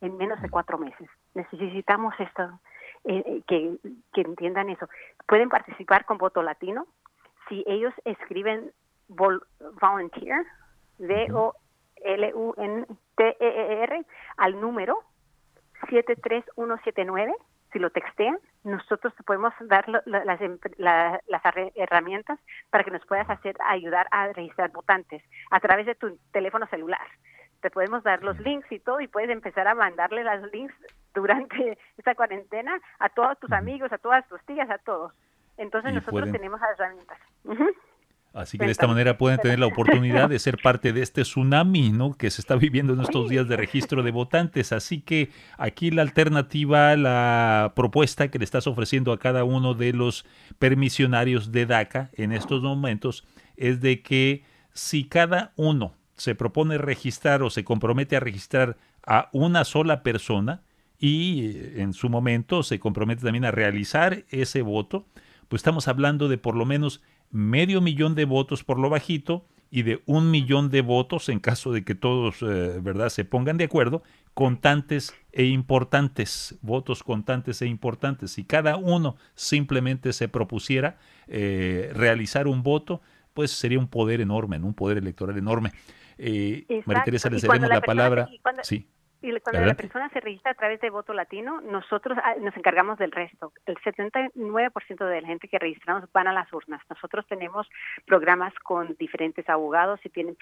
en 0.00 0.16
menos 0.16 0.40
de 0.40 0.48
cuatro 0.50 0.78
meses. 0.78 1.08
Necesitamos 1.34 2.14
esto, 2.18 2.42
eh, 3.04 3.22
eh, 3.26 3.42
que, 3.46 3.76
que 4.12 4.20
entiendan 4.22 4.70
eso. 4.70 4.88
Pueden 5.26 5.48
participar 5.48 6.04
con 6.04 6.18
voto 6.18 6.42
latino 6.42 6.86
si 7.48 7.64
ellos 7.66 7.92
escriben 8.04 8.72
volunteer, 9.08 10.46
V-O-L-U-N-T-E-R, 10.98 11.56
al 14.36 14.60
número 14.60 15.02
73179 15.88 17.34
si 17.72 17.78
lo 17.78 17.90
textean, 17.90 18.38
nosotros 18.64 19.14
te 19.14 19.22
podemos 19.22 19.52
dar 19.60 19.88
las, 19.88 20.02
las, 20.06 21.42
herramientas 21.76 22.38
para 22.70 22.84
que 22.84 22.90
nos 22.90 23.04
puedas 23.06 23.28
hacer 23.30 23.56
ayudar 23.64 24.08
a 24.10 24.32
registrar 24.32 24.70
votantes 24.72 25.22
a 25.50 25.60
través 25.60 25.86
de 25.86 25.94
tu 25.94 26.18
teléfono 26.32 26.66
celular. 26.66 27.06
Te 27.60 27.70
podemos 27.70 28.02
dar 28.02 28.22
los 28.22 28.38
links 28.40 28.70
y 28.72 28.78
todo 28.78 29.00
y 29.00 29.08
puedes 29.08 29.30
empezar 29.30 29.68
a 29.68 29.74
mandarle 29.74 30.24
los 30.24 30.52
links 30.52 30.74
durante 31.14 31.78
esta 31.98 32.14
cuarentena 32.14 32.80
a 32.98 33.08
todos 33.08 33.38
tus 33.38 33.52
amigos, 33.52 33.92
a 33.92 33.98
todas 33.98 34.26
tus 34.28 34.40
tías, 34.44 34.70
a 34.70 34.78
todos. 34.78 35.12
Entonces 35.56 35.92
nosotros 35.92 36.32
tenemos 36.32 36.60
herramientas. 36.62 37.18
Así 38.32 38.58
que 38.58 38.64
de 38.64 38.70
esta 38.70 38.86
manera 38.86 39.18
pueden 39.18 39.40
tener 39.40 39.58
la 39.58 39.66
oportunidad 39.66 40.28
de 40.28 40.38
ser 40.38 40.56
parte 40.62 40.92
de 40.92 41.02
este 41.02 41.22
tsunami 41.22 41.90
¿no? 41.90 42.14
que 42.14 42.30
se 42.30 42.40
está 42.40 42.54
viviendo 42.54 42.94
en 42.94 43.00
estos 43.02 43.28
días 43.28 43.48
de 43.48 43.56
registro 43.56 44.02
de 44.02 44.12
votantes. 44.12 44.72
Así 44.72 45.00
que 45.00 45.30
aquí 45.58 45.90
la 45.90 46.02
alternativa, 46.02 46.96
la 46.96 47.72
propuesta 47.74 48.28
que 48.28 48.38
le 48.38 48.44
estás 48.44 48.66
ofreciendo 48.66 49.12
a 49.12 49.18
cada 49.18 49.42
uno 49.44 49.74
de 49.74 49.92
los 49.92 50.24
permisionarios 50.58 51.50
de 51.50 51.66
DACA 51.66 52.10
en 52.14 52.32
estos 52.32 52.62
momentos 52.62 53.26
es 53.56 53.80
de 53.80 54.02
que 54.02 54.44
si 54.72 55.08
cada 55.08 55.52
uno 55.56 55.94
se 56.20 56.34
propone 56.34 56.76
registrar 56.76 57.42
o 57.42 57.48
se 57.48 57.64
compromete 57.64 58.14
a 58.14 58.20
registrar 58.20 58.76
a 59.06 59.30
una 59.32 59.64
sola 59.64 60.02
persona 60.02 60.60
y 60.98 61.56
en 61.80 61.94
su 61.94 62.10
momento 62.10 62.62
se 62.62 62.78
compromete 62.78 63.22
también 63.22 63.46
a 63.46 63.50
realizar 63.50 64.24
ese 64.28 64.60
voto, 64.60 65.06
pues 65.48 65.60
estamos 65.60 65.88
hablando 65.88 66.28
de 66.28 66.36
por 66.36 66.56
lo 66.56 66.66
menos 66.66 67.00
medio 67.30 67.80
millón 67.80 68.14
de 68.14 68.26
votos 68.26 68.64
por 68.64 68.78
lo 68.78 68.90
bajito 68.90 69.46
y 69.70 69.80
de 69.80 70.02
un 70.04 70.30
millón 70.30 70.68
de 70.68 70.82
votos 70.82 71.30
en 71.30 71.40
caso 71.40 71.72
de 71.72 71.84
que 71.84 71.94
todos 71.94 72.42
eh, 72.42 72.80
verdad 72.82 73.08
se 73.08 73.24
pongan 73.24 73.56
de 73.56 73.64
acuerdo 73.64 74.02
contantes 74.34 75.14
e 75.32 75.46
importantes 75.46 76.58
votos 76.60 77.02
contantes 77.02 77.62
e 77.62 77.66
importantes. 77.66 78.32
Si 78.32 78.44
cada 78.44 78.76
uno 78.76 79.16
simplemente 79.34 80.12
se 80.12 80.28
propusiera 80.28 80.98
eh, 81.28 81.90
realizar 81.94 82.46
un 82.46 82.62
voto 82.62 83.00
pues 83.32 83.52
sería 83.52 83.78
un 83.78 83.88
poder 83.88 84.20
enorme 84.20 84.58
un 84.58 84.74
poder 84.74 84.98
electoral 84.98 85.38
enorme 85.38 85.72
eh, 86.20 86.82
María 86.84 87.04
Teresa 87.04 87.30
le 87.30 87.40
cedemos 87.40 87.68
la, 87.68 87.80
palabra 87.80 88.28
sí 88.62 88.86
y 89.22 89.38
cuando 89.40 89.66
la 89.66 89.74
persona 89.74 90.08
se 90.10 90.20
registra 90.20 90.52
a 90.52 90.54
través 90.54 90.80
de 90.80 90.88
voto 90.88 91.12
latino, 91.12 91.60
nosotros 91.60 92.16
ah, 92.22 92.36
nos 92.40 92.56
encargamos 92.56 92.98
del 92.98 93.12
resto. 93.12 93.52
El 93.66 93.76
79% 93.76 95.06
de 95.06 95.20
la 95.20 95.26
gente 95.26 95.48
que 95.48 95.58
registramos 95.58 96.10
van 96.12 96.26
a 96.26 96.32
las 96.32 96.50
urnas. 96.52 96.80
Nosotros 96.88 97.26
tenemos 97.26 97.68
programas 98.06 98.54
con 98.62 98.96
diferentes 98.98 99.46
abogados 99.50 100.00
si 100.02 100.08
tienen 100.08 100.36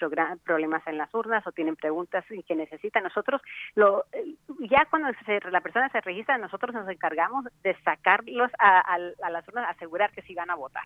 problemas 0.45 0.87
en 0.87 0.97
las 0.97 1.13
urnas 1.13 1.45
o 1.47 1.53
tienen 1.53 1.75
preguntas 1.75 2.25
que 2.47 2.55
necesitan. 2.55 3.03
Nosotros, 3.03 3.43
lo, 3.75 4.05
ya 4.71 4.87
cuando 4.91 5.09
la 5.51 5.61
persona 5.61 5.89
se 5.89 6.01
registra, 6.01 6.39
nosotros 6.39 6.73
nos 6.73 6.89
encargamos 6.89 7.47
de 7.65 7.77
sacarlos 7.83 8.53
a, 8.61 8.79
a 8.95 9.31
las 9.31 9.49
urnas, 9.49 9.71
asegurar 9.71 10.13
que 10.13 10.23
sí 10.23 10.35
van 10.35 10.51
a 10.51 10.55
votar. 10.55 10.85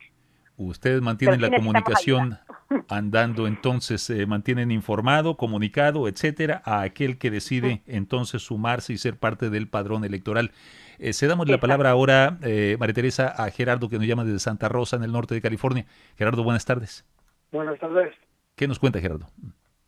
Ustedes 0.57 1.01
mantienen 1.01 1.41
la 1.41 1.51
comunicación 1.51 2.39
andando, 2.89 3.47
entonces 3.47 4.09
eh, 4.11 4.27
mantienen 4.27 4.71
informado, 4.71 5.37
comunicado, 5.37 6.09
etcétera, 6.09 6.63
a 6.65 6.83
aquel 6.83 7.19
que 7.19 7.31
decide 7.31 7.83
entonces 7.87 8.43
sumarse 8.43 8.93
y 8.93 8.99
ser 8.99 9.19
parte 9.19 9.51
del 9.51 9.69
padrón 9.69 10.05
electoral. 10.05 10.53
Eh, 10.99 11.13
se 11.13 11.27
damos 11.27 11.49
la 11.49 11.59
palabra 11.59 11.91
ahora, 11.91 12.39
eh, 12.43 12.77
María 12.79 12.95
Teresa, 12.95 13.29
a 13.29 13.51
Gerardo, 13.51 13.89
que 13.89 13.97
nos 13.99 14.07
llama 14.07 14.25
desde 14.25 14.39
Santa 14.39 14.69
Rosa, 14.69 14.97
en 14.97 15.05
el 15.05 15.13
norte 15.13 15.35
de 15.35 15.41
California. 15.41 15.87
Gerardo, 16.17 16.45
buenas 16.45 16.65
tardes. 16.65 17.05
Buenas 17.51 17.79
tardes. 17.79 18.15
¿Qué 18.55 18.69
nos 18.69 18.79
cuenta, 18.79 19.01
Gerardo? 19.01 19.27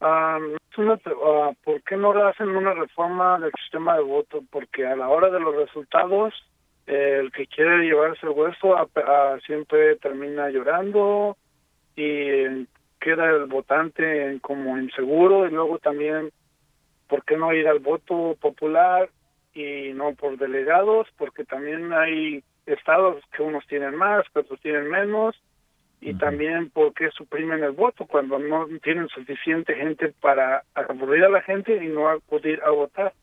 Ah, 0.01 0.39
¿Por 1.65 1.83
qué 1.83 1.97
no 1.97 2.11
hacen 2.27 2.49
una 2.49 2.75
reforma 2.75 3.39
del 3.39 3.53
sistema 3.63 3.97
de 3.97 4.03
voto? 4.03 4.43
Porque 4.51 4.87
a 4.87 4.97
la 4.97 5.09
hora 5.09 5.31
de 5.31 5.41
los 5.41 5.55
resultados 5.55 6.35
el 6.87 7.33
que 7.33 7.47
quiere 7.47 7.85
llevarse 7.85 8.27
el 8.27 8.33
hueso 8.33 8.77
siempre 9.47 9.97
termina 9.97 10.51
llorando 10.51 11.37
y 11.97 12.67
queda 13.01 13.31
el 13.31 13.47
votante 13.47 14.39
como 14.43 14.79
inseguro 14.79 15.47
y 15.47 15.51
luego 15.51 15.79
también 15.79 16.31
por 17.09 17.25
qué 17.25 17.37
no 17.37 17.53
ir 17.53 17.69
al 17.69 17.79
voto 17.79 18.37
popular 18.41 19.09
y 19.55 19.93
no 19.95 20.15
por 20.15 20.37
delegados 20.37 21.09
porque 21.17 21.45
también 21.45 21.93
hay 21.93 22.43
estados 22.67 23.23
que 23.35 23.43
unos 23.43 23.67
tienen 23.67 23.95
más 23.95 24.25
que 24.31 24.41
otros 24.41 24.61
tienen 24.61 24.91
menos 24.91 25.37
y 26.01 26.13
también 26.15 26.69
por 26.69 26.93
qué 26.93 27.11
suprimen 27.11 27.63
el 27.65 27.73
voto 27.73 28.07
cuando 28.07 28.39
no 28.39 28.67
tienen 28.83 29.09
suficiente 29.09 29.75
gente 29.75 30.13
para 30.21 30.63
aburrir 30.75 31.25
a 31.25 31.31
la 31.31 31.41
gente 31.41 31.83
y 31.83 31.89
no 31.89 32.09
acudir 32.09 32.61
a 32.63 32.71
votar 32.71 33.15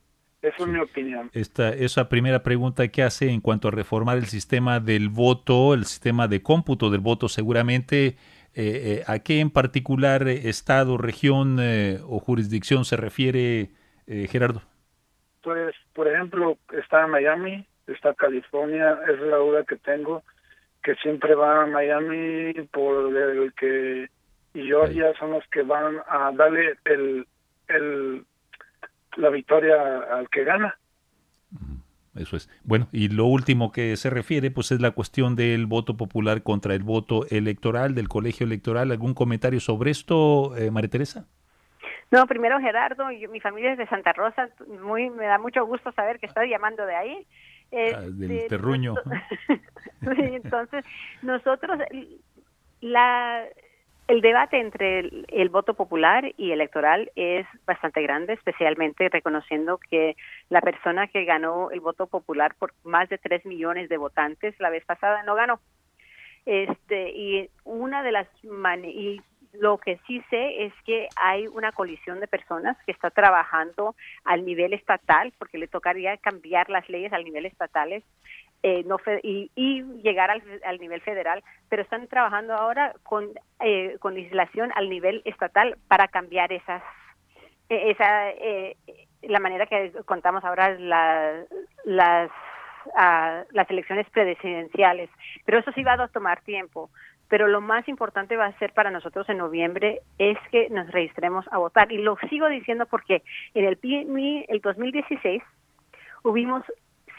esa 0.42 0.64
es 0.64 0.68
mi 0.68 0.80
opinión. 0.80 1.30
Esta, 1.34 1.70
esa 1.70 2.10
primera 2.10 2.44
pregunta 2.44 2.88
que 2.88 3.04
hace 3.04 3.30
en 3.30 3.42
cuanto 3.42 3.68
a 3.68 3.72
reformar 3.72 4.18
el 4.18 4.26
sistema 4.26 4.80
del 4.80 5.10
voto, 5.10 5.74
el 5.74 5.86
sistema 5.86 6.28
de 6.28 6.42
cómputo 6.42 6.90
del 6.90 7.02
voto, 7.02 7.30
seguramente, 7.30 8.08
eh, 8.08 8.16
eh, 8.56 9.04
¿a 9.08 9.20
qué 9.20 9.40
en 9.40 9.52
particular 9.52 10.28
estado, 10.28 10.98
región 10.98 11.58
eh, 11.62 12.00
o 12.04 12.20
jurisdicción 12.20 12.86
se 12.86 12.98
refiere, 12.98 13.70
Gerardo? 14.08 14.62
Pues, 15.42 15.74
por 15.94 16.08
ejemplo, 16.08 16.58
está 16.74 17.08
Miami, 17.08 17.66
está 17.88 18.14
California, 18.14 19.00
es 19.08 19.20
la 19.22 19.38
duda 19.38 19.64
que 19.64 19.78
tengo, 19.78 20.24
que 20.84 20.96
siempre 20.96 21.34
va 21.34 21.64
a 21.64 21.68
Miami 21.68 22.54
por 22.72 23.16
el 23.16 23.54
que 23.54 24.10
y 24.54 24.64
Georgia 24.64 25.14
son 25.18 25.32
los 25.32 25.48
que 25.48 25.62
van 25.62 25.98
a 26.08 26.32
darle 26.34 26.76
el, 26.86 27.26
el 27.68 28.26
la 29.18 29.30
victoria 29.30 30.00
al 30.12 30.30
que 30.30 30.44
gana. 30.44 30.78
Eso 32.16 32.36
es. 32.36 32.50
Bueno, 32.64 32.88
y 32.92 33.08
lo 33.08 33.26
último 33.26 33.72
que 33.72 33.96
se 33.96 34.10
refiere, 34.10 34.52
pues 34.52 34.72
es 34.72 34.82
la 34.82 34.92
cuestión 34.92 35.36
del 35.36 35.66
voto 35.66 35.96
popular 35.96 36.44
contra 36.44 36.76
el 36.76 36.84
voto 36.84 37.26
electoral, 37.30 37.96
del 37.96 38.10
colegio 38.10 38.46
electoral. 38.46 38.92
¿Algún 38.92 39.14
comentario 39.14 39.62
sobre 39.62 39.92
esto, 39.92 40.56
eh, 40.58 40.72
María 40.72 40.90
Teresa? 40.90 41.26
No, 42.12 42.28
primero 42.28 42.60
Gerardo, 42.60 43.06
mi 43.08 43.40
familia 43.40 43.72
es 43.72 43.78
de 43.78 43.88
Santa 43.88 44.12
Rosa, 44.12 44.50
muy 44.84 45.10
me 45.10 45.28
da 45.28 45.38
mucho 45.38 45.66
gusto 45.66 45.94
saber 45.94 46.20
que 46.20 46.26
estás 46.26 46.46
llamando 46.50 46.86
de 46.86 46.96
ahí. 46.96 47.28
Ah, 47.74 48.02
del 48.02 48.32
este, 48.32 48.50
terruño. 48.50 48.96
entonces, 50.02 50.84
nosotros, 51.22 51.80
la 52.82 53.46
el 54.12 54.20
debate 54.20 54.60
entre 54.60 55.00
el, 55.00 55.50
voto 55.50 55.74
popular 55.74 56.34
y 56.36 56.52
electoral 56.52 57.10
es 57.16 57.48
bastante 57.66 58.02
grande, 58.02 58.34
especialmente 58.34 59.08
reconociendo 59.08 59.80
que 59.90 60.18
la 60.50 60.60
persona 60.60 61.08
que 61.08 61.24
ganó 61.24 61.72
el 61.72 61.80
voto 61.80 62.08
popular 62.08 62.54
por 62.60 62.74
más 62.84 63.08
de 63.08 63.18
3 63.18 63.46
millones 63.46 63.88
de 63.88 63.96
votantes 63.96 64.54
la 64.60 64.70
vez 64.70 64.84
pasada 64.84 65.24
no 65.24 65.36
ganó. 65.36 65.62
Este, 66.46 67.12
y 67.12 67.50
una 67.64 68.04
de 68.04 68.12
las 68.12 68.28
y 68.44 69.22
lo 69.54 69.78
que 69.78 69.98
sí 70.08 70.22
sé 70.30 70.66
es 70.66 70.74
que 70.86 71.08
hay 71.16 71.48
una 71.48 71.72
colisión 71.72 72.20
de 72.20 72.28
personas 72.28 72.76
que 72.86 72.92
está 72.92 73.12
trabajando 73.12 73.96
al 74.26 74.46
nivel 74.46 74.74
estatal, 74.74 75.32
porque 75.38 75.58
le 75.58 75.70
tocaría 75.70 76.18
cambiar 76.18 76.70
las 76.70 76.88
leyes 76.90 77.14
al 77.14 77.24
nivel 77.24 77.46
estatal 77.46 78.04
eh, 78.64 78.84
no 78.86 78.98
y, 79.24 79.50
llegar 80.04 80.30
al, 80.30 80.80
nivel 80.80 81.02
federal, 81.02 81.44
pero 81.68 81.82
están 81.82 82.08
trabajando 82.08 82.54
ahora 82.54 82.94
con, 83.04 83.30
eh, 83.60 83.98
con 84.00 84.14
legislación 84.14 84.72
al 84.76 84.88
nivel 84.88 85.24
estatal 85.26 85.78
para 85.88 86.08
cambiar 86.08 86.54
esas 86.54 86.84
e, 87.70 87.90
esa 87.90 88.30
eh, 88.30 88.78
la 89.24 89.40
manera 89.40 89.66
que 89.66 89.92
contamos 90.06 90.44
ahora 90.44 90.78
la, 90.78 91.44
las 91.86 92.30
ah, 92.96 93.44
las 93.52 93.70
elecciones 93.72 94.08
presidenciales, 94.12 95.10
pero 95.46 95.58
eso 95.58 95.72
sí 95.72 95.84
va 95.84 95.94
a 95.94 96.08
tomar 96.08 96.42
tiempo. 96.42 96.92
Pero 97.30 97.48
lo 97.48 97.62
más 97.62 97.88
importante 97.88 98.36
va 98.36 98.48
a 98.48 98.60
ser 98.60 98.74
para 98.74 98.92
nosotros 98.92 99.28
en 99.30 99.38
noviembre 99.38 100.02
es 100.20 100.38
que 100.52 100.70
nos 100.70 100.92
registremos 100.92 101.46
a 101.50 101.60
votar. 101.60 101.90
Y 101.90 101.98
lo 101.98 102.18
sigo 102.30 102.50
diciendo 102.50 102.86
porque 102.88 103.24
en 103.54 103.66
el, 103.66 103.80
el 104.50 104.60
2016 104.60 105.42
hubimos 106.24 106.64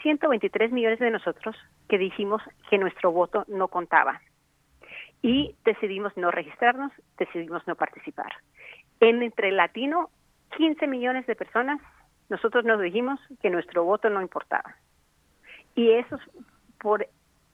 123 0.03 0.71
millones 0.71 0.99
de 0.99 1.09
nosotros 1.09 1.55
que 1.89 1.97
dijimos 1.97 2.41
que 2.69 2.77
nuestro 2.77 3.11
voto 3.11 3.45
no 3.47 3.69
contaba 3.69 4.21
y 5.21 5.55
decidimos 5.63 6.15
no 6.17 6.29
registrarnos, 6.29 6.91
decidimos 7.17 7.65
no 7.65 7.75
participar. 7.75 8.31
En 8.99 9.23
entre 9.23 9.51
latino, 9.51 10.09
15 10.57 10.85
millones 10.87 11.25
de 11.25 11.35
personas, 11.35 11.81
nosotros 12.29 12.65
nos 12.65 12.81
dijimos 12.81 13.19
que 13.41 13.49
nuestro 13.49 13.85
voto 13.85 14.09
no 14.09 14.21
importaba. 14.21 14.75
Y 15.75 15.91
eso 15.91 16.19
por 16.79 17.07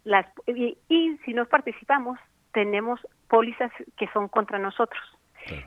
las 0.04 0.26
y, 0.48 1.18
si 1.24 1.34
no 1.34 1.46
participamos, 1.46 2.20
tenemos 2.52 3.00
pólizas 3.28 3.72
que 3.96 4.08
son 4.08 4.28
contra 4.28 4.58
nosotros. 4.58 5.02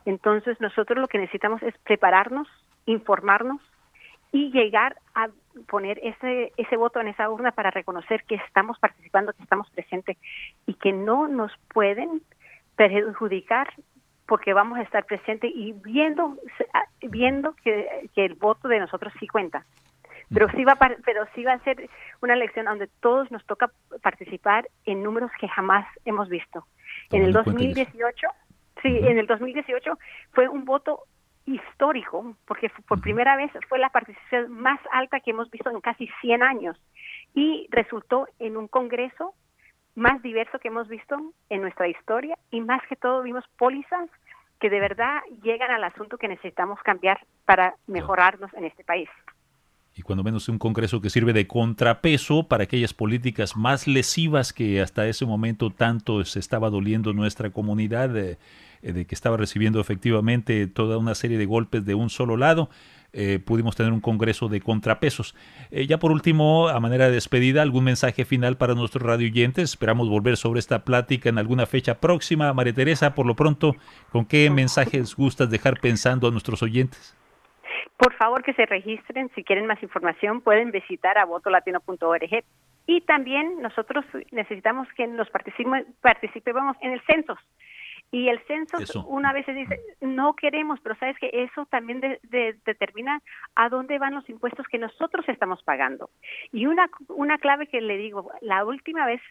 Entonces, 0.05 0.61
nosotros 0.61 0.99
lo 0.99 1.09
que 1.09 1.19
necesitamos 1.19 1.63
es 1.63 1.77
prepararnos, 1.79 2.49
informarnos 2.87 3.61
y 4.33 4.51
llegar 4.51 4.97
a 5.15 5.29
poner 5.69 6.01
ese, 6.03 6.53
ese 6.57 6.77
voto 6.77 7.01
en 7.01 7.09
esa 7.09 7.29
urna 7.29 7.53
para 7.53 7.71
reconocer 7.71 8.25
que 8.25 8.37
estamos 8.37 8.79
participando, 8.79 9.35
que 9.35 9.43
estamos 9.43 9.71
presentes 9.71 10.17
y 10.67 10.75
que 10.75 10.93
no 10.93 11.29
nos 11.29 11.53
pueden 11.73 12.23
perjudicar 12.77 13.69
porque 14.27 14.55
vamos 14.55 14.79
a 14.79 14.83
estar 14.83 15.05
presentes 15.05 15.53
y 15.55 15.73
viendo 15.73 16.39
viendo 17.03 17.55
que, 17.63 18.09
el 18.17 18.35
voto 18.35 18.69
de 18.69 18.81
nosotros 18.81 19.13
sí 19.21 19.27
cuenta. 19.27 19.67
Pero 20.33 20.49
sí 20.53 20.65
va 20.65 20.79
pero 21.05 21.27
sí 21.35 21.45
va 21.45 21.53
a 21.53 21.59
ser 21.65 21.91
una 22.23 22.33
elección 22.33 22.65
donde 22.65 22.89
todos 23.01 23.31
nos 23.31 23.45
toca 23.45 23.71
participar 24.03 24.67
en 24.87 25.03
números 25.03 25.31
que 25.39 25.49
jamás 25.49 25.87
hemos 26.07 26.31
visto. 26.31 26.67
En 27.11 27.23
el 27.23 27.35
2018, 27.35 28.27
sí, 28.81 28.89
en 29.03 29.19
el 29.19 29.27
2018 29.27 29.99
fue 30.33 30.49
un 30.49 30.65
voto 30.65 31.01
histórico, 31.47 32.37
porque 32.47 32.71
por 32.87 33.01
primera 33.01 33.37
vez 33.37 33.51
fue 33.69 33.79
la 33.79 33.91
participación 33.91 34.53
más 34.53 34.81
alta 34.93 35.21
que 35.21 35.33
hemos 35.33 35.51
visto 35.51 35.71
en 35.71 35.81
casi 35.81 36.09
100 36.21 36.43
años 36.43 36.77
y 37.35 37.67
resultó 37.71 38.29
en 38.39 38.57
un 38.57 38.69
Congreso 38.69 39.35
más 39.95 40.23
diverso 40.23 40.59
que 40.59 40.69
hemos 40.69 40.89
visto 40.89 41.33
en 41.51 41.63
nuestra 41.63 41.89
historia 41.89 42.39
y 42.51 42.61
más 42.61 42.81
que 42.89 42.97
todo 42.97 43.23
vimos 43.23 43.45
pólizas 43.59 44.09
que 44.61 44.71
de 44.71 44.81
verdad 44.81 45.21
llegan 45.43 45.71
al 45.71 45.85
asunto 45.85 46.17
que 46.17 46.29
necesitamos 46.29 46.81
cambiar 46.83 47.21
para 47.45 47.75
mejorarnos 47.87 48.53
en 48.55 48.65
este 48.65 48.85
país 48.85 49.09
y 49.95 50.03
cuando 50.03 50.25
menos 50.25 50.49
un 50.49 50.59
Congreso 50.59 51.01
que 51.01 51.11
sirve 51.11 51.33
de 51.33 51.47
contrapeso 51.47 52.45
para 52.45 52.65
aquellas 52.65 52.95
políticas 52.95 53.57
más 53.57 53.87
lesivas 53.87 54.53
que 54.53 54.81
hasta 54.81 55.07
ese 55.07 55.27
momento 55.27 55.71
tanto 55.71 56.25
se 56.25 56.39
estaba 56.39 56.71
doliendo 56.71 57.13
nuestra 57.13 57.51
comunidad, 57.51 58.17
eh, 58.17 58.39
eh, 58.83 58.93
de 58.93 59.05
que 59.05 59.15
estaba 59.15 59.37
recibiendo 59.37 59.81
efectivamente 59.81 60.67
toda 60.67 60.97
una 60.97 61.15
serie 61.15 61.37
de 61.37 61.45
golpes 61.45 61.85
de 61.85 61.95
un 61.95 62.09
solo 62.09 62.37
lado. 62.37 62.71
Eh, 63.15 63.39
pudimos 63.45 63.77
tener 63.77 63.93
un 63.93 64.01
congreso 64.01 64.49
de 64.49 64.63
contrapesos. 64.63 65.35
ya 65.71 65.99
por 65.99 66.13
último, 66.13 66.69
a 66.69 66.81
manera 66.81 67.07
de 67.09 67.13
despedida, 67.13 67.61
algún 67.61 67.85
mensaje 67.85 68.25
final 68.25 68.57
para 68.57 68.75
nuestros 68.75 69.03
radioyentes. 69.03 69.71
Esperamos 69.71 70.09
volver 70.09 70.39
sobre 70.39 70.61
esta 70.61 70.83
plática 70.87 71.29
en 71.29 71.37
alguna 71.37 71.67
fecha 71.67 72.01
próxima. 72.01 72.55
María 72.55 72.73
Teresa, 72.73 73.15
por 73.15 73.27
lo 73.27 73.37
pronto, 73.37 73.77
¿con 74.11 74.25
qué 74.25 74.49
mensajes 74.49 75.15
gustas 75.15 75.51
dejar 75.51 75.79
pensando 75.81 76.27
a 76.27 76.31
nuestros 76.31 76.63
oyentes? 76.63 77.15
Por 78.03 78.15
favor, 78.15 78.43
que 78.43 78.53
se 78.55 78.67
registren. 78.67 79.31
Si 79.37 79.45
quieren 79.45 79.67
más 79.67 79.81
información, 79.81 80.41
pueden 80.41 80.73
visitar 80.73 81.19
a 81.19 81.25
votolatino.org. 81.25 82.45
Y 82.85 83.01
también 83.03 83.63
nosotros 83.63 84.05
necesitamos 84.33 84.89
que 84.97 85.07
nos 85.07 85.31
participemos 85.31 86.77
en 86.81 86.91
el 86.91 87.01
censo. 87.03 87.39
Y 88.11 88.29
el 88.29 88.41
censo 88.47 89.07
una 89.07 89.33
vez 89.33 89.47
se 89.47 89.55
dice, 89.55 89.79
no 90.01 90.35
queremos, 90.35 90.81
pero 90.83 90.97
sabes 90.97 91.17
que 91.19 91.31
eso 91.33 91.65
también 91.67 92.01
determina 92.65 93.23
a 93.55 93.69
dónde 93.69 94.01
van 94.01 94.17
los 94.17 94.29
impuestos 94.29 94.67
que 94.67 94.79
nosotros 94.79 95.25
estamos 95.29 95.63
pagando. 95.63 96.11
Y 96.51 96.67
una, 96.67 96.91
una 97.07 97.39
clave 97.39 97.69
que 97.69 97.81
le 97.81 97.97
digo, 97.97 98.33
la 98.41 98.65
última 98.65 99.07
vez 99.07 99.23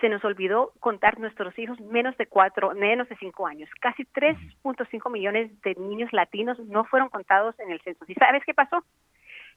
se 0.00 0.08
nos 0.08 0.24
olvidó 0.24 0.72
contar 0.80 1.18
nuestros 1.20 1.56
hijos 1.58 1.80
menos 1.80 2.16
de 2.16 2.26
cuatro, 2.26 2.74
menos 2.74 3.08
de 3.08 3.16
cinco 3.16 3.46
años. 3.46 3.68
Casi 3.80 4.04
3.5 4.04 5.10
millones 5.10 5.50
de 5.62 5.74
niños 5.76 6.12
latinos 6.12 6.58
no 6.60 6.84
fueron 6.84 7.08
contados 7.08 7.58
en 7.60 7.70
el 7.70 7.80
censo. 7.82 8.04
¿Y 8.08 8.14
sabes 8.14 8.42
qué 8.44 8.54
pasó? 8.54 8.84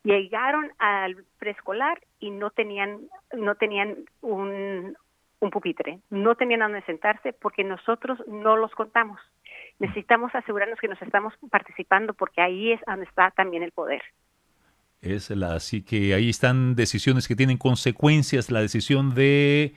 Llegaron 0.04 0.72
al 0.78 1.26
preescolar 1.40 2.00
y 2.20 2.30
no 2.30 2.52
tenían, 2.52 3.00
no 3.34 3.56
tenían 3.56 3.96
un, 4.22 4.96
un 5.40 5.50
pupitre, 5.50 6.00
no 6.12 6.36
tenían 6.36 6.60
donde 6.60 6.84
sentarse 6.84 7.34
porque 7.34 7.64
nosotros 7.64 8.20
no 8.28 8.56
los 8.56 8.72
contamos. 8.74 9.20
Necesitamos 9.80 10.34
asegurarnos 10.36 10.80
que 10.80 10.88
nos 10.88 11.02
estamos 11.02 11.34
participando 11.50 12.14
porque 12.14 12.42
ahí 12.42 12.72
es 12.72 12.82
donde 12.86 13.06
está 13.06 13.32
también 13.32 13.64
el 13.64 13.72
poder. 13.72 14.02
Es 15.02 15.30
la, 15.30 15.56
así 15.56 15.84
que 15.84 16.14
ahí 16.14 16.30
están 16.30 16.76
decisiones 16.76 17.28
que 17.28 17.36
tienen 17.36 17.58
consecuencias, 17.58 18.50
la 18.50 18.62
decisión 18.62 19.14
de 19.14 19.76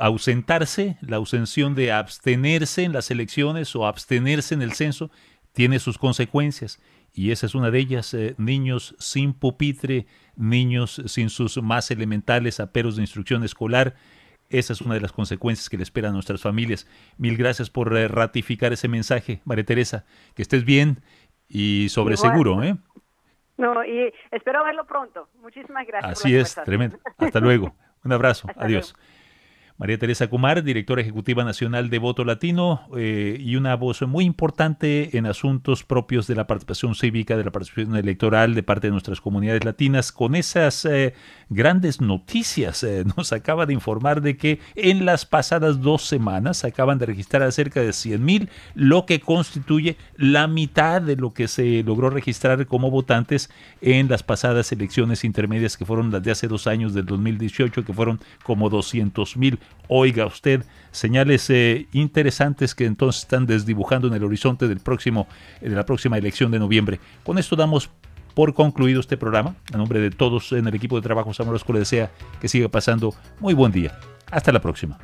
ausentarse, 0.00 0.96
la 1.00 1.16
ausención 1.16 1.74
de 1.74 1.92
abstenerse 1.92 2.84
en 2.84 2.92
las 2.92 3.10
elecciones 3.10 3.74
o 3.76 3.86
abstenerse 3.86 4.54
en 4.54 4.62
el 4.62 4.72
censo 4.72 5.10
tiene 5.52 5.78
sus 5.78 5.98
consecuencias 5.98 6.80
y 7.18 7.32
esa 7.32 7.46
es 7.46 7.54
una 7.56 7.70
de 7.70 7.78
ellas, 7.80 8.14
eh, 8.14 8.36
niños 8.38 8.94
sin 9.00 9.32
pupitre, 9.34 10.06
niños 10.36 11.02
sin 11.06 11.30
sus 11.30 11.60
más 11.62 11.90
elementales 11.90 12.60
aperos 12.60 12.96
de 12.96 13.02
instrucción 13.02 13.42
escolar. 13.42 13.96
Esa 14.50 14.72
es 14.72 14.80
una 14.80 14.94
de 14.94 15.00
las 15.00 15.12
consecuencias 15.12 15.68
que 15.68 15.76
le 15.76 15.82
esperan 15.82 16.10
a 16.10 16.14
nuestras 16.14 16.40
familias. 16.40 16.88
Mil 17.16 17.36
gracias 17.36 17.70
por 17.70 17.96
eh, 17.96 18.08
ratificar 18.08 18.72
ese 18.72 18.88
mensaje, 18.88 19.40
María 19.44 19.64
Teresa. 19.64 20.04
Que 20.34 20.42
estés 20.42 20.64
bien 20.64 21.00
y 21.48 21.88
sobre 21.88 22.16
seguro, 22.16 22.62
¿eh? 22.62 22.76
No, 23.56 23.84
y 23.84 24.12
espero 24.30 24.62
verlo 24.62 24.86
pronto. 24.86 25.28
Muchísimas 25.40 25.86
gracias. 25.86 26.12
Así 26.12 26.36
es, 26.36 26.54
tremendo. 26.64 26.98
Hasta 27.16 27.40
luego. 27.40 27.74
Un 28.04 28.12
abrazo. 28.12 28.48
Adiós. 28.56 28.94
María 29.78 29.96
Teresa 29.96 30.26
Kumar, 30.26 30.64
directora 30.64 31.02
ejecutiva 31.02 31.44
nacional 31.44 31.88
de 31.88 32.00
Voto 32.00 32.24
Latino 32.24 32.80
eh, 32.96 33.38
y 33.38 33.54
una 33.54 33.76
voz 33.76 34.02
muy 34.02 34.24
importante 34.24 35.16
en 35.16 35.24
asuntos 35.24 35.84
propios 35.84 36.26
de 36.26 36.34
la 36.34 36.48
participación 36.48 36.96
cívica, 36.96 37.36
de 37.36 37.44
la 37.44 37.52
participación 37.52 37.94
electoral 37.94 38.56
de 38.56 38.64
parte 38.64 38.88
de 38.88 38.90
nuestras 38.90 39.20
comunidades 39.20 39.64
latinas. 39.64 40.10
Con 40.10 40.34
esas 40.34 40.84
eh, 40.84 41.14
grandes 41.48 42.00
noticias, 42.00 42.82
eh, 42.82 43.04
nos 43.16 43.32
acaba 43.32 43.66
de 43.66 43.72
informar 43.72 44.20
de 44.20 44.36
que 44.36 44.58
en 44.74 45.04
las 45.04 45.24
pasadas 45.24 45.80
dos 45.80 46.02
semanas 46.02 46.64
acaban 46.64 46.98
de 46.98 47.06
registrar 47.06 47.44
a 47.44 47.52
cerca 47.52 47.80
de 47.80 47.92
100 47.92 48.24
mil, 48.24 48.48
lo 48.74 49.06
que 49.06 49.20
constituye 49.20 49.96
la 50.16 50.48
mitad 50.48 51.00
de 51.00 51.14
lo 51.14 51.32
que 51.32 51.46
se 51.46 51.84
logró 51.84 52.10
registrar 52.10 52.66
como 52.66 52.90
votantes 52.90 53.48
en 53.80 54.08
las 54.08 54.24
pasadas 54.24 54.72
elecciones 54.72 55.22
intermedias 55.22 55.76
que 55.76 55.84
fueron 55.84 56.10
las 56.10 56.24
de 56.24 56.32
hace 56.32 56.48
dos 56.48 56.66
años, 56.66 56.94
del 56.94 57.06
2018, 57.06 57.84
que 57.84 57.92
fueron 57.92 58.18
como 58.42 58.70
200 58.70 59.36
mil 59.36 59.60
oiga 59.88 60.26
usted, 60.26 60.64
señales 60.90 61.48
eh, 61.50 61.88
interesantes 61.92 62.74
que 62.74 62.84
entonces 62.84 63.22
están 63.22 63.46
desdibujando 63.46 64.08
en 64.08 64.14
el 64.14 64.24
horizonte 64.24 64.68
del 64.68 64.80
próximo, 64.80 65.26
de 65.60 65.70
la 65.70 65.84
próxima 65.84 66.18
elección 66.18 66.50
de 66.50 66.58
noviembre. 66.58 67.00
Con 67.24 67.38
esto 67.38 67.56
damos 67.56 67.90
por 68.34 68.54
concluido 68.54 69.00
este 69.00 69.16
programa. 69.16 69.56
A 69.72 69.76
nombre 69.76 70.00
de 70.00 70.10
todos 70.10 70.52
en 70.52 70.68
el 70.68 70.74
equipo 70.74 70.96
de 70.96 71.02
trabajo, 71.02 71.34
Samuel 71.34 71.60
le 71.72 71.78
desea 71.80 72.12
que 72.40 72.48
siga 72.48 72.68
pasando 72.68 73.14
muy 73.40 73.54
buen 73.54 73.72
día. 73.72 73.98
Hasta 74.30 74.52
la 74.52 74.60
próxima. 74.60 74.98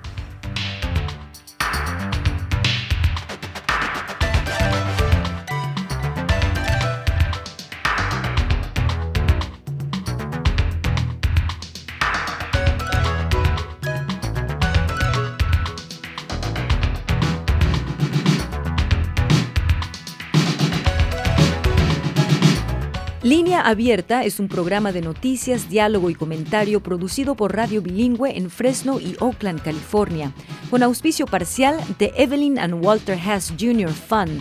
Abierta 23.75 24.23
es 24.23 24.39
un 24.39 24.47
programa 24.47 24.93
de 24.93 25.01
noticias, 25.01 25.69
diálogo 25.69 26.09
y 26.09 26.15
comentario 26.15 26.81
producido 26.81 27.35
por 27.35 27.57
Radio 27.57 27.83
Bilingüe 27.83 28.37
en 28.37 28.49
Fresno 28.49 29.01
y 29.01 29.17
Oakland, 29.19 29.63
California, 29.63 30.33
con 30.71 30.85
auspicio 30.85 31.27
parcial 31.27 31.81
de 31.99 32.13
Evelyn 32.17 32.61
and 32.61 32.75
Walter 32.75 33.19
Hess 33.19 33.53
Jr. 33.59 33.91
Fund, 33.91 34.41